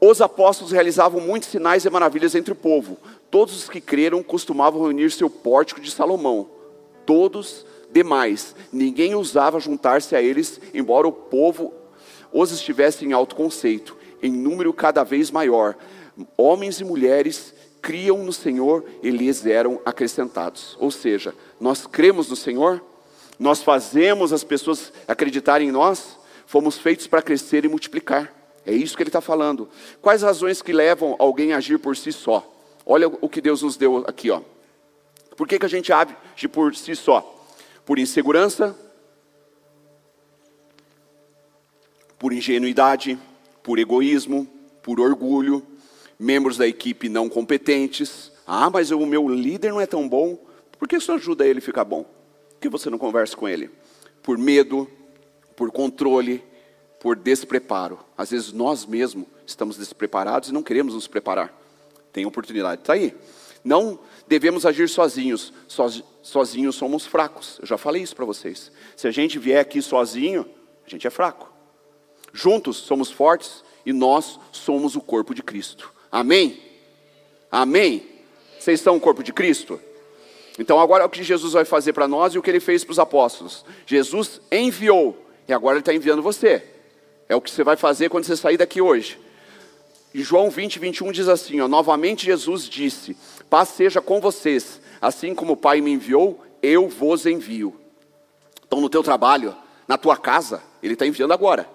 Os 0.00 0.20
apóstolos 0.20 0.70
realizavam 0.70 1.20
muitos 1.20 1.48
sinais 1.48 1.84
e 1.84 1.90
maravilhas 1.90 2.36
entre 2.36 2.52
o 2.52 2.56
povo. 2.56 2.98
Todos 3.32 3.56
os 3.56 3.68
que 3.68 3.80
creram 3.80 4.22
costumavam 4.22 4.80
reunir-se 4.80 5.24
ao 5.24 5.28
pórtico 5.28 5.80
de 5.80 5.90
Salomão. 5.90 6.48
Todos 7.04 7.66
demais. 7.90 8.54
Ninguém 8.72 9.12
ousava 9.12 9.58
juntar-se 9.58 10.14
a 10.14 10.22
eles, 10.22 10.60
embora 10.72 11.08
o 11.08 11.12
povo 11.12 11.74
os 12.32 12.52
estivesse 12.52 13.04
em 13.04 13.12
alto 13.12 13.34
conceito, 13.34 13.96
em 14.22 14.30
número 14.30 14.72
cada 14.72 15.02
vez 15.02 15.32
maior. 15.32 15.74
Homens 16.36 16.78
e 16.78 16.84
mulheres 16.84 17.55
criam 17.86 18.24
no 18.24 18.32
Senhor 18.32 18.84
e 19.00 19.10
lhes 19.10 19.46
eram 19.46 19.80
acrescentados. 19.84 20.76
Ou 20.80 20.90
seja, 20.90 21.32
nós 21.60 21.86
cremos 21.86 22.28
no 22.28 22.34
Senhor, 22.34 22.82
nós 23.38 23.62
fazemos 23.62 24.32
as 24.32 24.42
pessoas 24.42 24.92
acreditarem 25.06 25.68
em 25.68 25.70
nós, 25.70 26.18
fomos 26.46 26.76
feitos 26.76 27.06
para 27.06 27.22
crescer 27.22 27.64
e 27.64 27.68
multiplicar. 27.68 28.34
É 28.66 28.72
isso 28.72 28.96
que 28.96 29.04
ele 29.04 29.08
está 29.08 29.20
falando. 29.20 29.68
Quais 30.02 30.22
razões 30.22 30.60
que 30.60 30.72
levam 30.72 31.14
alguém 31.20 31.52
a 31.52 31.58
agir 31.58 31.78
por 31.78 31.96
si 31.96 32.10
só? 32.10 32.52
Olha 32.84 33.06
o 33.06 33.28
que 33.28 33.40
Deus 33.40 33.62
nos 33.62 33.76
deu 33.76 33.98
aqui, 33.98 34.32
ó. 34.32 34.42
Por 35.36 35.46
que, 35.46 35.56
que 35.56 35.66
a 35.66 35.68
gente 35.68 35.92
age 35.92 36.48
por 36.48 36.74
si 36.74 36.96
só? 36.96 37.46
Por 37.84 38.00
insegurança, 38.00 38.76
por 42.18 42.32
ingenuidade, 42.32 43.16
por 43.62 43.78
egoísmo, 43.78 44.44
por 44.82 44.98
orgulho, 44.98 45.64
membros 46.18 46.56
da 46.56 46.66
equipe 46.66 47.08
não 47.08 47.28
competentes. 47.28 48.32
Ah, 48.46 48.70
mas 48.70 48.90
o 48.90 49.06
meu 49.06 49.28
líder 49.28 49.70
não 49.70 49.80
é 49.80 49.86
tão 49.86 50.08
bom. 50.08 50.38
Por 50.78 50.88
que 50.88 50.96
isso 50.96 51.12
ajuda 51.12 51.46
ele 51.46 51.58
a 51.58 51.62
ficar 51.62 51.84
bom? 51.84 52.04
Por 52.04 52.60
que 52.60 52.68
você 52.68 52.90
não 52.90 52.98
conversa 52.98 53.36
com 53.36 53.48
ele? 53.48 53.70
Por 54.22 54.38
medo, 54.38 54.88
por 55.54 55.70
controle, 55.70 56.44
por 57.00 57.16
despreparo. 57.16 57.98
Às 58.16 58.30
vezes 58.30 58.52
nós 58.52 58.86
mesmos 58.86 59.26
estamos 59.46 59.76
despreparados 59.76 60.48
e 60.48 60.52
não 60.52 60.62
queremos 60.62 60.94
nos 60.94 61.06
preparar. 61.06 61.54
Tem 62.12 62.26
oportunidade, 62.26 62.82
está 62.82 62.94
aí. 62.94 63.14
Não 63.62 63.98
devemos 64.28 64.64
agir 64.64 64.88
sozinhos. 64.88 65.52
sozinhos 66.22 66.76
somos 66.76 67.04
fracos. 67.06 67.58
Eu 67.60 67.66
já 67.66 67.76
falei 67.76 68.02
isso 68.02 68.14
para 68.14 68.24
vocês. 68.24 68.70
Se 68.96 69.08
a 69.08 69.10
gente 69.10 69.38
vier 69.38 69.60
aqui 69.60 69.82
sozinho, 69.82 70.46
a 70.86 70.90
gente 70.90 71.06
é 71.06 71.10
fraco. 71.10 71.52
Juntos 72.32 72.76
somos 72.76 73.10
fortes 73.10 73.64
e 73.84 73.92
nós 73.92 74.38
somos 74.52 74.94
o 74.94 75.00
corpo 75.00 75.34
de 75.34 75.42
Cristo. 75.42 75.92
Amém? 76.10 76.60
Amém? 77.50 78.06
Vocês 78.58 78.80
são 78.80 78.96
o 78.96 79.00
corpo 79.00 79.22
de 79.22 79.32
Cristo? 79.32 79.80
Então 80.58 80.80
agora 80.80 81.04
é 81.04 81.06
o 81.06 81.10
que 81.10 81.22
Jesus 81.22 81.52
vai 81.52 81.64
fazer 81.64 81.92
para 81.92 82.08
nós 82.08 82.34
e 82.34 82.38
o 82.38 82.42
que 82.42 82.50
ele 82.50 82.60
fez 82.60 82.82
para 82.84 82.92
os 82.92 82.98
apóstolos. 82.98 83.64
Jesus 83.86 84.40
enviou 84.50 85.16
e 85.46 85.52
agora 85.52 85.76
ele 85.76 85.82
está 85.82 85.94
enviando 85.94 86.22
você. 86.22 86.62
É 87.28 87.36
o 87.36 87.40
que 87.40 87.50
você 87.50 87.62
vai 87.62 87.76
fazer 87.76 88.08
quando 88.08 88.24
você 88.24 88.36
sair 88.36 88.56
daqui 88.56 88.80
hoje. 88.80 89.18
E 90.14 90.22
João 90.22 90.48
20, 90.48 90.78
21 90.78 91.12
diz 91.12 91.28
assim: 91.28 91.60
ó, 91.60 91.68
Novamente 91.68 92.24
Jesus 92.24 92.68
disse: 92.68 93.16
Paz 93.50 93.68
seja 93.70 94.00
com 94.00 94.20
vocês, 94.20 94.80
assim 95.00 95.34
como 95.34 95.52
o 95.52 95.56
Pai 95.56 95.80
me 95.80 95.92
enviou, 95.92 96.42
eu 96.62 96.88
vos 96.88 97.26
envio. 97.26 97.78
Então, 98.66 98.80
no 98.80 98.88
teu 98.88 99.02
trabalho, 99.02 99.54
na 99.86 99.98
tua 99.98 100.16
casa, 100.16 100.62
Ele 100.82 100.94
está 100.94 101.06
enviando 101.06 101.32
agora. 101.32 101.68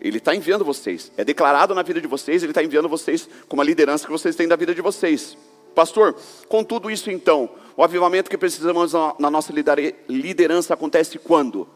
Ele 0.00 0.18
está 0.18 0.34
enviando 0.34 0.64
vocês. 0.64 1.10
É 1.16 1.24
declarado 1.24 1.74
na 1.74 1.82
vida 1.82 2.00
de 2.00 2.06
vocês, 2.06 2.42
Ele 2.42 2.52
está 2.52 2.62
enviando 2.62 2.88
vocês 2.88 3.28
com 3.48 3.56
uma 3.56 3.64
liderança 3.64 4.06
que 4.06 4.12
vocês 4.12 4.36
têm 4.36 4.46
da 4.46 4.56
vida 4.56 4.74
de 4.74 4.80
vocês. 4.80 5.36
Pastor, 5.74 6.16
com 6.48 6.64
tudo 6.64 6.90
isso 6.90 7.10
então, 7.10 7.48
o 7.76 7.84
avivamento 7.84 8.28
que 8.28 8.36
precisamos 8.36 8.92
na 9.18 9.30
nossa 9.30 9.52
liderança 10.08 10.74
acontece 10.74 11.18
quando? 11.18 11.68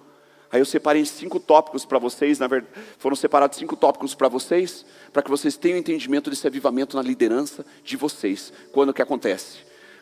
Aí 0.50 0.60
eu 0.60 0.66
separei 0.66 1.04
cinco 1.06 1.40
tópicos 1.40 1.86
para 1.86 1.98
vocês, 1.98 2.38
na 2.38 2.46
verdade, 2.46 2.74
foram 2.98 3.16
separados 3.16 3.56
cinco 3.56 3.74
tópicos 3.74 4.14
para 4.14 4.28
vocês, 4.28 4.84
para 5.12 5.22
que 5.22 5.30
vocês 5.30 5.56
tenham 5.56 5.78
entendimento 5.78 6.28
desse 6.28 6.46
avivamento 6.46 6.94
na 6.96 7.02
liderança 7.02 7.64
de 7.82 7.96
vocês. 7.96 8.52
Quando 8.70 8.92
que 8.92 9.00
acontece? 9.00 9.58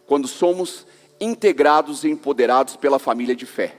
Quando 0.07 0.27
somos 0.27 0.87
integrados 1.21 2.03
e 2.03 2.09
empoderados 2.09 2.77
pela 2.77 2.99
família 2.99 3.37
de 3.37 3.47
fé. 3.47 3.77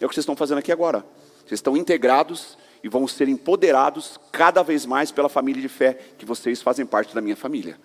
É 0.00 0.04
o 0.04 0.08
que 0.08 0.14
vocês 0.14 0.24
estão 0.24 0.36
fazendo 0.36 0.58
aqui 0.58 0.72
agora. 0.72 1.06
Vocês 1.38 1.58
estão 1.58 1.76
integrados 1.76 2.58
e 2.82 2.88
vão 2.88 3.06
ser 3.06 3.28
empoderados 3.28 4.18
cada 4.32 4.62
vez 4.62 4.86
mais 4.86 5.10
pela 5.10 5.28
família 5.28 5.60
de 5.60 5.68
fé, 5.68 5.98
que 6.18 6.24
vocês 6.24 6.62
fazem 6.62 6.86
parte 6.86 7.14
da 7.14 7.20
minha 7.20 7.36
família. 7.36 7.78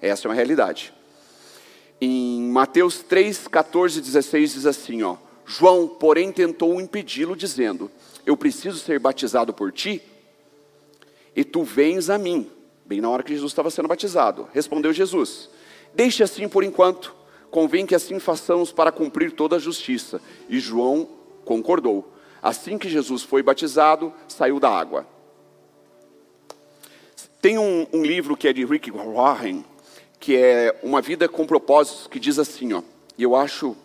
Essa 0.00 0.26
é 0.26 0.28
uma 0.28 0.34
realidade. 0.34 0.92
Em 2.00 2.42
Mateus 2.42 3.02
3, 3.02 3.48
14 3.48 3.98
e 3.98 4.02
16 4.02 4.52
diz 4.52 4.66
assim, 4.66 5.02
ó. 5.02 5.16
João, 5.46 5.86
porém, 5.86 6.32
tentou 6.32 6.80
impedi-lo, 6.80 7.36
dizendo: 7.36 7.90
Eu 8.26 8.36
preciso 8.36 8.78
ser 8.78 8.98
batizado 8.98 9.54
por 9.54 9.70
ti, 9.70 10.02
e 11.34 11.44
tu 11.44 11.62
vens 11.62 12.10
a 12.10 12.18
mim. 12.18 12.50
Bem 12.84 13.00
na 13.00 13.08
hora 13.08 13.22
que 13.22 13.32
Jesus 13.32 13.52
estava 13.52 13.70
sendo 13.70 13.88
batizado. 13.88 14.48
Respondeu 14.52 14.92
Jesus: 14.92 15.48
Deixe 15.94 16.22
assim 16.22 16.48
por 16.48 16.64
enquanto, 16.64 17.14
convém 17.50 17.86
que 17.86 17.94
assim 17.94 18.18
façamos 18.18 18.72
para 18.72 18.90
cumprir 18.90 19.32
toda 19.32 19.56
a 19.56 19.60
justiça. 19.60 20.20
E 20.48 20.58
João 20.58 21.08
concordou. 21.44 22.12
Assim 22.42 22.78
que 22.78 22.88
Jesus 22.88 23.22
foi 23.22 23.42
batizado, 23.42 24.12
saiu 24.28 24.60
da 24.60 24.70
água. 24.70 25.06
Tem 27.40 27.58
um, 27.58 27.86
um 27.92 28.02
livro 28.02 28.36
que 28.36 28.48
é 28.48 28.52
de 28.52 28.64
Rick 28.64 28.90
Warren, 28.90 29.64
que 30.18 30.36
é 30.36 30.78
Uma 30.82 31.00
Vida 31.00 31.28
com 31.28 31.46
Propósitos, 31.46 32.06
que 32.06 32.18
diz 32.18 32.38
assim, 32.38 32.72
ó, 32.72 32.82
e 33.16 33.22
eu 33.22 33.36
acho 33.36 33.76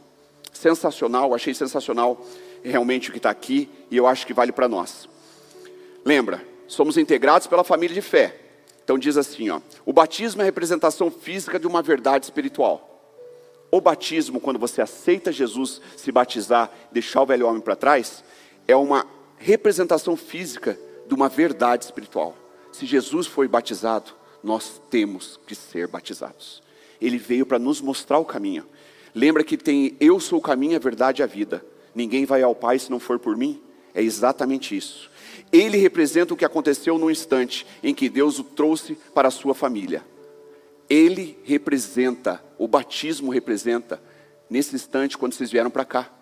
sensacional, 0.51 1.33
achei 1.33 1.53
sensacional 1.53 2.25
realmente 2.63 3.09
o 3.09 3.11
que 3.11 3.19
está 3.19 3.29
aqui 3.29 3.69
e 3.89 3.97
eu 3.97 4.07
acho 4.07 4.25
que 4.25 4.33
vale 4.33 4.51
para 4.51 4.67
nós. 4.67 5.07
Lembra, 6.03 6.45
somos 6.67 6.97
integrados 6.97 7.47
pela 7.47 7.63
família 7.63 7.93
de 7.93 8.01
fé. 8.01 8.37
Então 8.83 8.97
diz 8.97 9.17
assim, 9.17 9.49
ó, 9.49 9.61
o 9.85 9.93
batismo 9.93 10.41
é 10.41 10.43
a 10.43 10.45
representação 10.45 11.11
física 11.11 11.59
de 11.59 11.67
uma 11.67 11.81
verdade 11.81 12.25
espiritual. 12.25 12.87
O 13.71 13.79
batismo, 13.79 14.39
quando 14.39 14.59
você 14.59 14.81
aceita 14.81 15.31
Jesus, 15.31 15.81
se 15.95 16.11
batizar, 16.11 16.69
deixar 16.91 17.21
o 17.21 17.25
velho 17.25 17.47
homem 17.47 17.61
para 17.61 17.75
trás, 17.75 18.23
é 18.71 18.75
uma 18.75 19.05
representação 19.37 20.15
física 20.15 20.77
de 21.07 21.13
uma 21.13 21.27
verdade 21.27 21.85
espiritual. 21.85 22.35
Se 22.71 22.85
Jesus 22.85 23.27
foi 23.27 23.47
batizado, 23.47 24.11
nós 24.43 24.81
temos 24.89 25.39
que 25.45 25.53
ser 25.53 25.87
batizados. 25.87 26.63
Ele 26.99 27.17
veio 27.17 27.45
para 27.45 27.59
nos 27.59 27.81
mostrar 27.81 28.17
o 28.19 28.25
caminho. 28.25 28.65
Lembra 29.13 29.43
que 29.43 29.57
tem 29.57 29.95
eu 29.99 30.19
sou 30.19 30.39
o 30.39 30.41
caminho, 30.41 30.75
a 30.75 30.79
verdade 30.79 31.21
e 31.21 31.23
a 31.23 31.27
vida. 31.27 31.65
Ninguém 31.93 32.25
vai 32.25 32.41
ao 32.41 32.55
Pai 32.55 32.79
se 32.79 32.89
não 32.89 32.99
for 32.99 33.19
por 33.19 33.35
mim. 33.35 33.61
É 33.93 34.01
exatamente 34.01 34.75
isso. 34.75 35.09
Ele 35.51 35.77
representa 35.77 36.33
o 36.33 36.37
que 36.37 36.45
aconteceu 36.45 36.97
no 36.97 37.11
instante 37.11 37.67
em 37.83 37.93
que 37.93 38.07
Deus 38.07 38.39
o 38.39 38.43
trouxe 38.43 38.95
para 39.13 39.27
a 39.27 39.31
sua 39.31 39.53
família. 39.53 40.01
Ele 40.89 41.37
representa, 41.43 42.41
o 42.57 42.67
batismo 42.67 43.31
representa, 43.31 44.01
nesse 44.49 44.75
instante 44.75 45.17
quando 45.17 45.33
vocês 45.33 45.51
vieram 45.51 45.69
para 45.69 45.83
cá. 45.83 46.20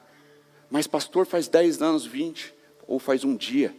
Mas, 0.70 0.88
pastor, 0.88 1.26
faz 1.26 1.48
10 1.48 1.82
anos, 1.82 2.06
20, 2.06 2.54
ou 2.88 3.00
faz 3.00 3.24
um 3.24 3.36
dia. 3.36 3.76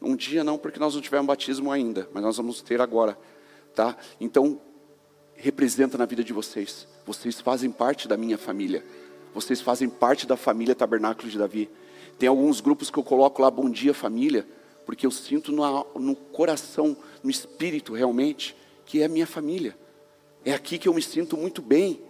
Um 0.00 0.16
dia 0.16 0.42
não, 0.42 0.56
porque 0.56 0.80
nós 0.80 0.94
não 0.94 1.02
tivemos 1.02 1.26
batismo 1.26 1.70
ainda, 1.70 2.08
mas 2.12 2.22
nós 2.22 2.36
vamos 2.36 2.62
ter 2.62 2.80
agora. 2.80 3.18
Tá? 3.74 3.96
Então, 4.18 4.60
representa 5.34 5.98
na 5.98 6.06
vida 6.06 6.24
de 6.24 6.32
vocês. 6.32 6.88
Vocês 7.06 7.40
fazem 7.40 7.70
parte 7.70 8.08
da 8.08 8.16
minha 8.16 8.38
família. 8.38 8.84
Vocês 9.34 9.60
fazem 9.60 9.88
parte 9.88 10.26
da 10.26 10.36
família 10.36 10.74
Tabernáculo 10.74 11.28
de 11.28 11.38
Davi. 11.38 11.70
Tem 12.18 12.28
alguns 12.28 12.60
grupos 12.60 12.90
que 12.90 12.98
eu 12.98 13.02
coloco 13.02 13.40
lá, 13.40 13.50
bom 13.50 13.70
dia 13.70 13.94
família, 13.94 14.46
porque 14.84 15.06
eu 15.06 15.10
sinto 15.10 15.52
no, 15.52 15.86
no 15.94 16.14
coração, 16.16 16.96
no 17.22 17.30
espírito 17.30 17.94
realmente, 17.94 18.56
que 18.84 19.02
é 19.02 19.08
minha 19.08 19.26
família. 19.26 19.76
É 20.44 20.52
aqui 20.52 20.78
que 20.78 20.88
eu 20.88 20.94
me 20.94 21.02
sinto 21.02 21.36
muito 21.36 21.62
bem. 21.62 22.00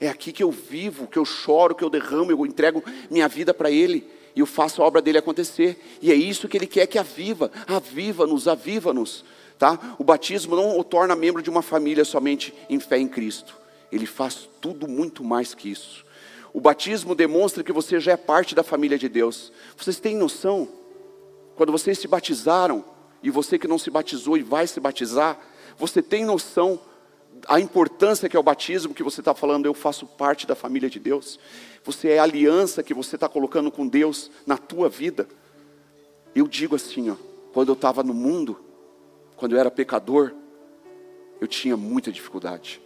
É 0.00 0.08
aqui 0.08 0.32
que 0.32 0.42
eu 0.42 0.50
vivo, 0.50 1.06
que 1.06 1.18
eu 1.18 1.24
choro, 1.24 1.74
que 1.74 1.82
eu 1.82 1.90
derramo, 1.90 2.30
eu 2.30 2.46
entrego 2.46 2.82
minha 3.10 3.28
vida 3.28 3.52
para 3.52 3.70
Ele 3.70 4.08
e 4.34 4.40
eu 4.40 4.46
faço 4.46 4.82
a 4.82 4.86
obra 4.86 5.02
dele 5.02 5.18
acontecer. 5.18 5.78
E 6.00 6.12
é 6.12 6.14
isso 6.14 6.48
que 6.48 6.56
Ele 6.56 6.66
quer 6.66 6.86
que 6.86 6.98
aviva, 6.98 7.50
aviva-nos, 7.66 8.46
aviva-nos. 8.46 9.24
Tá? 9.58 9.96
O 9.98 10.04
batismo 10.04 10.54
não 10.54 10.78
o 10.78 10.84
torna 10.84 11.16
membro 11.16 11.42
de 11.42 11.50
uma 11.50 11.62
família 11.62 12.04
somente 12.04 12.54
em 12.70 12.78
fé 12.78 12.98
em 12.98 13.08
Cristo. 13.08 13.56
Ele 13.90 14.06
faz 14.06 14.48
tudo 14.60 14.86
muito 14.86 15.24
mais 15.24 15.54
que 15.54 15.70
isso. 15.70 16.04
O 16.52 16.60
batismo 16.60 17.14
demonstra 17.14 17.64
que 17.64 17.72
você 17.72 17.98
já 17.98 18.12
é 18.12 18.16
parte 18.16 18.54
da 18.54 18.62
família 18.62 18.96
de 18.96 19.08
Deus. 19.08 19.52
Vocês 19.76 19.98
têm 19.98 20.16
noção? 20.16 20.68
Quando 21.56 21.72
vocês 21.72 21.98
se 21.98 22.06
batizaram, 22.06 22.84
e 23.22 23.30
você 23.30 23.58
que 23.58 23.66
não 23.66 23.78
se 23.78 23.90
batizou 23.90 24.36
e 24.36 24.42
vai 24.42 24.66
se 24.66 24.78
batizar, 24.78 25.38
Você 25.76 26.02
tem 26.02 26.24
noção 26.24 26.80
a 27.46 27.60
importância 27.60 28.28
que 28.28 28.36
é 28.36 28.40
o 28.40 28.42
batismo 28.42 28.94
que 28.94 29.02
você 29.02 29.20
está 29.20 29.34
falando, 29.34 29.66
eu 29.66 29.74
faço 29.74 30.06
parte 30.06 30.46
da 30.46 30.54
família 30.54 30.88
de 30.88 30.98
Deus. 30.98 31.38
Você 31.84 32.10
é 32.10 32.18
a 32.18 32.22
aliança 32.22 32.82
que 32.82 32.94
você 32.94 33.16
está 33.16 33.28
colocando 33.28 33.70
com 33.70 33.86
Deus 33.86 34.30
na 34.46 34.56
tua 34.56 34.88
vida. 34.88 35.28
Eu 36.34 36.46
digo 36.46 36.76
assim, 36.76 37.10
ó, 37.10 37.16
quando 37.52 37.68
eu 37.68 37.74
estava 37.74 38.02
no 38.02 38.14
mundo, 38.14 38.58
quando 39.36 39.52
eu 39.52 39.60
era 39.60 39.70
pecador, 39.70 40.34
eu 41.40 41.46
tinha 41.46 41.76
muita 41.76 42.10
dificuldade. 42.10 42.80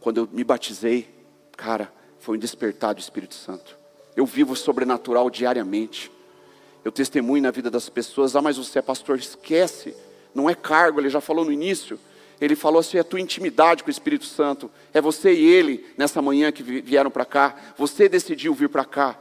Quando 0.00 0.18
eu 0.18 0.28
me 0.30 0.44
batizei, 0.44 1.08
cara, 1.56 1.92
foi 2.18 2.36
um 2.36 2.40
despertar 2.40 2.94
do 2.94 3.00
Espírito 3.00 3.34
Santo. 3.34 3.76
Eu 4.14 4.26
vivo 4.26 4.54
sobrenatural 4.54 5.30
diariamente. 5.30 6.10
Eu 6.84 6.92
testemunho 6.92 7.42
na 7.42 7.50
vida 7.50 7.70
das 7.70 7.88
pessoas. 7.88 8.36
Ah, 8.36 8.42
mas 8.42 8.56
você 8.56 8.78
é 8.78 8.82
pastor, 8.82 9.18
esquece. 9.18 9.96
Não 10.34 10.48
é 10.48 10.54
cargo, 10.54 11.00
ele 11.00 11.08
já 11.08 11.20
falou 11.20 11.44
no 11.44 11.52
início. 11.52 11.98
Ele 12.42 12.56
falou 12.56 12.80
assim: 12.80 12.98
é 12.98 13.04
tua 13.04 13.20
intimidade 13.20 13.84
com 13.84 13.88
o 13.88 13.90
Espírito 13.90 14.24
Santo. 14.24 14.68
É 14.92 15.00
você 15.00 15.32
e 15.32 15.44
ele, 15.44 15.86
nessa 15.96 16.20
manhã 16.20 16.50
que 16.50 16.60
vieram 16.60 17.08
para 17.08 17.24
cá. 17.24 17.54
Você 17.78 18.08
decidiu 18.08 18.52
vir 18.52 18.68
para 18.68 18.84
cá. 18.84 19.16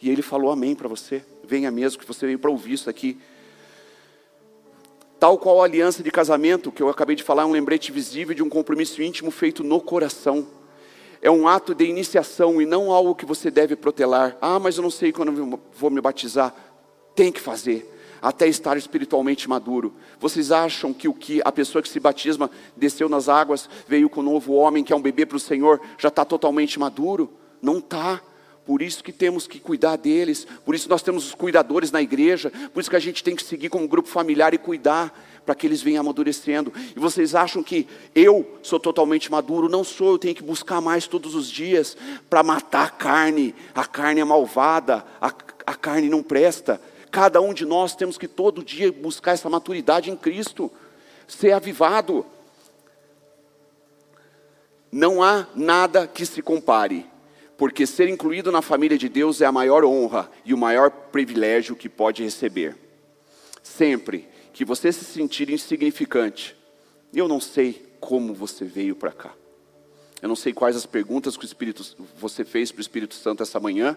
E 0.00 0.08
ele 0.08 0.22
falou 0.22 0.50
amém 0.50 0.74
para 0.74 0.88
você. 0.88 1.22
Venha 1.44 1.70
mesmo, 1.70 2.00
que 2.00 2.06
você 2.06 2.24
veio 2.24 2.38
para 2.38 2.50
ouvir 2.50 2.72
isso 2.72 2.88
aqui. 2.88 3.18
Tal 5.20 5.36
qual 5.36 5.60
a 5.60 5.64
aliança 5.66 6.02
de 6.02 6.10
casamento, 6.10 6.72
que 6.72 6.82
eu 6.82 6.88
acabei 6.88 7.14
de 7.14 7.22
falar, 7.22 7.42
é 7.42 7.44
um 7.44 7.52
lembrete 7.52 7.92
visível 7.92 8.34
de 8.34 8.42
um 8.42 8.48
compromisso 8.48 9.02
íntimo 9.02 9.30
feito 9.30 9.62
no 9.62 9.78
coração. 9.78 10.46
É 11.20 11.30
um 11.30 11.46
ato 11.46 11.74
de 11.74 11.84
iniciação 11.84 12.60
e 12.62 12.64
não 12.64 12.90
algo 12.90 13.14
que 13.14 13.26
você 13.26 13.50
deve 13.50 13.76
protelar. 13.76 14.34
Ah, 14.40 14.58
mas 14.58 14.78
eu 14.78 14.82
não 14.82 14.90
sei 14.90 15.12
quando 15.12 15.36
eu 15.36 15.60
vou 15.74 15.90
me 15.90 16.00
batizar. 16.00 16.54
Tem 17.14 17.30
que 17.30 17.40
fazer, 17.40 17.86
até 18.20 18.46
estar 18.46 18.76
espiritualmente 18.76 19.48
maduro. 19.48 19.94
Vocês 20.18 20.50
acham 20.52 20.92
que 20.92 21.08
o 21.08 21.14
que 21.14 21.40
a 21.44 21.52
pessoa 21.52 21.82
que 21.82 21.88
se 21.88 22.00
batisma 22.00 22.50
desceu 22.76 23.08
nas 23.08 23.28
águas, 23.28 23.68
veio 23.86 24.08
com 24.08 24.20
um 24.20 24.24
novo 24.24 24.54
homem, 24.54 24.84
que 24.84 24.92
é 24.92 24.96
um 24.96 25.02
bebê 25.02 25.26
para 25.26 25.36
o 25.36 25.40
Senhor, 25.40 25.80
já 25.98 26.08
está 26.08 26.24
totalmente 26.24 26.78
maduro? 26.78 27.32
Não 27.60 27.78
está. 27.78 28.20
Por 28.64 28.82
isso 28.82 29.02
que 29.04 29.12
temos 29.12 29.46
que 29.46 29.60
cuidar 29.60 29.94
deles, 29.94 30.44
por 30.64 30.74
isso 30.74 30.88
nós 30.88 31.00
temos 31.00 31.28
os 31.28 31.34
cuidadores 31.34 31.92
na 31.92 32.02
igreja, 32.02 32.50
por 32.74 32.80
isso 32.80 32.90
que 32.90 32.96
a 32.96 33.00
gente 33.00 33.22
tem 33.22 33.36
que 33.36 33.44
seguir 33.44 33.68
como 33.68 33.86
grupo 33.86 34.08
familiar 34.08 34.52
e 34.54 34.58
cuidar, 34.58 35.16
para 35.46 35.54
que 35.54 35.64
eles 35.64 35.80
venham 35.80 36.00
amadurecendo. 36.00 36.72
E 36.94 36.98
vocês 36.98 37.36
acham 37.36 37.62
que 37.62 37.86
eu 38.12 38.58
sou 38.62 38.80
totalmente 38.80 39.30
maduro? 39.30 39.68
Não 39.68 39.84
sou, 39.84 40.12
eu 40.12 40.18
tenho 40.18 40.34
que 40.34 40.42
buscar 40.42 40.80
mais 40.80 41.06
todos 41.06 41.36
os 41.36 41.48
dias 41.48 41.96
para 42.28 42.42
matar 42.42 42.86
a 42.86 42.90
carne. 42.90 43.54
A 43.72 43.84
carne 43.84 44.20
é 44.20 44.24
malvada, 44.24 45.06
a, 45.20 45.32
a 45.64 45.74
carne 45.76 46.08
não 46.08 46.22
presta. 46.22 46.80
Cada 47.16 47.40
um 47.40 47.54
de 47.54 47.64
nós 47.64 47.96
temos 47.96 48.18
que 48.18 48.28
todo 48.28 48.62
dia 48.62 48.92
buscar 48.92 49.32
essa 49.32 49.48
maturidade 49.48 50.10
em 50.10 50.16
Cristo, 50.18 50.70
ser 51.26 51.52
avivado. 51.52 52.26
Não 54.92 55.22
há 55.22 55.46
nada 55.54 56.06
que 56.06 56.26
se 56.26 56.42
compare 56.42 57.06
porque 57.56 57.86
ser 57.86 58.10
incluído 58.10 58.52
na 58.52 58.60
família 58.60 58.98
de 58.98 59.08
Deus 59.08 59.40
é 59.40 59.46
a 59.46 59.50
maior 59.50 59.82
honra 59.82 60.30
e 60.44 60.52
o 60.52 60.58
maior 60.58 60.90
privilégio 60.90 61.74
que 61.74 61.88
pode 61.88 62.22
receber. 62.22 62.76
Sempre 63.62 64.28
que 64.52 64.62
você 64.62 64.92
se 64.92 65.06
sentir 65.06 65.48
insignificante, 65.48 66.54
eu 67.14 67.26
não 67.26 67.40
sei 67.40 67.96
como 67.98 68.34
você 68.34 68.66
veio 68.66 68.94
para 68.94 69.12
cá. 69.12 69.32
Eu 70.20 70.28
não 70.28 70.36
sei 70.36 70.52
quais 70.52 70.76
as 70.76 70.84
perguntas 70.84 71.34
que 71.34 71.44
o 71.44 71.46
Espírito 71.46 71.82
você 72.18 72.44
fez 72.44 72.70
para 72.70 72.80
o 72.80 72.82
Espírito 72.82 73.14
Santo 73.14 73.42
essa 73.42 73.58
manhã, 73.58 73.96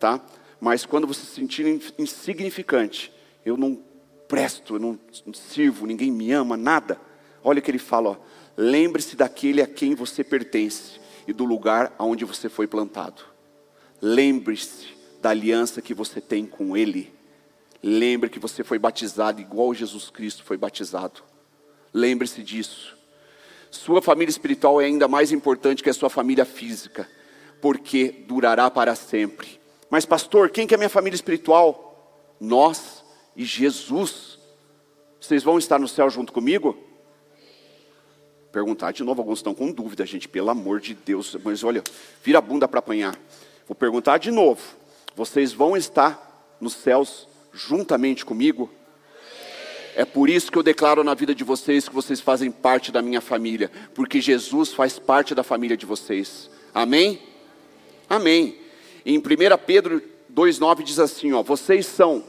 tá? 0.00 0.22
Mas 0.60 0.86
quando 0.86 1.06
você 1.06 1.20
se 1.20 1.34
sentir 1.34 1.66
insignificante, 1.98 3.12
eu 3.44 3.56
não 3.56 3.82
presto, 4.28 4.76
eu 4.76 4.80
não 4.80 4.98
sirvo, 5.32 5.86
ninguém 5.86 6.10
me 6.10 6.32
ama, 6.32 6.56
nada. 6.56 7.00
Olha 7.42 7.58
o 7.58 7.62
que 7.62 7.70
ele 7.70 7.78
fala, 7.78 8.20
lembre-se 8.56 9.16
daquele 9.16 9.60
a 9.60 9.66
quem 9.66 9.94
você 9.94 10.24
pertence 10.24 11.00
e 11.26 11.32
do 11.32 11.44
lugar 11.44 11.94
aonde 11.98 12.24
você 12.24 12.48
foi 12.48 12.66
plantado. 12.66 13.22
Lembre-se 14.00 14.94
da 15.20 15.30
aliança 15.30 15.80
que 15.80 15.94
você 15.94 16.20
tem 16.20 16.44
com 16.44 16.76
Ele. 16.76 17.12
Lembre 17.82 18.28
que 18.28 18.38
você 18.38 18.62
foi 18.62 18.78
batizado 18.78 19.40
igual 19.40 19.74
Jesus 19.74 20.10
Cristo 20.10 20.42
foi 20.44 20.56
batizado. 20.56 21.22
Lembre-se 21.92 22.42
disso. 22.42 22.96
Sua 23.70 24.02
família 24.02 24.30
espiritual 24.30 24.80
é 24.80 24.84
ainda 24.84 25.08
mais 25.08 25.32
importante 25.32 25.82
que 25.82 25.90
a 25.90 25.94
sua 25.94 26.10
família 26.10 26.44
física, 26.44 27.08
porque 27.60 28.24
durará 28.26 28.70
para 28.70 28.94
sempre. 28.94 29.58
Mas, 29.94 30.04
pastor, 30.04 30.50
quem 30.50 30.66
que 30.66 30.74
é 30.74 30.76
minha 30.76 30.88
família 30.88 31.14
espiritual? 31.14 32.34
Nós 32.40 33.04
e 33.36 33.44
Jesus. 33.44 34.40
Vocês 35.20 35.44
vão 35.44 35.56
estar 35.56 35.78
no 35.78 35.86
céu 35.86 36.10
junto 36.10 36.32
comigo? 36.32 36.76
perguntar 38.50 38.90
de 38.90 39.04
novo, 39.04 39.20
alguns 39.20 39.38
estão 39.38 39.54
com 39.54 39.70
dúvida, 39.70 40.04
gente, 40.04 40.28
pelo 40.28 40.50
amor 40.50 40.80
de 40.80 40.94
Deus, 40.94 41.36
mas 41.44 41.62
olha, 41.62 41.82
vira 42.24 42.38
a 42.38 42.40
bunda 42.40 42.66
para 42.66 42.80
apanhar. 42.80 43.16
Vou 43.68 43.76
perguntar 43.76 44.18
de 44.18 44.32
novo: 44.32 44.60
vocês 45.14 45.52
vão 45.52 45.76
estar 45.76 46.56
nos 46.60 46.72
céus 46.72 47.28
juntamente 47.52 48.24
comigo? 48.24 48.68
É 49.94 50.04
por 50.04 50.28
isso 50.28 50.50
que 50.50 50.58
eu 50.58 50.62
declaro 50.64 51.04
na 51.04 51.14
vida 51.14 51.32
de 51.32 51.44
vocês 51.44 51.88
que 51.88 51.94
vocês 51.94 52.20
fazem 52.20 52.50
parte 52.50 52.90
da 52.90 53.00
minha 53.00 53.20
família, 53.20 53.70
porque 53.94 54.20
Jesus 54.20 54.72
faz 54.72 54.98
parte 54.98 55.36
da 55.36 55.44
família 55.44 55.76
de 55.76 55.86
vocês. 55.86 56.50
Amém? 56.74 57.22
Amém. 58.10 58.63
Em 59.04 59.18
1 59.18 59.22
Pedro 59.66 60.02
2,9 60.34 60.82
diz 60.82 60.98
assim: 60.98 61.32
ó, 61.32 61.42
vocês 61.42 61.86
são, 61.86 62.24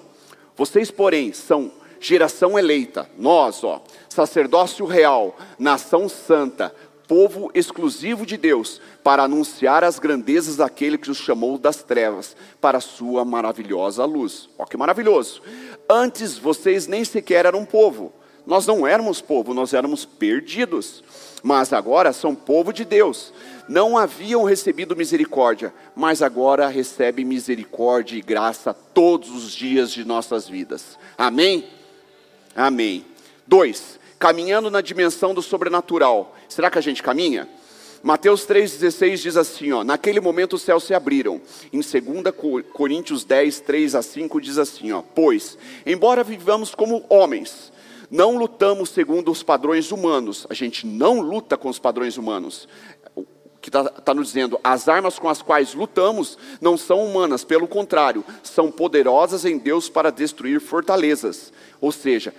vocês, 0.56 0.92
porém, 0.92 1.32
são 1.34 1.72
geração 2.00 2.60
eleita, 2.60 3.10
nós, 3.18 3.64
ó, 3.64 3.82
sacerdócio 4.10 4.86
real, 4.86 5.36
nação 5.58 6.10
santa, 6.10 6.76
povo 7.08 7.50
exclusivo 7.54 8.26
de 8.26 8.38
Deus, 8.38 8.82
para 9.04 9.24
anunciar 9.24 9.84
as 9.84 10.00
grandezas 10.00 10.58
daquele 10.58 10.98
que 10.98 11.10
os 11.10 11.18
chamou 11.18 11.58
das 11.58 11.82
trevas 11.84 12.36
para 12.60 12.80
a 12.80 12.82
sua 12.82 13.24
maravilhosa 13.24 14.04
luz. 14.06 14.50
Ó 14.58 14.66
que 14.66 14.78
maravilhoso! 14.78 15.42
Antes 15.90 16.38
vocês 16.38 16.88
nem 16.88 17.06
sequer 17.06 17.46
eram 17.46 17.66
povo. 17.66 18.12
Nós 18.46 18.68
não 18.68 18.86
éramos 18.86 19.22
povo, 19.22 19.54
nós 19.54 19.74
éramos 19.74 20.06
perdidos. 20.06 21.04
Mas 21.42 21.74
agora 21.74 22.14
são 22.14 22.36
povo 22.36 22.72
de 22.72 22.86
Deus. 22.86 23.34
Não 23.68 23.98
haviam 23.98 24.44
recebido 24.44 24.96
misericórdia, 24.96 25.74
mas 25.96 26.22
agora 26.22 26.68
recebem 26.68 27.26
misericórdia 27.26 28.16
e 28.18 28.22
graça 28.22 28.74
todos 28.74 29.30
os 29.32 29.52
dias 29.52 29.92
de 29.92 30.06
nossas 30.06 30.48
vidas. 30.48 30.98
Amém? 31.18 31.66
Amém. 32.56 33.06
Dois, 33.48 34.00
caminhando 34.20 34.70
na 34.70 34.82
dimensão 34.82 35.34
do 35.34 35.42
sobrenatural. 35.42 36.36
Será 36.48 36.70
que 36.70 36.78
a 36.78 36.82
gente 36.82 37.02
caminha? 37.02 37.50
Mateus 38.04 38.46
3,16 38.46 39.18
diz 39.18 39.36
assim: 39.36 39.72
ó, 39.72 39.84
naquele 39.84 40.20
momento 40.20 40.54
os 40.54 40.62
céus 40.62 40.84
se 40.84 40.94
abriram. 40.94 41.42
Em 41.74 41.82
2 41.82 42.64
Coríntios 42.72 43.26
10, 43.26 43.62
3 43.62 43.96
a 43.96 44.04
5 44.04 44.40
diz 44.40 44.60
assim: 44.60 44.92
ó, 44.92 45.02
pois, 45.02 45.58
embora 45.88 46.24
vivamos 46.24 46.76
como 46.76 47.04
homens, 47.10 47.72
não 48.10 48.38
lutamos 48.38 48.90
segundo 48.90 49.32
os 49.32 49.42
padrões 49.42 49.92
humanos. 49.92 50.46
A 50.50 50.54
gente 50.54 50.86
não 50.86 51.20
luta 51.20 51.58
com 51.58 51.68
os 51.68 51.80
padrões 51.80 52.18
humanos. 52.18 52.68
Que 53.66 53.70
está 53.70 53.84
tá 53.84 54.14
nos 54.14 54.28
dizendo, 54.28 54.60
as 54.64 54.88
armas 54.88 55.18
com 55.18 55.28
as 55.28 55.42
quais 55.42 55.74
lutamos 55.74 56.38
não 56.62 56.78
são 56.78 57.04
humanas, 57.04 57.44
pelo 57.44 57.68
contrário, 57.68 58.24
são 58.44 58.72
poderosas 58.72 59.44
em 59.44 59.58
Deus 59.58 59.90
para 59.90 60.12
destruir 60.12 60.62
fortalezas. 60.62 61.52
Ou 61.82 61.92
seja, 61.92 62.32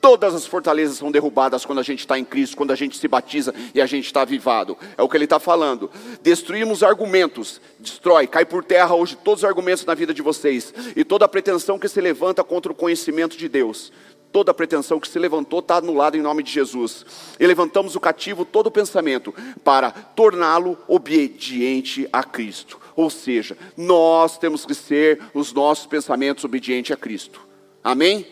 todas 0.00 0.34
as 0.34 0.46
fortalezas 0.46 0.96
são 0.96 1.12
derrubadas 1.12 1.66
quando 1.66 1.80
a 1.80 1.82
gente 1.82 1.98
está 1.98 2.18
em 2.18 2.24
Cristo, 2.24 2.56
quando 2.56 2.70
a 2.70 2.74
gente 2.74 2.96
se 2.96 3.06
batiza 3.06 3.54
e 3.74 3.80
a 3.82 3.84
gente 3.84 4.06
está 4.06 4.22
avivado. 4.22 4.74
É 4.96 5.02
o 5.02 5.08
que 5.10 5.18
ele 5.18 5.24
está 5.24 5.38
falando. 5.38 5.90
Destruímos 6.22 6.82
argumentos, 6.82 7.60
destrói, 7.78 8.26
cai 8.26 8.46
por 8.46 8.64
terra 8.64 8.94
hoje 8.94 9.18
todos 9.22 9.40
os 9.40 9.44
argumentos 9.44 9.84
na 9.84 9.92
vida 9.92 10.14
de 10.14 10.22
vocês 10.22 10.72
e 10.96 11.04
toda 11.04 11.26
a 11.26 11.28
pretensão 11.28 11.78
que 11.78 11.90
se 11.90 12.00
levanta 12.00 12.42
contra 12.42 12.72
o 12.72 12.74
conhecimento 12.74 13.36
de 13.36 13.50
Deus. 13.50 13.92
Toda 14.32 14.54
pretensão 14.54 15.00
que 15.00 15.08
se 15.08 15.18
levantou 15.18 15.58
está 15.58 15.76
anulada 15.76 16.16
em 16.16 16.20
nome 16.22 16.42
de 16.42 16.52
Jesus. 16.52 17.04
E 17.38 17.46
levantamos 17.46 17.96
o 17.96 18.00
cativo 18.00 18.44
todo 18.44 18.70
pensamento 18.70 19.34
para 19.64 19.90
torná-lo 19.90 20.78
obediente 20.86 22.08
a 22.12 22.22
Cristo. 22.22 22.78
Ou 22.94 23.10
seja, 23.10 23.56
nós 23.76 24.38
temos 24.38 24.64
que 24.64 24.74
ser 24.74 25.20
os 25.34 25.52
nossos 25.52 25.86
pensamentos 25.86 26.44
obedientes 26.44 26.92
a 26.92 26.96
Cristo. 26.96 27.40
Amém? 27.82 28.26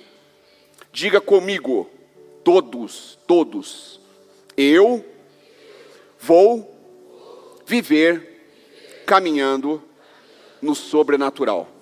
Diga 0.93 1.21
comigo, 1.21 1.91
todos, 2.45 3.19
todos. 3.27 4.01
Eu 4.57 5.05
vou 6.19 6.77
viver 7.67 9.03
caminhando 9.05 9.83
no 10.61 10.75
sobrenatural. 10.75 11.78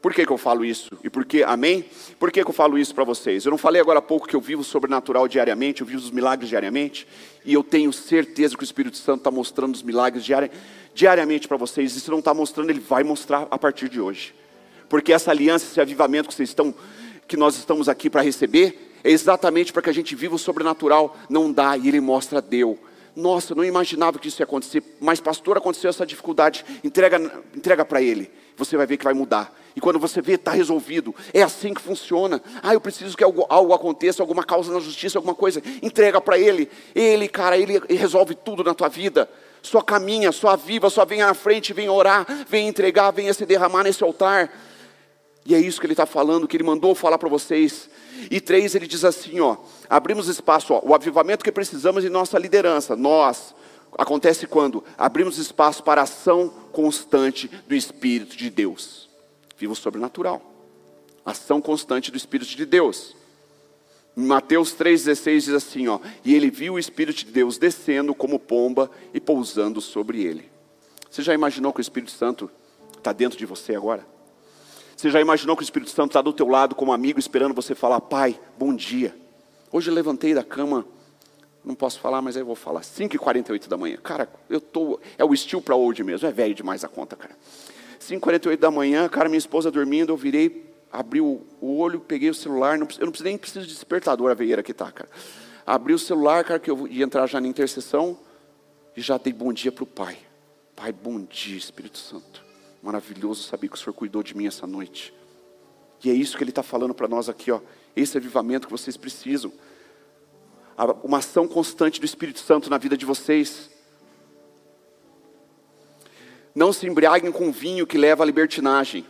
Por 0.00 0.14
que, 0.14 0.24
que 0.24 0.32
eu 0.32 0.38
falo 0.38 0.64
isso? 0.64 0.98
E 1.04 1.10
por 1.10 1.26
que, 1.26 1.42
amém? 1.42 1.84
Por 2.18 2.32
que, 2.32 2.42
que 2.42 2.48
eu 2.48 2.54
falo 2.54 2.78
isso 2.78 2.94
para 2.94 3.04
vocês? 3.04 3.44
Eu 3.44 3.50
não 3.50 3.58
falei 3.58 3.80
agora 3.82 3.98
há 3.98 4.02
pouco 4.02 4.26
que 4.26 4.34
eu 4.34 4.40
vivo 4.40 4.64
sobrenatural 4.64 5.28
diariamente, 5.28 5.82
eu 5.82 5.86
vivo 5.86 5.98
os 5.98 6.10
milagres 6.10 6.48
diariamente, 6.48 7.06
e 7.44 7.52
eu 7.52 7.62
tenho 7.62 7.92
certeza 7.92 8.56
que 8.56 8.62
o 8.62 8.64
Espírito 8.64 8.96
Santo 8.96 9.18
está 9.18 9.30
mostrando 9.30 9.74
os 9.74 9.82
milagres 9.82 10.24
diari 10.24 10.50
diariamente 10.94 11.46
para 11.46 11.58
vocês, 11.58 11.94
e 11.94 12.00
se 12.00 12.10
não 12.10 12.18
está 12.18 12.32
mostrando, 12.32 12.70
ele 12.70 12.80
vai 12.80 13.04
mostrar 13.04 13.46
a 13.50 13.58
partir 13.58 13.90
de 13.90 14.00
hoje. 14.00 14.34
Porque 14.88 15.12
essa 15.12 15.30
aliança, 15.30 15.66
esse 15.66 15.80
avivamento 15.80 16.28
que 16.28 16.34
vocês 16.34 16.48
estão 16.48 16.74
que 17.28 17.36
nós 17.36 17.56
estamos 17.56 17.88
aqui 17.88 18.10
para 18.10 18.22
receber 18.22 18.90
é 19.04 19.10
exatamente 19.10 19.72
para 19.72 19.82
que 19.82 19.90
a 19.90 19.92
gente 19.92 20.16
viva 20.16 20.34
o 20.34 20.38
sobrenatural. 20.38 21.16
Não 21.28 21.52
dá, 21.52 21.76
e 21.76 21.86
Ele 21.86 22.00
mostra, 22.00 22.42
deu. 22.42 22.76
Nossa, 23.14 23.54
não 23.54 23.64
imaginava 23.64 24.18
que 24.18 24.28
isso 24.28 24.40
ia 24.40 24.44
acontecer, 24.44 24.82
mas 25.00 25.20
pastor, 25.20 25.56
aconteceu 25.56 25.90
essa 25.90 26.06
dificuldade, 26.06 26.64
entrega, 26.82 27.18
entrega 27.54 27.84
para 27.84 28.00
Ele, 28.00 28.30
você 28.56 28.76
vai 28.76 28.86
ver 28.86 28.96
que 28.96 29.04
vai 29.04 29.14
mudar. 29.14 29.59
E 29.74 29.80
quando 29.80 29.98
você 29.98 30.20
vê, 30.20 30.34
está 30.34 30.50
resolvido. 30.52 31.14
É 31.32 31.42
assim 31.42 31.72
que 31.72 31.80
funciona. 31.80 32.42
Ah, 32.62 32.74
eu 32.74 32.80
preciso 32.80 33.16
que 33.16 33.24
algo, 33.24 33.46
algo 33.48 33.72
aconteça, 33.72 34.22
alguma 34.22 34.42
causa 34.42 34.72
na 34.72 34.80
justiça, 34.80 35.18
alguma 35.18 35.34
coisa. 35.34 35.62
Entrega 35.82 36.20
para 36.20 36.38
Ele. 36.38 36.68
Ele, 36.94 37.28
cara, 37.28 37.56
Ele 37.56 37.80
resolve 37.88 38.34
tudo 38.34 38.64
na 38.64 38.74
tua 38.74 38.88
vida. 38.88 39.28
Só 39.62 39.80
caminha, 39.80 40.32
só 40.32 40.56
viva, 40.56 40.88
só 40.88 41.04
vem 41.04 41.22
à 41.22 41.34
frente, 41.34 41.72
vem 41.72 41.88
orar, 41.88 42.26
vem 42.48 42.66
entregar, 42.66 43.10
venha 43.10 43.32
se 43.34 43.44
derramar 43.44 43.84
nesse 43.84 44.02
altar. 44.02 44.50
E 45.44 45.54
é 45.54 45.58
isso 45.58 45.80
que 45.80 45.86
ele 45.86 45.92
está 45.92 46.06
falando, 46.06 46.48
que 46.48 46.56
ele 46.56 46.64
mandou 46.64 46.94
falar 46.94 47.18
para 47.18 47.28
vocês. 47.28 47.88
E 48.30 48.40
três, 48.40 48.74
ele 48.74 48.86
diz 48.86 49.04
assim: 49.04 49.40
ó, 49.40 49.56
abrimos 49.88 50.28
espaço, 50.28 50.74
ó, 50.74 50.80
o 50.82 50.94
avivamento 50.94 51.44
que 51.44 51.52
precisamos 51.52 52.04
em 52.04 52.08
nossa 52.08 52.38
liderança. 52.38 52.96
Nós, 52.96 53.54
acontece 53.98 54.46
quando 54.46 54.82
abrimos 54.96 55.38
espaço 55.38 55.82
para 55.82 56.00
a 56.00 56.04
ação 56.04 56.48
constante 56.72 57.50
do 57.68 57.74
Espírito 57.74 58.36
de 58.36 58.48
Deus. 58.48 59.09
Viva 59.60 59.74
o 59.74 59.76
sobrenatural. 59.76 60.40
Ação 61.22 61.60
constante 61.60 62.10
do 62.10 62.16
Espírito 62.16 62.56
de 62.56 62.64
Deus. 62.64 63.14
Em 64.16 64.24
Mateus 64.24 64.74
3,16 64.74 65.40
diz 65.40 65.48
assim: 65.50 65.86
ó, 65.86 66.00
e 66.24 66.34
ele 66.34 66.50
viu 66.50 66.74
o 66.74 66.78
Espírito 66.78 67.26
de 67.26 67.30
Deus 67.30 67.58
descendo 67.58 68.14
como 68.14 68.38
pomba 68.38 68.90
e 69.12 69.20
pousando 69.20 69.78
sobre 69.82 70.22
ele. 70.24 70.50
Você 71.10 71.20
já 71.20 71.34
imaginou 71.34 71.74
que 71.74 71.80
o 71.80 71.82
Espírito 71.82 72.10
Santo 72.10 72.50
está 72.96 73.12
dentro 73.12 73.38
de 73.38 73.44
você 73.44 73.74
agora? 73.74 74.06
Você 74.96 75.10
já 75.10 75.20
imaginou 75.20 75.54
que 75.54 75.62
o 75.62 75.64
Espírito 75.64 75.90
Santo 75.90 76.12
está 76.12 76.22
do 76.22 76.32
teu 76.32 76.48
lado 76.48 76.74
como 76.74 76.90
amigo, 76.90 77.20
esperando 77.20 77.52
você 77.52 77.74
falar, 77.74 78.00
Pai, 78.00 78.40
bom 78.58 78.74
dia. 78.74 79.14
Hoje 79.70 79.90
eu 79.90 79.94
levantei 79.94 80.32
da 80.32 80.42
cama, 80.42 80.86
não 81.62 81.74
posso 81.74 82.00
falar, 82.00 82.22
mas 82.22 82.34
eu 82.34 82.46
vou 82.46 82.54
falar, 82.54 82.80
5h48 82.80 83.68
da 83.68 83.76
manhã. 83.76 83.98
Cara, 83.98 84.26
eu 84.48 84.60
tô, 84.60 84.98
é 85.18 85.24
o 85.24 85.34
estilo 85.34 85.60
para 85.60 85.76
old 85.76 86.02
mesmo, 86.02 86.26
é 86.26 86.32
velho 86.32 86.54
demais 86.54 86.82
a 86.82 86.88
conta, 86.88 87.14
cara. 87.14 87.36
5h48 88.00 88.56
da 88.56 88.70
manhã, 88.70 89.08
cara, 89.08 89.28
minha 89.28 89.38
esposa 89.38 89.70
dormindo, 89.70 90.10
eu 90.10 90.16
virei, 90.16 90.74
abri 90.90 91.20
o, 91.20 91.46
olho, 91.60 92.00
peguei 92.00 92.30
o 92.30 92.34
celular, 92.34 92.78
não, 92.78 92.88
eu 92.98 93.04
não 93.04 93.12
preciso, 93.12 93.24
nem 93.24 93.38
preciso 93.38 93.66
de 93.66 93.74
despertador, 93.74 94.30
a 94.30 94.34
veieira 94.34 94.62
que 94.62 94.72
tá, 94.72 94.90
cara. 94.90 95.08
Abri 95.66 95.92
o 95.92 95.98
celular, 95.98 96.42
cara, 96.42 96.58
que 96.58 96.70
eu 96.70 96.88
ia 96.88 97.04
entrar 97.04 97.26
já 97.26 97.40
na 97.40 97.46
intercessão, 97.46 98.18
e 98.96 99.00
já 99.00 99.18
dei 99.18 99.32
bom 99.32 99.52
dia 99.52 99.70
para 99.70 99.84
o 99.84 99.86
Pai. 99.86 100.18
Pai, 100.74 100.92
bom 100.92 101.20
dia, 101.20 101.56
Espírito 101.56 101.98
Santo. 101.98 102.44
Maravilhoso 102.82 103.42
saber 103.42 103.68
que 103.68 103.76
o 103.76 103.78
Senhor 103.78 103.92
cuidou 103.92 104.22
de 104.22 104.36
mim 104.36 104.46
essa 104.46 104.66
noite. 104.66 105.14
E 106.02 106.10
é 106.10 106.14
isso 106.14 106.36
que 106.36 106.42
Ele 106.42 106.50
está 106.50 106.62
falando 106.62 106.94
para 106.94 107.06
nós 107.06 107.28
aqui, 107.28 107.52
ó. 107.52 107.60
Esse 107.94 108.16
avivamento 108.16 108.66
que 108.66 108.72
vocês 108.72 108.96
precisam. 108.96 109.52
Uma 111.04 111.18
ação 111.18 111.46
constante 111.46 112.00
do 112.00 112.06
Espírito 112.06 112.40
Santo 112.40 112.70
na 112.70 112.78
vida 112.78 112.96
de 112.96 113.04
vocês. 113.04 113.70
Não 116.54 116.72
se 116.72 116.86
embriaguem 116.86 117.30
com 117.30 117.52
vinho 117.52 117.86
que 117.86 117.98
leva 117.98 118.22
à 118.22 118.26
libertinagem, 118.26 119.06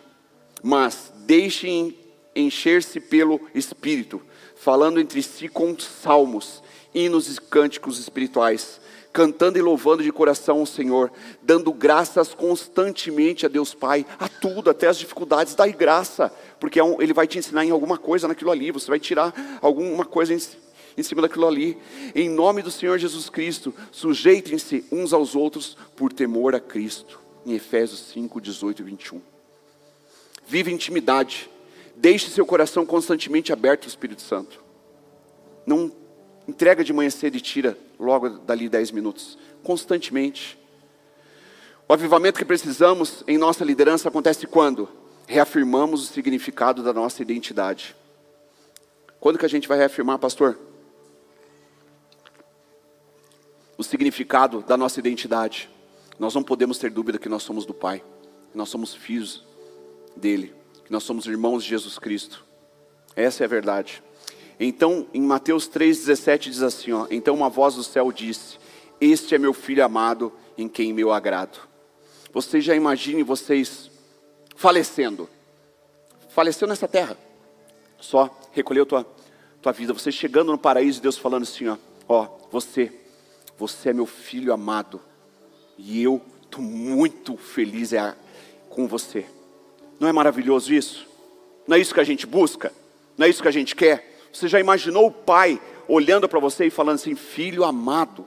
mas 0.63 1.13
deixem 1.27 1.97
encher-se 2.35 3.01
pelo 3.01 3.41
Espírito, 3.55 4.21
falando 4.57 5.01
entre 5.01 5.23
si 5.23 5.49
com 5.49 5.79
salmos, 5.79 6.63
hinos 6.95 7.35
e 7.35 7.41
cânticos 7.41 7.99
espirituais 7.99 8.81
cantando 9.13 9.59
e 9.59 9.63
louvando 9.63 10.03
de 10.03 10.13
coração 10.13 10.63
o 10.63 10.67
Senhor, 10.67 11.11
dando 11.43 11.73
graças 11.73 12.35
constantemente 12.35 13.45
a 13.45 13.49
Deus 13.49 13.75
Pai, 13.75 14.07
a 14.19 14.29
tudo, 14.29 14.71
até 14.71 14.87
as 14.87 14.99
dificuldades, 14.99 15.55
dai 15.55 15.73
graça, 15.73 16.33
porque 16.59 16.81
é 16.81 16.97
Ele 17.01 17.13
vai 17.13 17.27
te 17.27 17.39
ensinar 17.39 17.65
em 17.65 17.71
alguma 17.71 17.99
coisa 17.99 18.29
naquilo 18.29 18.51
ali, 18.51 18.71
você 18.71 18.89
vai 18.89 19.01
tirar 19.01 19.59
alguma 19.61 20.05
coisa 20.05 20.33
em, 20.33 20.39
em 20.97 21.03
cima 21.03 21.23
daquilo 21.23 21.47
ali. 21.47 21.77
Em 22.15 22.29
nome 22.29 22.63
do 22.63 22.71
Senhor 22.71 22.99
Jesus 22.99 23.29
Cristo, 23.29 23.75
sujeitem-se 23.91 24.85
uns 24.93 25.13
aos 25.13 25.35
outros 25.35 25.77
por 25.97 26.13
temor 26.13 26.55
a 26.55 26.61
Cristo. 26.61 27.19
Em 27.47 27.53
Efésios 27.55 28.01
5, 28.13 28.41
18 28.41 28.81
e 28.81 28.85
21. 28.85 29.21
Vive 30.47 30.73
intimidade, 30.73 31.51
deixe 31.97 32.29
seu 32.31 32.45
coração 32.45 32.85
constantemente 32.85 33.53
aberto 33.53 33.85
ao 33.85 33.89
Espírito 33.89 34.23
Santo. 34.23 34.63
Não 35.65 35.93
entrega 36.49 36.83
de 36.83 36.93
manhã 36.93 37.09
cedo 37.11 37.37
e 37.37 37.41
tira 37.41 37.79
logo 37.99 38.29
dali 38.29 38.69
10 38.69 38.91
minutos, 38.91 39.39
constantemente. 39.63 40.59
O 41.89 41.93
avivamento 41.93 42.39
que 42.39 42.45
precisamos 42.45 43.23
em 43.27 43.39
nossa 43.39 43.65
liderança 43.65 44.09
acontece 44.09 44.47
quando 44.47 44.89
reafirmamos 45.27 46.03
o 46.03 46.13
significado 46.13 46.83
da 46.83 46.93
nossa 46.93 47.23
identidade. 47.23 47.95
Quando 49.21 49.39
que 49.39 49.47
a 49.47 49.49
gente 49.49 49.69
vai 49.69 49.79
reafirmar, 49.79 50.19
pastor? 50.19 50.59
O 53.79 53.85
significado 53.85 54.63
da 54.63 54.77
nossa 54.77 54.99
identidade. 54.99 55.71
Nós 56.21 56.35
não 56.35 56.43
podemos 56.43 56.77
ter 56.77 56.91
dúvida 56.91 57.19
que 57.19 57.31
nós 57.31 57.43
somos 57.43 57.65
do 57.65 57.73
Pai, 57.73 58.05
que 58.53 58.59
nós 58.59 58.69
somos 58.69 58.95
filhos 58.95 59.43
dele, 60.15 60.55
que 60.85 60.93
nós 60.93 61.03
somos 61.03 61.25
irmãos 61.25 61.65
de 61.65 61.71
Jesus 61.71 61.99
Cristo. 61.99 62.45
Essa 63.17 63.43
é 63.43 63.47
a 63.47 63.49
verdade. 63.49 64.03
Então, 64.61 65.07
em 65.15 65.23
Mateus 65.23 65.67
3,17 65.67 66.39
diz 66.51 66.61
assim: 66.61 66.93
ó, 66.93 67.07
Então 67.11 67.35
uma 67.35 67.49
voz 67.49 67.75
do 67.77 67.83
céu 67.83 68.13
disse: 68.13 68.59
Este 69.01 69.35
é 69.35 69.39
meu 69.39 69.55
filho 69.55 69.83
amado, 69.83 70.31
em 70.59 70.69
quem 70.69 70.93
meu 70.93 71.11
agrado. 71.11 71.59
Vocês 72.31 72.63
já 72.63 72.75
imaginem 72.75 73.25
vocês 73.25 73.91
falecendo, 74.55 75.27
faleceu 76.29 76.69
nessa 76.69 76.87
terra, 76.87 77.17
só 77.99 78.39
recolheu 78.53 78.85
tua, 78.85 79.07
tua 79.63 79.73
vida, 79.73 79.95
você 79.95 80.13
chegando 80.13 80.53
no 80.53 80.59
paraíso 80.59 81.01
Deus 81.01 81.17
falando 81.17 81.45
assim: 81.45 81.67
ó, 81.67 81.79
ó, 82.07 82.29
você, 82.51 82.93
você 83.57 83.89
é 83.89 83.95
meu 83.95 84.05
filho 84.05 84.53
amado, 84.53 85.01
e 85.87 86.03
eu 86.03 86.21
estou 86.43 86.63
muito 86.63 87.37
feliz 87.37 87.93
é, 87.93 88.15
com 88.69 88.87
você. 88.87 89.25
Não 89.99 90.09
é 90.09 90.13
maravilhoso 90.13 90.73
isso? 90.73 91.07
Não 91.67 91.77
é 91.77 91.81
isso 91.81 91.95
que 91.95 92.01
a 92.01 92.05
gente 92.05 92.27
busca? 92.27 92.73
Não 93.17 93.27
é 93.27 93.29
isso 93.29 93.43
que 93.43 93.49
a 93.49 93.53
gente 93.53 93.75
quer? 93.75 94.19
Você 94.33 94.49
já 94.49 94.61
imaginou 94.61 95.07
o 95.07 95.13
pai 95.13 95.61
olhando 95.89 96.29
para 96.29 96.39
você 96.39 96.67
e 96.67 96.71
falando 96.71 96.97
assim: 96.97 97.15
Filho 97.15 97.65
amado, 97.65 98.27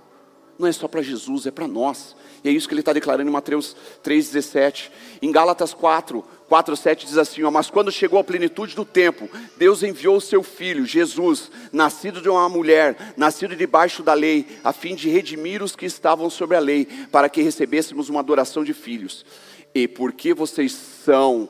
não 0.57 0.67
é 0.67 0.71
só 0.71 0.87
para 0.87 1.01
Jesus, 1.01 1.45
é 1.45 1.51
para 1.51 1.67
nós. 1.67 2.15
E 2.43 2.49
é 2.49 2.51
isso 2.51 2.67
que 2.67 2.73
ele 2.73 2.81
está 2.81 2.91
declarando 2.91 3.29
em 3.29 3.33
Mateus 3.33 3.75
3,17. 4.03 4.91
Em 5.21 5.31
Gálatas 5.31 5.73
4, 5.73 6.23
4, 6.53 6.77
7 6.77 7.07
diz 7.07 7.17
assim: 7.17 7.41
ó, 7.41 7.49
Mas 7.49 7.71
quando 7.71 7.91
chegou 7.91 8.19
a 8.19 8.23
plenitude 8.23 8.75
do 8.75 8.85
tempo, 8.85 9.27
Deus 9.57 9.81
enviou 9.81 10.17
o 10.17 10.21
seu 10.21 10.43
filho, 10.43 10.85
Jesus, 10.85 11.49
nascido 11.71 12.21
de 12.21 12.29
uma 12.29 12.47
mulher, 12.47 13.15
nascido 13.17 13.55
debaixo 13.55 14.03
da 14.03 14.13
lei, 14.13 14.45
a 14.63 14.71
fim 14.71 14.93
de 14.93 15.09
redimir 15.09 15.63
os 15.63 15.75
que 15.75 15.87
estavam 15.87 16.29
sobre 16.29 16.55
a 16.55 16.59
lei, 16.59 16.85
para 17.11 17.27
que 17.27 17.41
recebêssemos 17.41 18.07
uma 18.07 18.19
adoração 18.19 18.63
de 18.63 18.71
filhos. 18.71 19.25
E 19.73 19.87
porque 19.87 20.31
vocês 20.31 20.73
são 20.73 21.49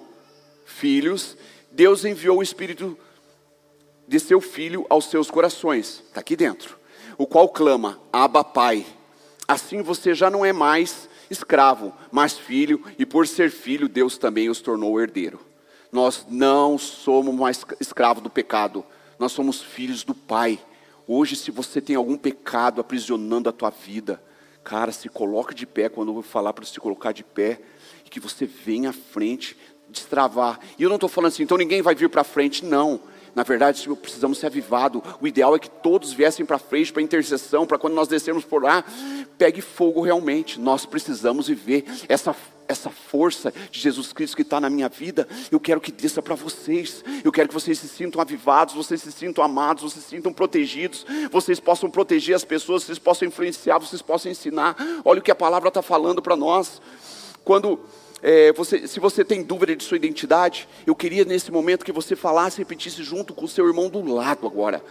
filhos, 0.64 1.36
Deus 1.70 2.06
enviou 2.06 2.38
o 2.38 2.43
Espírito 2.43 2.97
de 4.08 4.22
seu 4.22 4.39
filho 4.39 4.86
aos 4.89 5.10
seus 5.10 5.30
corações, 5.30 6.01
está 6.08 6.22
aqui 6.22 6.38
dentro, 6.38 6.80
o 7.18 7.28
qual 7.28 7.49
clama, 7.49 7.99
Abba 8.10 8.41
Pai. 8.41 8.86
Assim 9.45 9.82
você 9.82 10.16
já 10.16 10.30
não 10.30 10.45
é 10.45 10.54
mais 10.54 11.10
escravo, 11.34 11.93
mas 12.11 12.38
filho, 12.38 12.81
e 12.97 13.05
por 13.05 13.27
ser 13.27 13.51
filho, 13.51 13.89
Deus 13.89 14.17
também 14.17 14.49
os 14.49 14.61
tornou 14.61 14.99
herdeiro. 15.01 15.39
Nós 15.91 16.25
não 16.29 16.77
somos 16.77 17.36
mais 17.36 17.63
escravos 17.79 18.23
do 18.23 18.29
pecado, 18.29 18.84
nós 19.19 19.31
somos 19.31 19.61
filhos 19.61 20.03
do 20.03 20.15
Pai. 20.15 20.59
Hoje, 21.07 21.36
se 21.36 21.51
você 21.51 21.81
tem 21.81 21.95
algum 21.95 22.17
pecado 22.17 22.79
aprisionando 22.79 23.49
a 23.49 23.51
tua 23.51 23.69
vida, 23.69 24.23
cara, 24.63 24.91
se 24.91 25.09
coloque 25.09 25.53
de 25.53 25.65
pé 25.65 25.89
quando 25.89 26.09
eu 26.09 26.13
vou 26.15 26.23
falar 26.23 26.53
para 26.53 26.65
se 26.65 26.79
colocar 26.79 27.11
de 27.11 27.23
pé, 27.23 27.59
e 28.05 28.09
que 28.09 28.19
você 28.19 28.45
venha 28.45 28.91
à 28.91 28.93
frente, 28.93 29.57
destravar. 29.89 30.59
E 30.79 30.84
eu 30.84 30.89
não 30.89 30.95
estou 30.95 31.09
falando 31.09 31.31
assim, 31.31 31.43
então 31.43 31.57
ninguém 31.57 31.81
vai 31.81 31.93
vir 31.93 32.09
para 32.09 32.23
frente, 32.23 32.65
não. 32.65 32.99
Na 33.36 33.43
verdade, 33.43 33.88
precisamos 33.95 34.38
ser 34.38 34.47
avivados. 34.47 35.01
O 35.19 35.27
ideal 35.27 35.55
é 35.55 35.59
que 35.59 35.69
todos 35.69 36.13
viessem 36.13 36.45
para 36.45 36.59
frente, 36.59 36.93
para 36.93 37.01
intercessão, 37.01 37.65
para 37.65 37.77
quando 37.77 37.93
nós 37.93 38.07
descermos 38.07 38.45
por 38.45 38.63
lá, 38.63 38.84
pegue 39.38 39.61
fogo 39.61 40.01
realmente. 40.01 40.59
Nós 40.59 40.86
precisamos 40.86 41.47
viver 41.47 41.86
essa 42.07 42.36
essa 42.67 42.89
força 42.89 43.53
de 43.69 43.79
Jesus 43.79 44.13
Cristo 44.13 44.36
que 44.36 44.41
está 44.41 44.59
na 44.59 44.69
minha 44.69 44.88
vida, 44.88 45.27
eu 45.51 45.59
quero 45.59 45.81
que 45.81 45.91
desça 45.91 46.21
para 46.21 46.34
vocês. 46.36 47.03
Eu 47.23 47.31
quero 47.31 47.49
que 47.49 47.53
vocês 47.53 47.77
se 47.77 47.88
sintam 47.88 48.21
avivados, 48.21 48.73
vocês 48.73 49.01
se 49.01 49.11
sintam 49.11 49.43
amados, 49.43 49.84
vocês 49.84 50.03
se 50.03 50.11
sintam 50.11 50.34
protegidos, 50.34 51.05
vocês 51.31 51.59
possam 51.59 51.89
proteger 51.89 52.36
as 52.36 52.45
pessoas, 52.45 52.84
vocês 52.84 52.99
possam 52.99 53.27
influenciar, 53.27 53.79
vocês 53.79 54.01
possam 54.01 54.31
ensinar. 54.31 54.75
Olha 55.03 55.19
o 55.19 55.23
que 55.23 55.31
a 55.31 55.36
palavra 55.36 55.67
está 55.67 55.81
falando 55.81 56.21
para 56.21 56.36
nós. 56.36 56.81
Quando 57.43 57.79
é, 58.26 58.53
você, 58.53 58.88
se 58.88 59.01
você 59.01 59.21
tem 59.26 59.43
dúvida 59.43 59.76
de 59.76 59.84
sua 59.84 59.97
identidade, 59.97 60.65
eu 60.88 60.95
queria 60.95 61.26
nesse 61.26 61.51
momento 61.51 61.84
que 61.84 61.91
você 61.91 62.15
falasse 62.15 62.55
e 62.55 62.63
repetisse 62.63 63.03
junto 63.03 63.34
com 63.34 63.43
o 63.43 63.49
seu 63.49 63.67
irmão 63.67 63.89
do 63.89 64.01
lado 64.01 64.47
agora. 64.47 64.82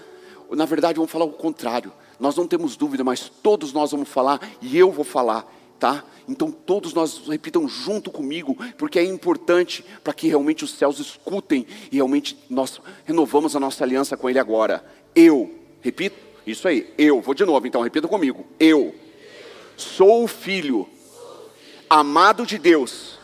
Na 0.50 0.66
verdade, 0.66 0.96
vamos 0.96 1.10
falar 1.10 1.24
o 1.24 1.32
contrário. 1.32 1.90
Nós 2.20 2.36
não 2.36 2.46
temos 2.46 2.76
dúvida, 2.76 3.02
mas 3.02 3.30
todos 3.42 3.72
nós 3.72 3.90
vamos 3.90 4.10
falar 4.10 4.38
e 4.60 4.76
eu 4.76 4.92
vou 4.92 5.02
falar. 5.02 5.50
tá? 5.80 6.04
Então 6.28 6.52
todos 6.52 6.92
nós 6.92 7.26
repitam 7.26 7.66
junto 7.66 8.10
comigo, 8.10 8.54
porque 8.76 8.98
é 8.98 9.04
importante 9.04 9.82
para 10.04 10.12
que 10.12 10.28
realmente 10.28 10.62
os 10.62 10.72
céus 10.72 10.98
escutem 10.98 11.66
e 11.90 11.96
realmente 11.96 12.38
nós 12.50 12.82
renovamos 13.06 13.56
a 13.56 13.60
nossa 13.60 13.82
aliança 13.82 14.14
com 14.14 14.28
Ele 14.28 14.38
agora. 14.38 14.84
Eu, 15.14 15.54
repito, 15.80 16.18
isso 16.46 16.68
aí, 16.68 16.92
eu, 16.98 17.22
vou 17.22 17.34
de 17.34 17.46
novo 17.46 17.66
então, 17.66 17.80
repita 17.80 18.06
comigo. 18.06 18.46
Eu 18.60 18.94
sou 19.74 20.22
o 20.22 20.28
filho 20.28 20.86
amado 21.88 22.44
de 22.44 22.58
Deus, 22.58 23.18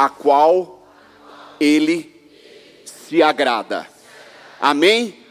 a 0.00 0.08
qual 0.08 0.82
Ele 1.60 2.10
se 2.86 3.22
agrada. 3.22 3.86
Amém? 4.58 5.26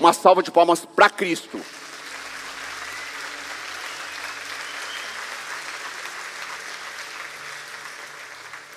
Uma 0.00 0.14
salva 0.14 0.42
de 0.42 0.50
palmas 0.50 0.86
para 0.86 1.10
Cristo. 1.10 1.60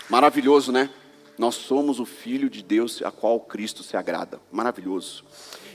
Maravilhoso, 0.09 0.73
né? 0.73 0.89
Nós 1.37 1.55
somos 1.55 2.01
o 2.01 2.05
Filho 2.05 2.49
de 2.49 2.61
Deus 2.61 3.01
a 3.01 3.09
qual 3.09 3.39
Cristo 3.39 3.83
se 3.83 3.95
agrada. 3.95 4.41
Maravilhoso. 4.51 5.23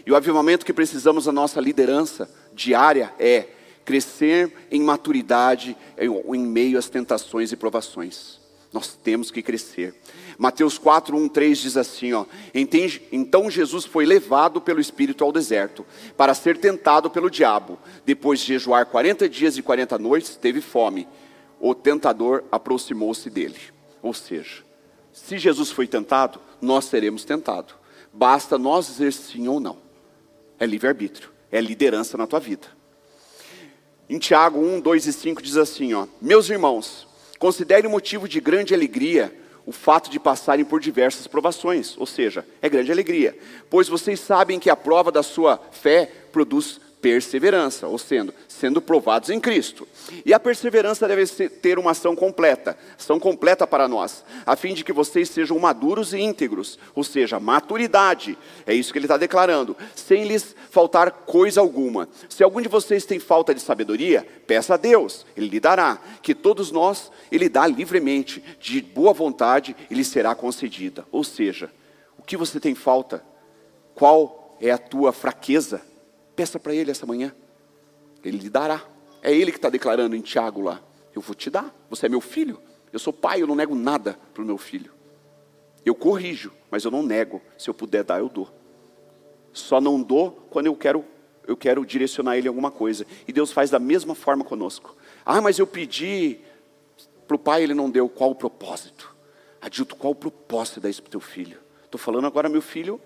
E 0.04 0.12
o 0.12 0.16
avivamento 0.16 0.66
que 0.66 0.72
precisamos 0.74 1.24
da 1.24 1.32
nossa 1.32 1.58
liderança 1.62 2.30
diária 2.52 3.14
é 3.18 3.48
crescer 3.86 4.66
em 4.70 4.82
maturidade 4.82 5.74
em 5.96 6.40
meio 6.40 6.78
às 6.78 6.90
tentações 6.90 7.52
e 7.52 7.56
provações. 7.56 8.41
Nós 8.72 8.96
temos 8.96 9.30
que 9.30 9.42
crescer. 9.42 9.94
Mateus 10.38 10.78
4, 10.78 11.16
1, 11.16 11.28
3 11.28 11.58
diz 11.58 11.76
assim: 11.76 12.12
ó, 12.14 12.24
Então 13.12 13.50
Jesus 13.50 13.84
foi 13.84 14.06
levado 14.06 14.60
pelo 14.60 14.80
Espírito 14.80 15.22
ao 15.22 15.30
deserto, 15.30 15.84
para 16.16 16.34
ser 16.34 16.56
tentado 16.56 17.10
pelo 17.10 17.30
diabo. 17.30 17.78
Depois 18.04 18.40
de 18.40 18.46
jejuar 18.46 18.86
40 18.86 19.28
dias 19.28 19.58
e 19.58 19.62
40 19.62 19.98
noites, 19.98 20.36
teve 20.36 20.60
fome. 20.60 21.06
O 21.60 21.74
tentador 21.74 22.44
aproximou-se 22.50 23.28
dele. 23.28 23.58
Ou 24.00 24.14
seja, 24.14 24.64
se 25.12 25.38
Jesus 25.38 25.70
foi 25.70 25.86
tentado, 25.86 26.40
nós 26.60 26.86
seremos 26.86 27.24
tentados. 27.24 27.74
Basta 28.12 28.58
nós 28.58 28.86
dizer 28.86 29.12
sim 29.12 29.48
ou 29.48 29.60
não. 29.60 29.76
É 30.58 30.66
livre-arbítrio, 30.66 31.30
é 31.50 31.60
liderança 31.60 32.16
na 32.16 32.26
tua 32.26 32.40
vida. 32.40 32.66
Em 34.08 34.18
Tiago 34.18 34.60
1, 34.60 34.80
2 34.80 35.06
e 35.06 35.12
5 35.12 35.42
diz 35.42 35.56
assim: 35.56 35.92
ó, 35.94 36.06
Meus 36.20 36.50
irmãos, 36.50 37.06
considere 37.42 37.88
motivo 37.88 38.28
de 38.28 38.40
grande 38.40 38.72
alegria 38.72 39.34
o 39.66 39.72
fato 39.72 40.08
de 40.08 40.20
passarem 40.20 40.64
por 40.64 40.78
diversas 40.80 41.26
provações, 41.26 41.96
ou 41.98 42.06
seja, 42.06 42.46
é 42.60 42.68
grande 42.68 42.92
alegria, 42.92 43.36
pois 43.68 43.88
vocês 43.88 44.20
sabem 44.20 44.60
que 44.60 44.70
a 44.70 44.76
prova 44.76 45.10
da 45.10 45.24
sua 45.24 45.60
fé 45.72 46.08
produz 46.30 46.80
perseverança, 47.02 47.88
ou 47.88 47.98
sendo, 47.98 48.32
sendo 48.46 48.80
provados 48.80 49.28
em 49.28 49.40
Cristo. 49.40 49.88
E 50.24 50.32
a 50.32 50.38
perseverança 50.38 51.08
deve 51.08 51.26
ter 51.48 51.76
uma 51.76 51.90
ação 51.90 52.14
completa, 52.14 52.78
ação 52.96 53.18
completa 53.18 53.66
para 53.66 53.88
nós, 53.88 54.24
a 54.46 54.54
fim 54.54 54.72
de 54.72 54.84
que 54.84 54.92
vocês 54.92 55.28
sejam 55.28 55.58
maduros 55.58 56.14
e 56.14 56.20
íntegros, 56.20 56.78
ou 56.94 57.02
seja, 57.02 57.40
maturidade, 57.40 58.38
é 58.64 58.72
isso 58.72 58.92
que 58.92 58.98
ele 59.00 59.06
está 59.06 59.16
declarando, 59.16 59.76
sem 59.96 60.24
lhes 60.24 60.54
faltar 60.70 61.10
coisa 61.10 61.60
alguma. 61.60 62.08
Se 62.28 62.44
algum 62.44 62.62
de 62.62 62.68
vocês 62.68 63.04
tem 63.04 63.18
falta 63.18 63.52
de 63.52 63.60
sabedoria, 63.60 64.24
peça 64.46 64.74
a 64.74 64.76
Deus, 64.76 65.26
Ele 65.36 65.48
lhe 65.48 65.60
dará, 65.60 65.98
que 66.22 66.36
todos 66.36 66.70
nós, 66.70 67.10
Ele 67.32 67.48
dá 67.48 67.66
livremente, 67.66 68.42
de 68.60 68.80
boa 68.80 69.12
vontade, 69.12 69.74
e 69.90 69.94
lhe 69.94 70.04
será 70.04 70.36
concedida. 70.36 71.04
Ou 71.10 71.24
seja, 71.24 71.68
o 72.16 72.22
que 72.22 72.36
você 72.36 72.60
tem 72.60 72.76
falta? 72.76 73.24
Qual 73.92 74.56
é 74.60 74.70
a 74.70 74.78
tua 74.78 75.12
fraqueza? 75.12 75.82
Peça 76.34 76.58
para 76.58 76.74
Ele 76.74 76.90
essa 76.90 77.06
manhã. 77.06 77.34
Ele 78.24 78.38
lhe 78.38 78.50
dará. 78.50 78.82
É 79.22 79.32
Ele 79.32 79.50
que 79.50 79.58
está 79.58 79.68
declarando 79.68 80.16
em 80.16 80.20
Tiago 80.20 80.60
lá. 80.60 80.80
Eu 81.14 81.20
vou 81.20 81.34
te 81.34 81.50
dar. 81.50 81.74
Você 81.90 82.06
é 82.06 82.08
meu 82.08 82.20
filho. 82.20 82.60
Eu 82.92 82.98
sou 82.98 83.12
pai, 83.12 83.42
eu 83.42 83.46
não 83.46 83.54
nego 83.54 83.74
nada 83.74 84.18
para 84.34 84.42
o 84.42 84.46
meu 84.46 84.58
filho. 84.58 84.92
Eu 85.84 85.94
corrijo, 85.94 86.52
mas 86.70 86.84
eu 86.84 86.90
não 86.90 87.02
nego. 87.02 87.40
Se 87.56 87.68
eu 87.68 87.74
puder 87.74 88.04
dar, 88.04 88.18
eu 88.18 88.28
dou. 88.28 88.48
Só 89.52 89.80
não 89.80 90.00
dou 90.00 90.46
quando 90.50 90.66
eu 90.66 90.76
quero, 90.76 91.04
eu 91.46 91.56
quero 91.56 91.84
direcionar 91.84 92.36
ele 92.36 92.48
alguma 92.48 92.70
coisa. 92.70 93.06
E 93.26 93.32
Deus 93.32 93.50
faz 93.50 93.70
da 93.70 93.78
mesma 93.78 94.14
forma 94.14 94.44
conosco. 94.44 94.96
Ah, 95.24 95.40
mas 95.40 95.58
eu 95.58 95.66
pedi 95.66 96.40
para 97.26 97.36
o 97.36 97.38
pai, 97.38 97.62
ele 97.62 97.74
não 97.74 97.90
deu. 97.90 98.08
Qual 98.08 98.30
o 98.30 98.34
propósito? 98.34 99.14
Adilto, 99.60 99.96
qual 99.96 100.12
o 100.12 100.16
propósito 100.16 100.80
dar 100.80 100.90
isso 100.90 101.02
para 101.02 101.08
o 101.08 101.12
teu 101.12 101.20
filho? 101.20 101.58
Estou 101.84 101.98
falando 101.98 102.26
agora 102.26 102.48
meu 102.48 102.62
filho 102.62 103.00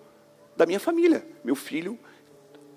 da 0.57 0.67
minha 0.67 0.81
família. 0.81 1.27
Meu 1.45 1.55
filho 1.55 1.99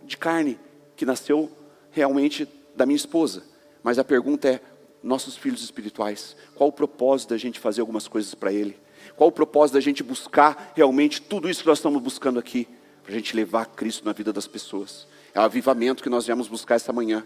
de 0.09 0.17
carne, 0.17 0.59
que 0.95 1.05
nasceu 1.05 1.49
realmente 1.91 2.47
da 2.75 2.85
minha 2.85 2.97
esposa. 2.97 3.43
Mas 3.83 3.97
a 3.99 4.03
pergunta 4.03 4.49
é: 4.49 4.61
nossos 5.01 5.37
filhos 5.37 5.61
espirituais, 5.61 6.35
qual 6.55 6.69
o 6.69 6.73
propósito 6.73 7.29
da 7.29 7.37
gente 7.37 7.59
fazer 7.59 7.81
algumas 7.81 8.07
coisas 8.07 8.33
para 8.33 8.51
ele? 8.51 8.75
Qual 9.15 9.29
o 9.29 9.31
propósito 9.31 9.75
da 9.75 9.79
gente 9.79 10.03
buscar 10.03 10.73
realmente 10.75 11.21
tudo 11.21 11.49
isso 11.49 11.61
que 11.61 11.67
nós 11.67 11.77
estamos 11.77 12.01
buscando 12.01 12.39
aqui? 12.39 12.67
Para 13.03 13.13
a 13.13 13.15
gente 13.15 13.35
levar 13.35 13.65
Cristo 13.65 14.05
na 14.05 14.11
vida 14.11 14.33
das 14.33 14.47
pessoas. 14.47 15.07
É 15.33 15.39
o 15.39 15.43
avivamento 15.43 16.03
que 16.03 16.09
nós 16.09 16.25
viemos 16.25 16.47
buscar 16.47 16.75
essa 16.75 16.91
manhã. 16.91 17.25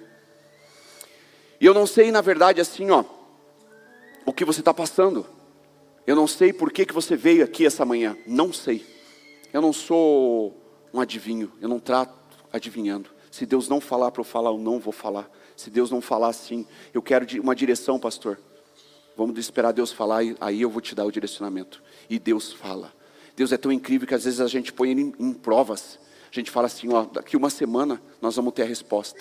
E 1.60 1.66
eu 1.66 1.74
não 1.74 1.88
sei, 1.88 2.12
na 2.12 2.22
verdade, 2.22 2.62
assim, 2.62 2.90
ó, 2.92 3.04
o 4.26 4.34
que 4.34 4.46
você 4.46 4.60
está 4.60 4.74
passando. 4.74 5.26
Eu 6.06 6.16
não 6.16 6.28
sei 6.28 6.52
por 6.54 6.72
que, 6.72 6.86
que 6.86 6.94
você 6.94 7.16
veio 7.16 7.44
aqui 7.44 7.66
essa 7.66 7.86
manhã. 7.86 8.18
Não 8.28 8.52
sei. 8.54 8.86
Eu 9.52 9.62
não 9.62 9.74
sou 9.74 10.56
um 10.94 11.00
adivinho. 11.00 11.52
Eu 11.62 11.70
não 11.70 11.80
trato 11.80 12.23
adivinhando. 12.54 13.10
Se 13.32 13.46
Deus 13.48 13.68
não 13.68 13.82
falar 13.82 14.12
para 14.12 14.22
eu 14.22 14.26
falar, 14.26 14.52
eu 14.52 14.60
não 14.60 14.80
vou 14.80 14.94
falar. 14.94 15.30
Se 15.58 15.72
Deus 15.72 15.90
não 15.90 16.00
falar 16.00 16.30
assim, 16.30 16.66
eu 16.94 17.02
quero 17.02 17.26
uma 17.42 17.56
direção, 17.56 18.00
pastor. 18.00 18.40
Vamos 19.18 19.38
esperar 19.40 19.72
Deus 19.72 19.92
falar, 19.92 20.22
aí 20.40 20.62
eu 20.62 20.70
vou 20.70 20.82
te 20.82 20.94
dar 20.94 21.06
o 21.06 21.12
direcionamento. 21.12 21.82
E 22.10 22.20
Deus 22.20 22.54
fala. 22.54 22.94
Deus 23.36 23.52
é 23.52 23.58
tão 23.58 23.72
incrível 23.72 24.08
que 24.08 24.14
às 24.14 24.24
vezes 24.24 24.40
a 24.40 24.48
gente 24.48 24.72
põe 24.72 24.92
ele 24.92 25.02
em, 25.02 25.14
em 25.20 25.34
provas. 25.34 26.00
A 26.32 26.36
gente 26.36 26.52
fala 26.52 26.68
assim, 26.68 26.92
ó, 26.94 27.06
daqui 27.06 27.36
uma 27.36 27.50
semana 27.50 28.02
nós 28.22 28.36
vamos 28.36 28.54
ter 28.54 28.64
a 28.64 28.66
resposta. 28.66 29.20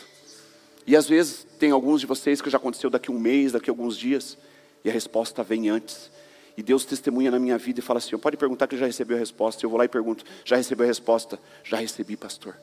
E 0.86 0.96
às 0.96 1.08
vezes 1.08 1.46
tem 1.58 1.70
alguns 1.70 2.00
de 2.00 2.06
vocês 2.06 2.42
que 2.42 2.50
já 2.50 2.58
aconteceu 2.58 2.90
daqui 2.90 3.10
um 3.10 3.18
mês, 3.18 3.52
daqui 3.52 3.70
alguns 3.70 3.96
dias, 3.96 4.36
e 4.84 4.90
a 4.90 4.92
resposta 4.92 5.42
vem 5.42 5.68
antes. 5.68 6.10
E 6.56 6.62
Deus 6.62 6.84
testemunha 6.84 7.30
na 7.30 7.38
minha 7.38 7.56
vida 7.56 7.80
e 7.80 7.82
fala 7.82 7.98
assim: 7.98 8.16
pode 8.18 8.36
perguntar 8.36 8.66
que 8.66 8.76
já 8.76 8.86
recebeu 8.86 9.16
a 9.16 9.20
resposta. 9.20 9.64
Eu 9.64 9.70
vou 9.70 9.78
lá 9.78 9.84
e 9.84 9.88
pergunto: 9.88 10.24
já 10.44 10.56
recebeu 10.56 10.84
a 10.84 10.86
resposta? 10.86 11.38
Já 11.64 11.78
recebi, 11.78 12.16
pastor. 12.16 12.56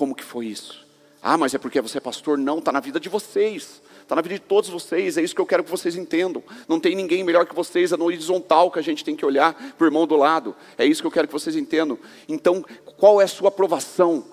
Como 0.00 0.14
que 0.14 0.24
foi 0.24 0.46
isso? 0.46 0.82
Ah, 1.20 1.36
mas 1.36 1.52
é 1.52 1.58
porque 1.58 1.78
você 1.78 1.98
é 1.98 2.00
pastor? 2.00 2.38
Não, 2.38 2.58
está 2.58 2.72
na 2.72 2.80
vida 2.80 2.98
de 2.98 3.10
vocês. 3.10 3.82
Está 4.00 4.16
na 4.16 4.22
vida 4.22 4.36
de 4.36 4.40
todos 4.40 4.70
vocês, 4.70 5.18
é 5.18 5.22
isso 5.22 5.34
que 5.34 5.40
eu 5.42 5.44
quero 5.44 5.62
que 5.62 5.70
vocês 5.70 5.94
entendam. 5.94 6.42
Não 6.66 6.80
tem 6.80 6.96
ninguém 6.96 7.22
melhor 7.22 7.44
que 7.44 7.54
vocês, 7.54 7.92
é 7.92 7.98
no 7.98 8.06
horizontal 8.06 8.70
que 8.70 8.78
a 8.78 8.82
gente 8.82 9.04
tem 9.04 9.14
que 9.14 9.26
olhar 9.26 9.52
para 9.52 9.84
o 9.84 9.86
irmão 9.86 10.06
do 10.06 10.16
lado. 10.16 10.56
É 10.78 10.86
isso 10.86 11.02
que 11.02 11.06
eu 11.06 11.10
quero 11.10 11.26
que 11.26 11.34
vocês 11.34 11.54
entendam. 11.54 11.98
Então, 12.26 12.64
qual 12.96 13.20
é 13.20 13.24
a 13.24 13.28
sua 13.28 13.48
aprovação? 13.48 14.24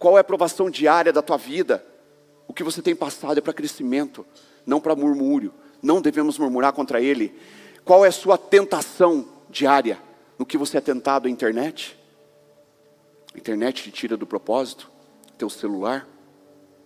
Qual 0.00 0.16
é 0.16 0.18
a 0.18 0.20
aprovação 0.22 0.68
diária 0.68 1.12
da 1.12 1.22
tua 1.22 1.36
vida? 1.36 1.86
O 2.48 2.52
que 2.52 2.64
você 2.64 2.82
tem 2.82 2.96
passado 2.96 3.38
é 3.38 3.40
para 3.40 3.52
crescimento, 3.52 4.26
não 4.66 4.80
para 4.80 4.96
murmúrio. 4.96 5.54
Não 5.80 6.02
devemos 6.02 6.36
murmurar 6.40 6.72
contra 6.72 7.00
ele. 7.00 7.32
Qual 7.84 8.04
é 8.04 8.08
a 8.08 8.12
sua 8.12 8.36
tentação 8.36 9.28
diária? 9.48 9.96
No 10.36 10.44
que 10.44 10.58
você 10.58 10.78
é 10.78 10.80
tentado 10.80 11.28
à 11.28 11.30
internet? 11.30 11.96
A 13.32 13.38
internet 13.38 13.84
te 13.84 13.92
tira 13.92 14.16
do 14.16 14.26
propósito? 14.26 14.92
Teu 15.36 15.50
celular, 15.50 16.06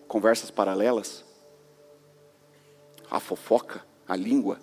conversas 0.07 0.51
paralelas, 0.51 1.25
a 3.11 3.21
fofoca, 3.21 3.85
a 4.07 4.17
língua. 4.17 4.59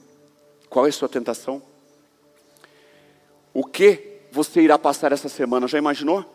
Qual 0.70 0.86
é 0.86 0.90
a 0.90 0.94
sua 0.94 1.10
tentação? 1.10 1.62
O 3.54 3.64
que 3.64 4.22
você 4.32 4.62
irá 4.62 4.78
passar 4.78 5.12
essa 5.12 5.30
semana? 5.30 5.68
Já 5.68 5.78
imaginou? 5.78 6.26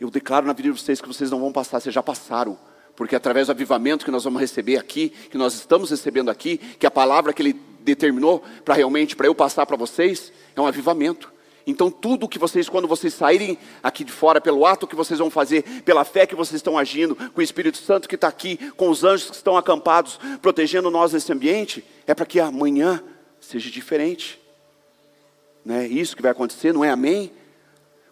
Eu 0.00 0.10
declaro 0.10 0.46
na 0.46 0.52
vida 0.52 0.72
de 0.72 0.80
vocês 0.80 1.00
que 1.00 1.08
vocês 1.08 1.30
não 1.30 1.40
vão 1.40 1.52
passar, 1.52 1.80
vocês 1.80 1.94
já 1.94 2.02
passaram. 2.02 2.58
Porque 2.96 3.16
através 3.16 3.46
do 3.46 3.50
avivamento 3.50 4.04
que 4.04 4.10
nós 4.10 4.24
vamos 4.24 4.40
receber 4.40 4.76
aqui, 4.76 5.10
que 5.10 5.38
nós 5.38 5.54
estamos 5.54 5.90
recebendo 5.90 6.30
aqui, 6.30 6.58
que 6.58 6.86
a 6.86 6.90
palavra 6.90 7.32
que 7.32 7.42
Ele 7.42 7.52
determinou 7.80 8.42
para 8.64 8.74
realmente, 8.74 9.16
para 9.16 9.26
eu 9.26 9.34
passar 9.34 9.64
para 9.66 9.76
vocês, 9.76 10.32
é 10.54 10.60
um 10.60 10.66
avivamento. 10.66 11.31
Então, 11.66 11.90
tudo 11.90 12.28
que 12.28 12.38
vocês, 12.38 12.68
quando 12.68 12.88
vocês 12.88 13.14
saírem 13.14 13.56
aqui 13.82 14.02
de 14.04 14.12
fora, 14.12 14.40
pelo 14.40 14.66
ato 14.66 14.86
que 14.86 14.96
vocês 14.96 15.18
vão 15.18 15.30
fazer, 15.30 15.82
pela 15.82 16.04
fé 16.04 16.26
que 16.26 16.34
vocês 16.34 16.56
estão 16.56 16.76
agindo, 16.76 17.14
com 17.14 17.40
o 17.40 17.42
Espírito 17.42 17.78
Santo 17.78 18.08
que 18.08 18.16
está 18.16 18.28
aqui, 18.28 18.56
com 18.72 18.88
os 18.88 19.04
anjos 19.04 19.30
que 19.30 19.36
estão 19.36 19.56
acampados, 19.56 20.18
protegendo 20.40 20.90
nós 20.90 21.12
nesse 21.12 21.32
ambiente, 21.32 21.84
é 22.06 22.14
para 22.14 22.26
que 22.26 22.40
amanhã 22.40 23.02
seja 23.40 23.70
diferente. 23.70 24.40
Não 25.64 25.76
é 25.76 25.86
isso 25.86 26.16
que 26.16 26.22
vai 26.22 26.32
acontecer, 26.32 26.72
não 26.72 26.84
é 26.84 26.90
amém? 26.90 27.30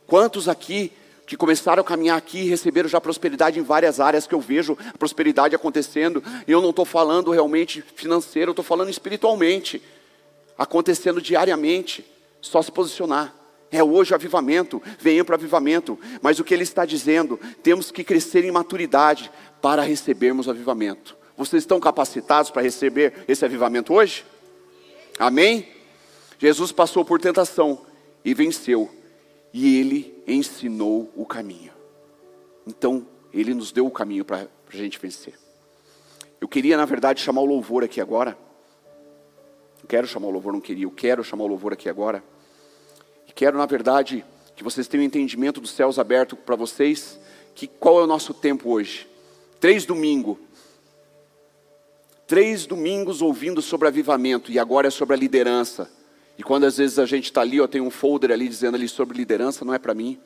Quantos 0.06 0.48
aqui 0.48 0.92
que 1.26 1.36
começaram 1.36 1.80
a 1.80 1.84
caminhar 1.84 2.18
aqui 2.18 2.40
e 2.40 2.48
receberam 2.48 2.88
já 2.88 3.00
prosperidade 3.00 3.58
em 3.58 3.62
várias 3.62 4.00
áreas 4.00 4.26
que 4.26 4.34
eu 4.34 4.40
vejo 4.40 4.76
a 4.92 4.98
prosperidade 4.98 5.54
acontecendo, 5.54 6.22
e 6.46 6.50
eu 6.50 6.60
não 6.60 6.70
estou 6.70 6.84
falando 6.84 7.30
realmente 7.30 7.82
financeiro, 7.94 8.50
eu 8.50 8.52
estou 8.52 8.64
falando 8.64 8.90
espiritualmente, 8.90 9.80
acontecendo 10.58 11.22
diariamente, 11.22 12.04
só 12.40 12.60
se 12.60 12.72
posicionar. 12.72 13.39
É 13.72 13.82
hoje 13.82 14.12
o 14.12 14.14
avivamento, 14.14 14.82
venham 14.98 15.24
para 15.24 15.34
o 15.34 15.36
avivamento. 15.36 15.98
Mas 16.20 16.38
o 16.38 16.44
que 16.44 16.52
ele 16.52 16.64
está 16.64 16.84
dizendo, 16.84 17.38
temos 17.62 17.90
que 17.90 18.02
crescer 18.02 18.44
em 18.44 18.50
maturidade 18.50 19.30
para 19.62 19.82
recebermos 19.82 20.46
o 20.46 20.50
avivamento. 20.50 21.16
Vocês 21.36 21.62
estão 21.62 21.78
capacitados 21.80 22.50
para 22.50 22.62
receber 22.62 23.24
esse 23.28 23.44
avivamento 23.44 23.94
hoje? 23.94 24.24
Amém? 25.18 25.68
Jesus 26.38 26.72
passou 26.72 27.04
por 27.04 27.20
tentação 27.20 27.82
e 28.24 28.34
venceu, 28.34 28.90
e 29.52 29.78
ele 29.78 30.22
ensinou 30.26 31.10
o 31.14 31.24
caminho. 31.24 31.72
Então, 32.66 33.06
ele 33.32 33.54
nos 33.54 33.72
deu 33.72 33.86
o 33.86 33.90
caminho 33.90 34.24
para 34.24 34.48
a 34.72 34.76
gente 34.76 34.98
vencer. 34.98 35.34
Eu 36.40 36.48
queria, 36.48 36.76
na 36.76 36.84
verdade, 36.84 37.20
chamar 37.20 37.42
o 37.42 37.46
louvor 37.46 37.84
aqui 37.84 38.00
agora. 38.00 38.36
Quero 39.88 40.06
chamar 40.06 40.28
o 40.28 40.30
louvor, 40.30 40.52
não 40.52 40.60
queria, 40.60 40.84
eu 40.84 40.90
quero 40.90 41.24
chamar 41.24 41.44
o 41.44 41.48
louvor 41.48 41.72
aqui 41.72 41.88
agora. 41.88 42.22
Quero, 43.40 43.56
na 43.56 43.64
verdade, 43.64 44.22
que 44.54 44.62
vocês 44.62 44.86
tenham 44.86 45.02
um 45.02 45.06
entendimento 45.06 45.62
dos 45.62 45.70
céus 45.70 45.98
abertos 45.98 46.38
para 46.44 46.54
vocês, 46.56 47.18
que 47.54 47.66
qual 47.66 47.98
é 47.98 48.02
o 48.02 48.06
nosso 48.06 48.34
tempo 48.34 48.68
hoje? 48.68 49.08
Três 49.58 49.86
domingos. 49.86 50.36
Três 52.26 52.66
domingos 52.66 53.22
ouvindo 53.22 53.62
sobre 53.62 53.88
avivamento, 53.88 54.52
e 54.52 54.58
agora 54.58 54.88
é 54.88 54.90
sobre 54.90 55.14
a 55.14 55.18
liderança. 55.18 55.90
E 56.36 56.42
quando 56.42 56.64
às 56.64 56.76
vezes 56.76 56.98
a 56.98 57.06
gente 57.06 57.24
está 57.24 57.40
ali, 57.40 57.58
ó, 57.58 57.66
tem 57.66 57.80
um 57.80 57.88
folder 57.88 58.30
ali 58.30 58.46
dizendo 58.46 58.74
ali 58.74 58.86
sobre 58.86 59.16
liderança, 59.16 59.64
não 59.64 59.72
é 59.72 59.78
para 59.78 59.94
mim. 59.94 60.20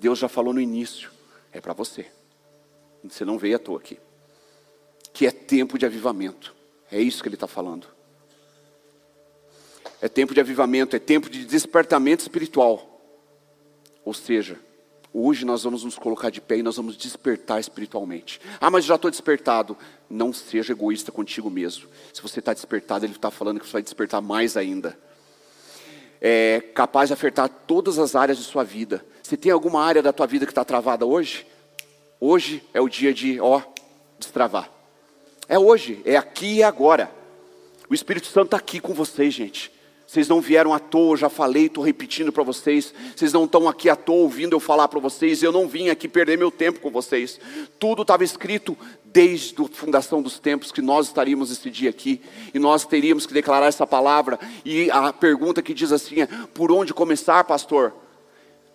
Deus 0.00 0.18
já 0.18 0.28
falou 0.28 0.52
no 0.52 0.60
início, 0.60 1.08
é 1.52 1.60
para 1.60 1.72
você. 1.72 2.06
Você 3.04 3.24
não 3.24 3.38
veio 3.38 3.54
à 3.54 3.58
toa 3.60 3.78
aqui. 3.78 3.96
Que 5.12 5.24
é 5.24 5.30
tempo 5.30 5.78
de 5.78 5.86
avivamento. 5.86 6.52
É 6.90 7.00
isso 7.00 7.22
que 7.22 7.28
ele 7.28 7.36
está 7.36 7.46
falando. 7.46 7.86
É 10.00 10.08
tempo 10.08 10.32
de 10.32 10.40
avivamento, 10.40 10.96
é 10.96 10.98
tempo 10.98 11.28
de 11.28 11.44
despertamento 11.44 12.22
espiritual. 12.22 13.00
Ou 14.04 14.14
seja, 14.14 14.58
hoje 15.12 15.44
nós 15.44 15.62
vamos 15.62 15.84
nos 15.84 15.98
colocar 15.98 16.30
de 16.30 16.40
pé 16.40 16.58
e 16.58 16.62
nós 16.62 16.76
vamos 16.76 16.96
despertar 16.96 17.60
espiritualmente. 17.60 18.40
Ah, 18.60 18.70
mas 18.70 18.84
já 18.84 18.94
estou 18.94 19.10
despertado. 19.10 19.76
Não 20.08 20.32
seja 20.32 20.72
egoísta 20.72 21.12
contigo 21.12 21.50
mesmo. 21.50 21.86
Se 22.12 22.22
você 22.22 22.38
está 22.38 22.54
despertado, 22.54 23.04
ele 23.04 23.12
está 23.12 23.30
falando 23.30 23.60
que 23.60 23.66
você 23.66 23.74
vai 23.74 23.82
despertar 23.82 24.22
mais 24.22 24.56
ainda. 24.56 24.98
É 26.20 26.60
capaz 26.74 27.08
de 27.08 27.14
afetar 27.14 27.48
todas 27.48 27.98
as 27.98 28.14
áreas 28.14 28.38
de 28.38 28.44
sua 28.44 28.64
vida. 28.64 29.04
Se 29.22 29.36
tem 29.36 29.52
alguma 29.52 29.82
área 29.84 30.02
da 30.02 30.12
tua 30.12 30.26
vida 30.26 30.46
que 30.46 30.52
está 30.52 30.64
travada 30.64 31.04
hoje, 31.04 31.46
hoje 32.18 32.62
é 32.72 32.80
o 32.80 32.88
dia 32.88 33.12
de, 33.12 33.38
ó, 33.40 33.62
destravar. 34.18 34.70
É 35.48 35.58
hoje, 35.58 36.00
é 36.04 36.16
aqui 36.16 36.56
e 36.56 36.62
agora. 36.62 37.10
O 37.88 37.94
Espírito 37.94 38.26
Santo 38.28 38.46
está 38.46 38.56
aqui 38.56 38.80
com 38.80 38.94
vocês, 38.94 39.34
gente. 39.34 39.79
Vocês 40.10 40.26
não 40.26 40.40
vieram 40.40 40.74
à 40.74 40.80
toa, 40.80 41.16
já 41.16 41.28
falei, 41.28 41.66
estou 41.66 41.84
repetindo 41.84 42.32
para 42.32 42.42
vocês. 42.42 42.92
Vocês 43.14 43.32
não 43.32 43.44
estão 43.44 43.68
aqui 43.68 43.88
à 43.88 43.94
toa 43.94 44.22
ouvindo 44.22 44.56
eu 44.56 44.58
falar 44.58 44.88
para 44.88 44.98
vocês. 44.98 45.40
Eu 45.40 45.52
não 45.52 45.68
vim 45.68 45.88
aqui 45.88 46.08
perder 46.08 46.36
meu 46.36 46.50
tempo 46.50 46.80
com 46.80 46.90
vocês. 46.90 47.38
Tudo 47.78 48.02
estava 48.02 48.24
escrito 48.24 48.76
desde 49.04 49.54
a 49.62 49.68
fundação 49.68 50.20
dos 50.20 50.36
tempos 50.40 50.72
que 50.72 50.82
nós 50.82 51.06
estaríamos 51.06 51.52
esse 51.52 51.70
dia 51.70 51.90
aqui 51.90 52.20
e 52.52 52.58
nós 52.58 52.84
teríamos 52.84 53.24
que 53.24 53.32
declarar 53.32 53.66
essa 53.66 53.86
palavra. 53.86 54.36
E 54.64 54.90
a 54.90 55.12
pergunta 55.12 55.62
que 55.62 55.72
diz 55.72 55.92
assim 55.92 56.22
é: 56.22 56.28
por 56.52 56.72
onde 56.72 56.92
começar, 56.92 57.44
pastor? 57.44 57.94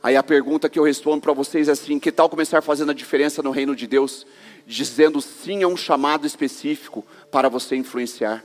Aí 0.01 0.15
a 0.15 0.23
pergunta 0.23 0.69
que 0.69 0.79
eu 0.79 0.85
respondo 0.85 1.19
para 1.19 1.33
vocês 1.33 1.67
é 1.67 1.73
assim: 1.73 1.99
que 1.99 2.13
tal 2.13 2.29
começar 2.29 2.61
fazendo 2.61 2.91
a 2.91 2.95
diferença 2.95 3.43
no 3.43 3.51
reino 3.51 3.75
de 3.75 3.87
Deus, 3.87 4.25
dizendo 4.65 5.19
sim 5.19 5.63
a 5.63 5.67
um 5.67 5.75
chamado 5.75 6.25
específico 6.25 7.05
para 7.29 7.49
você 7.49 7.75
influenciar? 7.75 8.41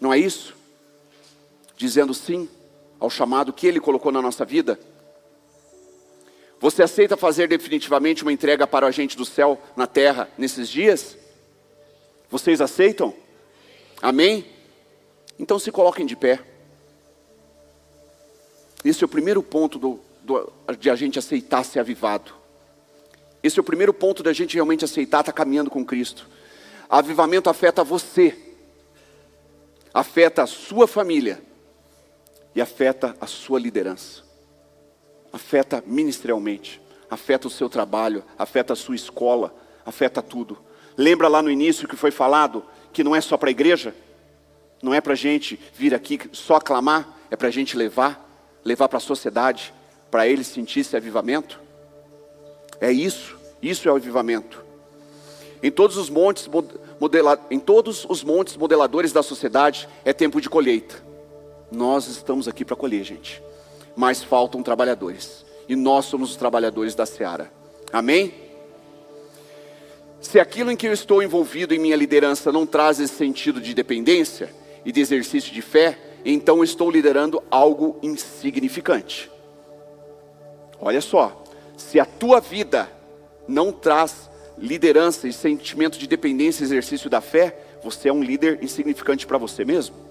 Não 0.00 0.12
é 0.12 0.18
isso? 0.18 0.58
Dizendo 1.80 2.12
sim 2.12 2.46
ao 2.98 3.08
chamado 3.08 3.54
que 3.54 3.66
Ele 3.66 3.80
colocou 3.80 4.12
na 4.12 4.20
nossa 4.20 4.44
vida? 4.44 4.78
Você 6.60 6.82
aceita 6.82 7.16
fazer 7.16 7.48
definitivamente 7.48 8.22
uma 8.22 8.30
entrega 8.30 8.66
para 8.66 8.84
o 8.84 8.88
agente 8.88 9.16
do 9.16 9.24
céu 9.24 9.58
na 9.74 9.86
terra 9.86 10.28
nesses 10.36 10.68
dias? 10.68 11.16
Vocês 12.28 12.60
aceitam? 12.60 13.14
Amém? 14.02 14.44
Então 15.38 15.58
se 15.58 15.72
coloquem 15.72 16.04
de 16.04 16.14
pé. 16.14 16.40
Esse 18.84 19.02
é 19.02 19.06
o 19.06 19.08
primeiro 19.08 19.42
ponto 19.42 19.78
do, 19.78 20.00
do, 20.22 20.52
de 20.78 20.90
a 20.90 20.94
gente 20.94 21.18
aceitar 21.18 21.64
ser 21.64 21.80
avivado. 21.80 22.34
Esse 23.42 23.58
é 23.58 23.62
o 23.62 23.64
primeiro 23.64 23.94
ponto 23.94 24.22
da 24.22 24.34
gente 24.34 24.52
realmente 24.52 24.84
aceitar 24.84 25.20
estar 25.20 25.32
caminhando 25.32 25.70
com 25.70 25.82
Cristo. 25.82 26.28
Avivamento 26.90 27.48
afeta 27.48 27.82
você, 27.82 28.36
afeta 29.94 30.42
a 30.42 30.46
sua 30.46 30.86
família, 30.86 31.40
e 32.54 32.60
afeta 32.60 33.16
a 33.20 33.26
sua 33.26 33.58
liderança, 33.58 34.22
afeta 35.32 35.82
ministerialmente, 35.86 36.80
afeta 37.10 37.48
o 37.48 37.50
seu 37.50 37.68
trabalho, 37.68 38.24
afeta 38.38 38.72
a 38.72 38.76
sua 38.76 38.94
escola, 38.94 39.54
afeta 39.84 40.22
tudo. 40.22 40.58
Lembra 40.96 41.28
lá 41.28 41.42
no 41.42 41.50
início 41.50 41.88
que 41.88 41.96
foi 41.96 42.10
falado 42.10 42.64
que 42.92 43.04
não 43.04 43.14
é 43.14 43.20
só 43.20 43.36
para 43.36 43.48
a 43.48 43.52
igreja, 43.52 43.94
não 44.82 44.94
é 44.94 45.00
para 45.00 45.12
a 45.12 45.16
gente 45.16 45.58
vir 45.74 45.94
aqui 45.94 46.18
só 46.32 46.56
aclamar, 46.56 47.18
é 47.30 47.36
para 47.36 47.48
a 47.48 47.50
gente 47.50 47.76
levar, 47.76 48.28
levar 48.64 48.88
para 48.88 48.98
a 48.98 49.00
sociedade, 49.00 49.72
para 50.10 50.26
eles 50.26 50.46
sentir 50.46 50.80
esse 50.80 50.96
avivamento? 50.96 51.60
É 52.80 52.90
isso, 52.90 53.38
isso 53.62 53.88
é 53.88 53.92
o 53.92 53.96
avivamento. 53.96 54.64
Em 55.62 55.70
todos 55.70 55.96
os 55.96 56.08
montes, 56.08 56.48
modela, 56.98 57.38
em 57.50 57.58
todos 57.58 58.06
os 58.08 58.24
montes 58.24 58.56
modeladores 58.56 59.12
da 59.12 59.22
sociedade 59.22 59.88
é 60.04 60.12
tempo 60.12 60.40
de 60.40 60.48
colheita. 60.48 61.09
Nós 61.70 62.08
estamos 62.08 62.48
aqui 62.48 62.64
para 62.64 62.76
colher, 62.76 63.04
gente. 63.04 63.42
Mas 63.96 64.22
faltam 64.22 64.62
trabalhadores. 64.62 65.44
E 65.68 65.76
nós 65.76 66.06
somos 66.06 66.30
os 66.30 66.36
trabalhadores 66.36 66.94
da 66.94 67.06
seara. 67.06 67.52
Amém? 67.92 68.34
Se 70.20 70.38
aquilo 70.38 70.70
em 70.70 70.76
que 70.76 70.86
eu 70.86 70.92
estou 70.92 71.22
envolvido 71.22 71.74
em 71.74 71.78
minha 71.78 71.96
liderança 71.96 72.52
não 72.52 72.66
traz 72.66 73.00
esse 73.00 73.14
sentido 73.14 73.60
de 73.60 73.72
dependência 73.72 74.52
e 74.84 74.92
de 74.92 75.00
exercício 75.00 75.52
de 75.52 75.62
fé, 75.62 75.98
então 76.24 76.62
estou 76.62 76.90
liderando 76.90 77.42
algo 77.50 77.98
insignificante. 78.02 79.30
Olha 80.78 81.00
só, 81.00 81.42
se 81.76 81.98
a 81.98 82.04
tua 82.04 82.40
vida 82.40 82.90
não 83.48 83.72
traz 83.72 84.28
liderança 84.58 85.26
e 85.26 85.32
sentimento 85.32 85.98
de 85.98 86.06
dependência 86.06 86.62
e 86.62 86.66
exercício 86.66 87.08
da 87.08 87.20
fé, 87.20 87.56
você 87.82 88.08
é 88.08 88.12
um 88.12 88.22
líder 88.22 88.58
insignificante 88.62 89.26
para 89.26 89.38
você 89.38 89.64
mesmo. 89.64 90.09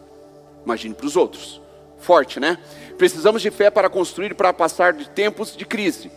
Imagine 0.66 0.94
para 0.94 1.06
os 1.06 1.16
outros. 1.16 1.62
Forte, 2.00 2.40
né? 2.40 2.58
Precisamos 2.98 3.42
de 3.42 3.52
fé 3.52 3.70
para 3.70 3.90
construir 3.90 4.34
para 4.34 4.54
passar 4.54 4.94
de 4.94 5.10
tempos 5.10 5.56
de 5.56 5.66
crise. 5.66 6.12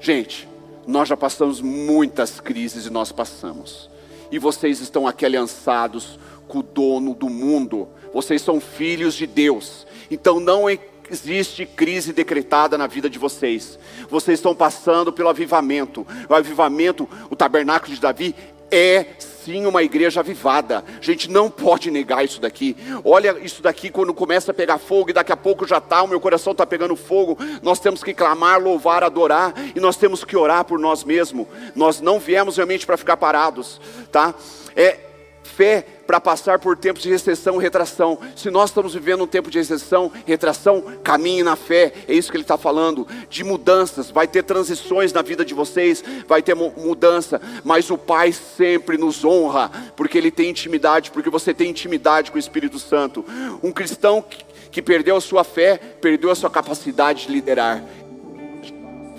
Gente, 0.00 0.48
nós 0.86 1.08
já 1.08 1.16
passamos 1.16 1.60
muitas 1.60 2.40
crises 2.40 2.86
e 2.86 2.90
nós 2.90 3.12
passamos. 3.12 3.88
E 4.30 4.38
vocês 4.38 4.80
estão 4.80 5.06
aqui 5.06 5.24
aliançados 5.24 6.18
com 6.48 6.58
o 6.58 6.62
dono 6.62 7.14
do 7.14 7.28
mundo. 7.28 7.88
Vocês 8.12 8.42
são 8.42 8.60
filhos 8.60 9.14
de 9.14 9.26
Deus. 9.26 9.86
Então 10.10 10.40
não 10.40 10.66
existe 11.10 11.66
crise 11.66 12.12
decretada 12.12 12.76
na 12.76 12.86
vida 12.86 13.08
de 13.08 13.18
vocês. 13.18 13.78
Vocês 14.08 14.38
estão 14.38 14.54
passando 14.54 15.12
pelo 15.12 15.28
avivamento. 15.28 16.06
O 16.28 16.34
avivamento, 16.34 17.08
o 17.30 17.36
tabernáculo 17.36 17.94
de 17.94 18.00
Davi 18.00 18.34
é 18.70 19.04
sim 19.44 19.66
uma 19.66 19.82
igreja 19.82 20.20
avivada. 20.20 20.84
A 21.00 21.04
gente 21.04 21.30
não 21.30 21.50
pode 21.50 21.90
negar 21.90 22.24
isso 22.24 22.40
daqui. 22.40 22.76
Olha 23.04 23.36
isso 23.42 23.62
daqui 23.62 23.90
quando 23.90 24.14
começa 24.14 24.50
a 24.50 24.54
pegar 24.54 24.78
fogo 24.78 25.10
e 25.10 25.12
daqui 25.12 25.32
a 25.32 25.36
pouco 25.36 25.66
já 25.66 25.78
está, 25.78 26.02
o 26.02 26.08
meu 26.08 26.20
coração 26.20 26.52
está 26.52 26.66
pegando 26.66 26.96
fogo. 26.96 27.38
Nós 27.62 27.78
temos 27.78 28.02
que 28.02 28.14
clamar, 28.14 28.60
louvar, 28.60 29.02
adorar 29.02 29.54
e 29.74 29.80
nós 29.80 29.96
temos 29.96 30.24
que 30.24 30.36
orar 30.36 30.64
por 30.64 30.78
nós 30.78 31.04
mesmos. 31.04 31.46
Nós 31.74 32.00
não 32.00 32.18
viemos 32.18 32.56
realmente 32.56 32.86
para 32.86 32.96
ficar 32.96 33.16
parados, 33.16 33.80
tá? 34.10 34.34
É 34.74 35.11
fé 35.42 35.84
para 36.06 36.20
passar 36.20 36.58
por 36.58 36.76
tempos 36.76 37.02
de 37.02 37.10
recessão 37.10 37.58
e 37.58 37.62
retração. 37.62 38.18
Se 38.36 38.50
nós 38.50 38.70
estamos 38.70 38.94
vivendo 38.94 39.24
um 39.24 39.26
tempo 39.26 39.50
de 39.50 39.58
recessão, 39.58 40.10
retração, 40.26 40.82
caminhe 41.02 41.42
na 41.42 41.56
fé. 41.56 41.92
É 42.08 42.14
isso 42.14 42.30
que 42.30 42.36
ele 42.36 42.44
está 42.44 42.58
falando. 42.58 43.06
De 43.28 43.44
mudanças, 43.44 44.10
vai 44.10 44.26
ter 44.26 44.42
transições 44.42 45.12
na 45.12 45.22
vida 45.22 45.44
de 45.44 45.54
vocês, 45.54 46.02
vai 46.26 46.42
ter 46.42 46.54
mudança. 46.54 47.40
Mas 47.64 47.90
o 47.90 47.98
Pai 47.98 48.32
sempre 48.32 48.98
nos 48.98 49.24
honra, 49.24 49.70
porque 49.96 50.18
Ele 50.18 50.30
tem 50.30 50.50
intimidade, 50.50 51.10
porque 51.10 51.30
você 51.30 51.54
tem 51.54 51.70
intimidade 51.70 52.30
com 52.30 52.36
o 52.36 52.40
Espírito 52.40 52.78
Santo. 52.78 53.24
Um 53.62 53.72
cristão 53.72 54.24
que 54.70 54.82
perdeu 54.82 55.16
a 55.16 55.20
sua 55.20 55.44
fé, 55.44 55.78
perdeu 56.00 56.30
a 56.30 56.34
sua 56.34 56.50
capacidade 56.50 57.26
de 57.26 57.32
liderar. 57.32 57.82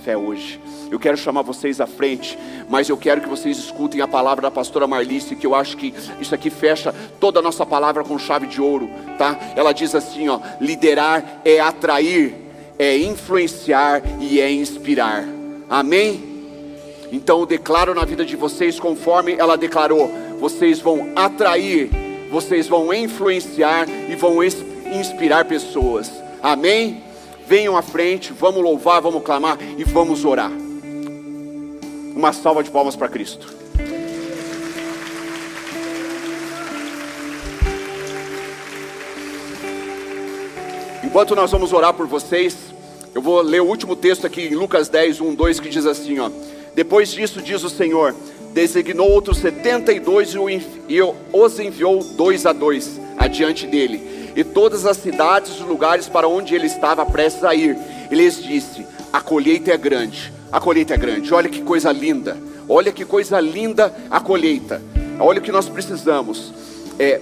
Fé 0.03 0.17
hoje. 0.17 0.62
Eu 0.93 0.99
quero 0.99 1.17
chamar 1.17 1.41
vocês 1.41 1.81
à 1.81 1.87
frente, 1.87 2.37
mas 2.69 2.87
eu 2.87 2.95
quero 2.95 3.19
que 3.19 3.27
vocês 3.27 3.57
escutem 3.57 3.99
a 3.99 4.07
palavra 4.07 4.43
da 4.43 4.51
pastora 4.51 4.85
Marlice, 4.85 5.35
que 5.35 5.47
eu 5.47 5.55
acho 5.55 5.75
que 5.75 5.91
isso 6.21 6.35
aqui 6.35 6.51
fecha 6.51 6.93
toda 7.19 7.39
a 7.39 7.41
nossa 7.41 7.65
palavra 7.65 8.03
com 8.03 8.19
chave 8.19 8.45
de 8.45 8.61
ouro, 8.61 8.87
tá? 9.17 9.35
Ela 9.55 9.73
diz 9.73 9.95
assim, 9.95 10.29
ó: 10.29 10.39
liderar 10.61 11.41
é 11.43 11.59
atrair, 11.59 12.35
é 12.77 12.95
influenciar 12.95 14.03
e 14.21 14.39
é 14.39 14.51
inspirar. 14.51 15.25
Amém? 15.67 16.23
Então 17.11 17.39
eu 17.39 17.47
declaro 17.47 17.95
na 17.95 18.05
vida 18.05 18.23
de 18.23 18.35
vocês 18.35 18.79
conforme 18.79 19.33
ela 19.33 19.57
declarou, 19.57 20.11
vocês 20.39 20.79
vão 20.79 21.09
atrair, 21.15 21.89
vocês 22.29 22.67
vão 22.67 22.93
influenciar 22.93 23.89
e 23.89 24.13
vão 24.13 24.43
inspirar 24.43 25.45
pessoas. 25.45 26.11
Amém? 26.39 27.01
Venham 27.47 27.75
à 27.75 27.81
frente, 27.81 28.31
vamos 28.31 28.61
louvar, 28.61 29.01
vamos 29.01 29.23
clamar 29.23 29.57
e 29.75 29.83
vamos 29.83 30.23
orar. 30.23 30.51
Uma 32.15 32.31
salva 32.31 32.63
de 32.63 32.69
palmas 32.69 32.95
para 32.95 33.07
Cristo. 33.07 33.63
Enquanto 41.03 41.35
nós 41.35 41.51
vamos 41.51 41.71
orar 41.73 41.93
por 41.93 42.07
vocês, 42.07 42.55
eu 43.13 43.21
vou 43.21 43.41
ler 43.41 43.61
o 43.61 43.65
último 43.65 43.95
texto 43.95 44.25
aqui 44.25 44.47
em 44.47 44.55
Lucas 44.55 44.89
10, 44.89 45.21
1, 45.21 45.35
2, 45.35 45.59
que 45.59 45.69
diz 45.69 45.85
assim: 45.85 46.17
ó, 46.17 46.31
Depois 46.73 47.11
disso, 47.11 47.41
diz 47.41 47.63
o 47.63 47.69
Senhor, 47.69 48.15
designou 48.51 49.11
outros 49.11 49.37
72 49.37 50.33
e 50.89 50.99
os 51.31 51.59
enviou 51.59 52.03
dois 52.15 52.45
a 52.45 52.53
dois 52.53 52.99
adiante 53.17 53.67
dele, 53.67 54.31
e 54.35 54.43
todas 54.43 54.85
as 54.85 54.97
cidades 54.97 55.59
e 55.59 55.63
lugares 55.63 56.09
para 56.09 56.27
onde 56.27 56.55
ele 56.55 56.65
estava 56.65 57.05
prestes 57.05 57.43
a 57.43 57.53
ir. 57.53 57.77
E 58.09 58.15
lhes 58.15 58.41
disse: 58.41 58.83
A 59.11 59.21
colheita 59.21 59.71
é 59.71 59.77
grande, 59.77 60.33
a 60.53 60.61
colheita 60.61 60.93
é 60.93 60.97
grande. 60.97 61.33
Olha 61.33 61.49
que 61.49 61.63
coisa 61.63 61.91
linda, 61.91 62.37
olha 62.69 62.91
que 62.91 63.03
coisa 63.03 63.39
linda 63.39 63.91
a 64.11 64.19
colheita. 64.19 64.79
Olha 65.19 65.39
o 65.39 65.41
que 65.41 65.51
nós 65.51 65.67
precisamos. 65.67 66.53
É, 66.99 67.19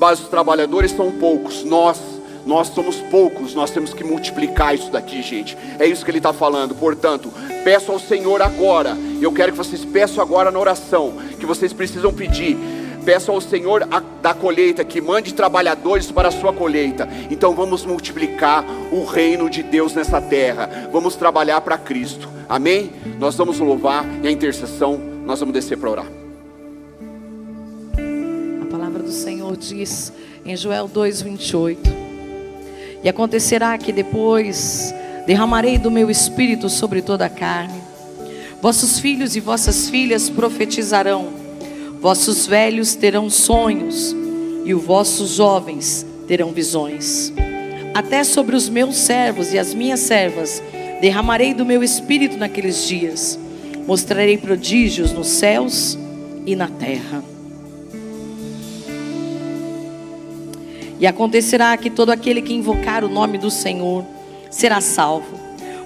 mas 0.00 0.18
os 0.18 0.28
trabalhadores 0.28 0.92
são 0.92 1.12
poucos. 1.12 1.62
Nós 1.62 2.00
nós 2.46 2.68
somos 2.68 2.96
poucos, 3.10 3.54
nós 3.54 3.70
temos 3.70 3.92
que 3.92 4.02
multiplicar 4.02 4.74
isso 4.74 4.90
daqui, 4.90 5.20
gente. 5.20 5.54
É 5.78 5.84
isso 5.84 6.02
que 6.02 6.10
ele 6.10 6.16
está 6.16 6.32
falando. 6.32 6.74
Portanto, 6.74 7.30
peço 7.62 7.92
ao 7.92 7.98
Senhor 7.98 8.40
agora. 8.40 8.96
Eu 9.20 9.30
quero 9.30 9.52
que 9.52 9.58
vocês 9.58 9.84
peçam 9.84 10.22
agora 10.22 10.50
na 10.50 10.58
oração, 10.58 11.12
que 11.38 11.44
vocês 11.44 11.74
precisam 11.74 12.10
pedir. 12.14 12.56
Peço 13.04 13.30
ao 13.30 13.42
Senhor 13.42 13.86
da 14.22 14.32
colheita 14.32 14.82
que 14.82 14.98
mande 14.98 15.34
trabalhadores 15.34 16.10
para 16.10 16.28
a 16.28 16.32
sua 16.32 16.54
colheita. 16.54 17.06
Então 17.30 17.54
vamos 17.54 17.84
multiplicar 17.84 18.64
o 18.90 19.04
reino 19.04 19.50
de 19.50 19.62
Deus 19.62 19.92
nessa 19.92 20.18
terra. 20.18 20.88
Vamos 20.90 21.16
trabalhar 21.16 21.60
para 21.60 21.76
Cristo. 21.76 22.37
Amém? 22.48 22.90
Nós 23.18 23.36
vamos 23.36 23.58
louvar 23.58 24.06
e 24.22 24.28
a 24.28 24.30
intercessão 24.30 24.98
nós 25.26 25.38
vamos 25.40 25.52
descer 25.52 25.76
para 25.76 25.90
orar. 25.90 26.06
A 28.62 28.66
palavra 28.70 29.02
do 29.02 29.12
Senhor 29.12 29.54
diz 29.56 30.12
em 30.46 30.56
Joel 30.56 30.88
2:28 30.88 31.90
e 33.04 33.08
acontecerá 33.08 33.76
que 33.76 33.92
depois 33.92 34.94
derramarei 35.26 35.76
do 35.76 35.90
meu 35.90 36.10
espírito 36.10 36.70
sobre 36.70 37.02
toda 37.02 37.26
a 37.26 37.30
carne. 37.30 37.82
Vossos 38.62 38.98
filhos 38.98 39.36
e 39.36 39.40
vossas 39.40 39.90
filhas 39.90 40.30
profetizarão, 40.30 41.28
vossos 42.00 42.46
velhos 42.46 42.94
terão 42.94 43.28
sonhos, 43.28 44.16
e 44.64 44.74
os 44.74 44.82
vossos 44.82 45.30
jovens 45.30 46.04
terão 46.26 46.50
visões. 46.50 47.32
Até 47.94 48.24
sobre 48.24 48.56
os 48.56 48.68
meus 48.68 48.96
servos 48.96 49.52
e 49.52 49.58
as 49.58 49.74
minhas 49.74 50.00
servas 50.00 50.62
derramarei 51.00 51.54
do 51.54 51.64
meu 51.64 51.82
espírito 51.82 52.36
naqueles 52.36 52.86
dias. 52.86 53.38
Mostrarei 53.86 54.36
prodígios 54.36 55.12
nos 55.12 55.28
céus 55.28 55.98
e 56.44 56.54
na 56.54 56.68
terra. 56.68 57.22
E 61.00 61.06
acontecerá 61.06 61.76
que 61.76 61.90
todo 61.90 62.10
aquele 62.10 62.42
que 62.42 62.52
invocar 62.52 63.04
o 63.04 63.08
nome 63.08 63.38
do 63.38 63.50
Senhor 63.50 64.04
será 64.50 64.80
salvo, 64.80 65.38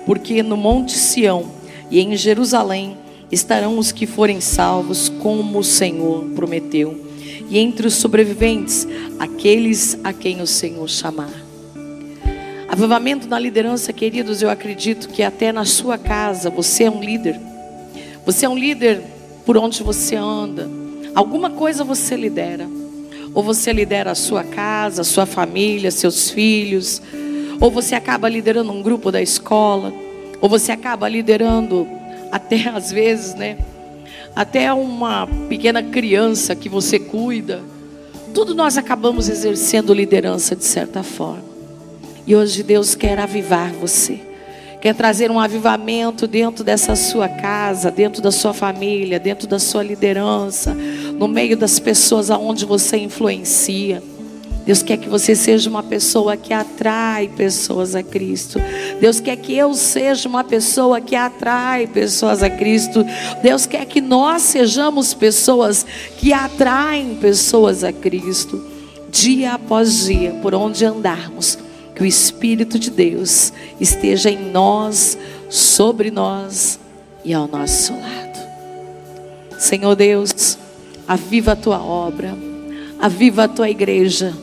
porque 0.06 0.42
no 0.42 0.56
Monte 0.56 0.92
Sião 0.92 1.46
e 1.90 2.00
em 2.00 2.16
Jerusalém 2.16 2.96
estarão 3.30 3.78
os 3.78 3.92
que 3.92 4.06
forem 4.06 4.40
salvos, 4.40 5.08
como 5.08 5.58
o 5.58 5.64
Senhor 5.64 6.24
prometeu, 6.34 6.98
e 7.50 7.58
entre 7.58 7.86
os 7.86 7.94
sobreviventes, 7.94 8.86
aqueles 9.18 9.98
a 10.02 10.12
quem 10.12 10.40
o 10.40 10.46
Senhor 10.46 10.88
chamar. 10.88 11.41
Avivamento 12.72 13.28
na 13.28 13.38
liderança, 13.38 13.92
queridos, 13.92 14.40
eu 14.40 14.48
acredito 14.48 15.10
que 15.10 15.22
até 15.22 15.52
na 15.52 15.66
sua 15.66 15.98
casa 15.98 16.48
você 16.48 16.84
é 16.84 16.90
um 16.90 17.02
líder. 17.02 17.38
Você 18.24 18.46
é 18.46 18.48
um 18.48 18.56
líder 18.56 19.02
por 19.44 19.58
onde 19.58 19.82
você 19.82 20.16
anda. 20.16 20.70
Alguma 21.14 21.50
coisa 21.50 21.84
você 21.84 22.16
lidera. 22.16 22.66
Ou 23.34 23.42
você 23.42 23.74
lidera 23.74 24.12
a 24.12 24.14
sua 24.14 24.42
casa, 24.42 25.02
a 25.02 25.04
sua 25.04 25.26
família, 25.26 25.90
seus 25.90 26.30
filhos. 26.30 27.02
Ou 27.60 27.70
você 27.70 27.94
acaba 27.94 28.26
liderando 28.26 28.72
um 28.72 28.80
grupo 28.80 29.12
da 29.12 29.20
escola. 29.20 29.92
Ou 30.40 30.48
você 30.48 30.72
acaba 30.72 31.06
liderando 31.10 31.86
até 32.30 32.70
às 32.74 32.90
vezes, 32.90 33.34
né? 33.34 33.58
Até 34.34 34.72
uma 34.72 35.28
pequena 35.46 35.82
criança 35.82 36.56
que 36.56 36.70
você 36.70 36.98
cuida. 36.98 37.60
Tudo 38.32 38.54
nós 38.54 38.78
acabamos 38.78 39.28
exercendo 39.28 39.92
liderança 39.92 40.56
de 40.56 40.64
certa 40.64 41.02
forma. 41.02 41.51
E 42.26 42.34
hoje 42.36 42.62
Deus 42.62 42.94
quer 42.94 43.18
avivar 43.18 43.72
você 43.72 44.32
quer 44.82 44.96
trazer 44.96 45.30
um 45.30 45.38
avivamento 45.38 46.26
dentro 46.26 46.64
dessa 46.64 46.96
sua 46.96 47.28
casa, 47.28 47.88
dentro 47.88 48.20
da 48.20 48.32
sua 48.32 48.52
família, 48.52 49.20
dentro 49.20 49.46
da 49.46 49.60
sua 49.60 49.80
liderança, 49.80 50.74
no 50.74 51.28
meio 51.28 51.56
das 51.56 51.78
pessoas 51.78 52.32
aonde 52.32 52.66
você 52.66 52.96
influencia. 52.96 54.02
Deus 54.66 54.82
quer 54.82 54.96
que 54.96 55.08
você 55.08 55.36
seja 55.36 55.70
uma 55.70 55.84
pessoa 55.84 56.36
que 56.36 56.52
atrai 56.52 57.28
pessoas 57.28 57.94
a 57.94 58.02
Cristo. 58.02 58.60
Deus 59.00 59.20
quer 59.20 59.36
que 59.36 59.56
eu 59.56 59.72
seja 59.72 60.28
uma 60.28 60.42
pessoa 60.42 61.00
que 61.00 61.14
atrai 61.14 61.86
pessoas 61.86 62.42
a 62.42 62.50
Cristo. 62.50 63.06
Deus 63.40 63.66
quer 63.66 63.86
que 63.86 64.00
nós 64.00 64.42
sejamos 64.42 65.14
pessoas 65.14 65.86
que 66.18 66.32
atraem 66.32 67.14
pessoas 67.20 67.84
a 67.84 67.92
Cristo. 67.92 68.60
Dia 69.12 69.54
após 69.54 70.06
dia, 70.06 70.32
por 70.42 70.54
onde 70.54 70.84
andarmos, 70.84 71.56
que 72.02 72.04
o 72.04 72.04
Espírito 72.04 72.80
de 72.80 72.90
Deus 72.90 73.52
esteja 73.80 74.28
em 74.28 74.50
nós, 74.50 75.16
sobre 75.48 76.10
nós 76.10 76.80
e 77.24 77.32
ao 77.32 77.46
nosso 77.46 77.92
lado. 77.92 79.60
Senhor 79.60 79.94
Deus, 79.94 80.58
aviva 81.06 81.52
a 81.52 81.56
tua 81.56 81.80
obra, 81.80 82.36
aviva 82.98 83.44
a 83.44 83.48
tua 83.48 83.70
igreja. 83.70 84.34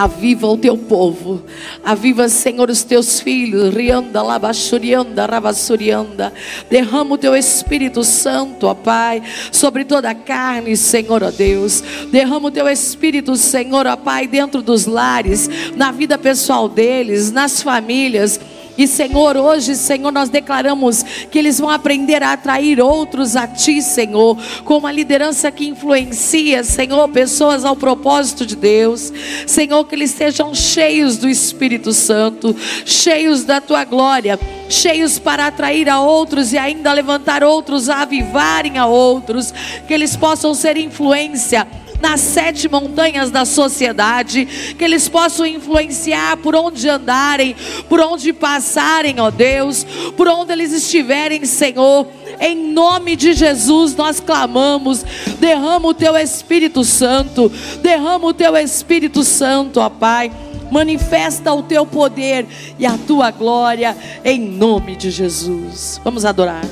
Aviva 0.00 0.46
o 0.46 0.56
teu 0.56 0.78
povo. 0.78 1.42
Aviva, 1.84 2.26
Senhor, 2.26 2.70
os 2.70 2.82
teus 2.82 3.20
filhos. 3.20 3.74
Rianda, 3.74 4.22
labachurianda, 4.22 5.26
ravassurianda. 5.26 6.32
Derrama 6.70 7.16
o 7.16 7.18
teu 7.18 7.36
Espírito 7.36 8.02
Santo, 8.02 8.66
ó 8.66 8.72
Pai, 8.72 9.22
sobre 9.52 9.84
toda 9.84 10.08
a 10.08 10.14
carne, 10.14 10.74
Senhor, 10.74 11.22
ó 11.22 11.30
Deus. 11.30 11.84
Derrama 12.10 12.48
o 12.48 12.50
teu 12.50 12.66
Espírito, 12.66 13.36
Senhor, 13.36 13.86
ó 13.86 13.94
Pai, 13.94 14.26
dentro 14.26 14.62
dos 14.62 14.86
lares, 14.86 15.50
na 15.76 15.92
vida 15.92 16.16
pessoal 16.16 16.66
deles, 16.66 17.30
nas 17.30 17.60
famílias 17.62 18.40
e 18.80 18.86
Senhor, 18.86 19.36
hoje, 19.36 19.76
Senhor, 19.76 20.10
nós 20.10 20.30
declaramos 20.30 21.02
que 21.30 21.38
eles 21.38 21.58
vão 21.58 21.68
aprender 21.68 22.22
a 22.22 22.32
atrair 22.32 22.80
outros 22.80 23.36
a 23.36 23.46
Ti, 23.46 23.82
Senhor, 23.82 24.38
com 24.64 24.78
uma 24.78 24.90
liderança 24.90 25.50
que 25.50 25.68
influencia, 25.68 26.64
Senhor, 26.64 27.06
pessoas 27.10 27.62
ao 27.62 27.76
propósito 27.76 28.46
de 28.46 28.56
Deus. 28.56 29.12
Senhor, 29.46 29.84
que 29.84 29.94
eles 29.94 30.12
sejam 30.12 30.54
cheios 30.54 31.18
do 31.18 31.28
Espírito 31.28 31.92
Santo, 31.92 32.56
cheios 32.86 33.44
da 33.44 33.60
Tua 33.60 33.84
glória, 33.84 34.40
cheios 34.70 35.18
para 35.18 35.48
atrair 35.48 35.86
a 35.90 36.00
outros 36.00 36.54
e 36.54 36.56
ainda 36.56 36.90
levantar 36.94 37.44
outros 37.44 37.90
a 37.90 38.00
avivarem 38.00 38.78
a 38.78 38.86
outros, 38.86 39.52
que 39.86 39.92
eles 39.92 40.16
possam 40.16 40.54
ser 40.54 40.78
influência 40.78 41.66
nas 42.00 42.20
sete 42.20 42.68
montanhas 42.68 43.30
da 43.30 43.44
sociedade, 43.44 44.74
que 44.76 44.84
eles 44.84 45.08
possam 45.08 45.46
influenciar 45.46 46.36
por 46.38 46.54
onde 46.54 46.88
andarem, 46.88 47.54
por 47.88 48.00
onde 48.00 48.32
passarem, 48.32 49.20
ó 49.20 49.30
Deus, 49.30 49.84
por 50.16 50.28
onde 50.28 50.52
eles 50.52 50.72
estiverem, 50.72 51.44
Senhor. 51.44 52.06
Em 52.40 52.72
nome 52.72 53.16
de 53.16 53.32
Jesus 53.32 53.94
nós 53.94 54.20
clamamos, 54.20 55.04
derrama 55.38 55.88
o 55.88 55.94
teu 55.94 56.16
Espírito 56.16 56.84
Santo, 56.84 57.50
derrama 57.82 58.28
o 58.28 58.34
teu 58.34 58.56
Espírito 58.56 59.22
Santo, 59.22 59.80
ó 59.80 59.88
Pai. 59.88 60.30
Manifesta 60.70 61.52
o 61.52 61.64
teu 61.64 61.84
poder 61.84 62.46
e 62.78 62.86
a 62.86 62.96
tua 62.96 63.32
glória 63.32 63.96
em 64.24 64.38
nome 64.38 64.94
de 64.94 65.10
Jesus. 65.10 66.00
Vamos 66.04 66.24
adorar. 66.24 66.64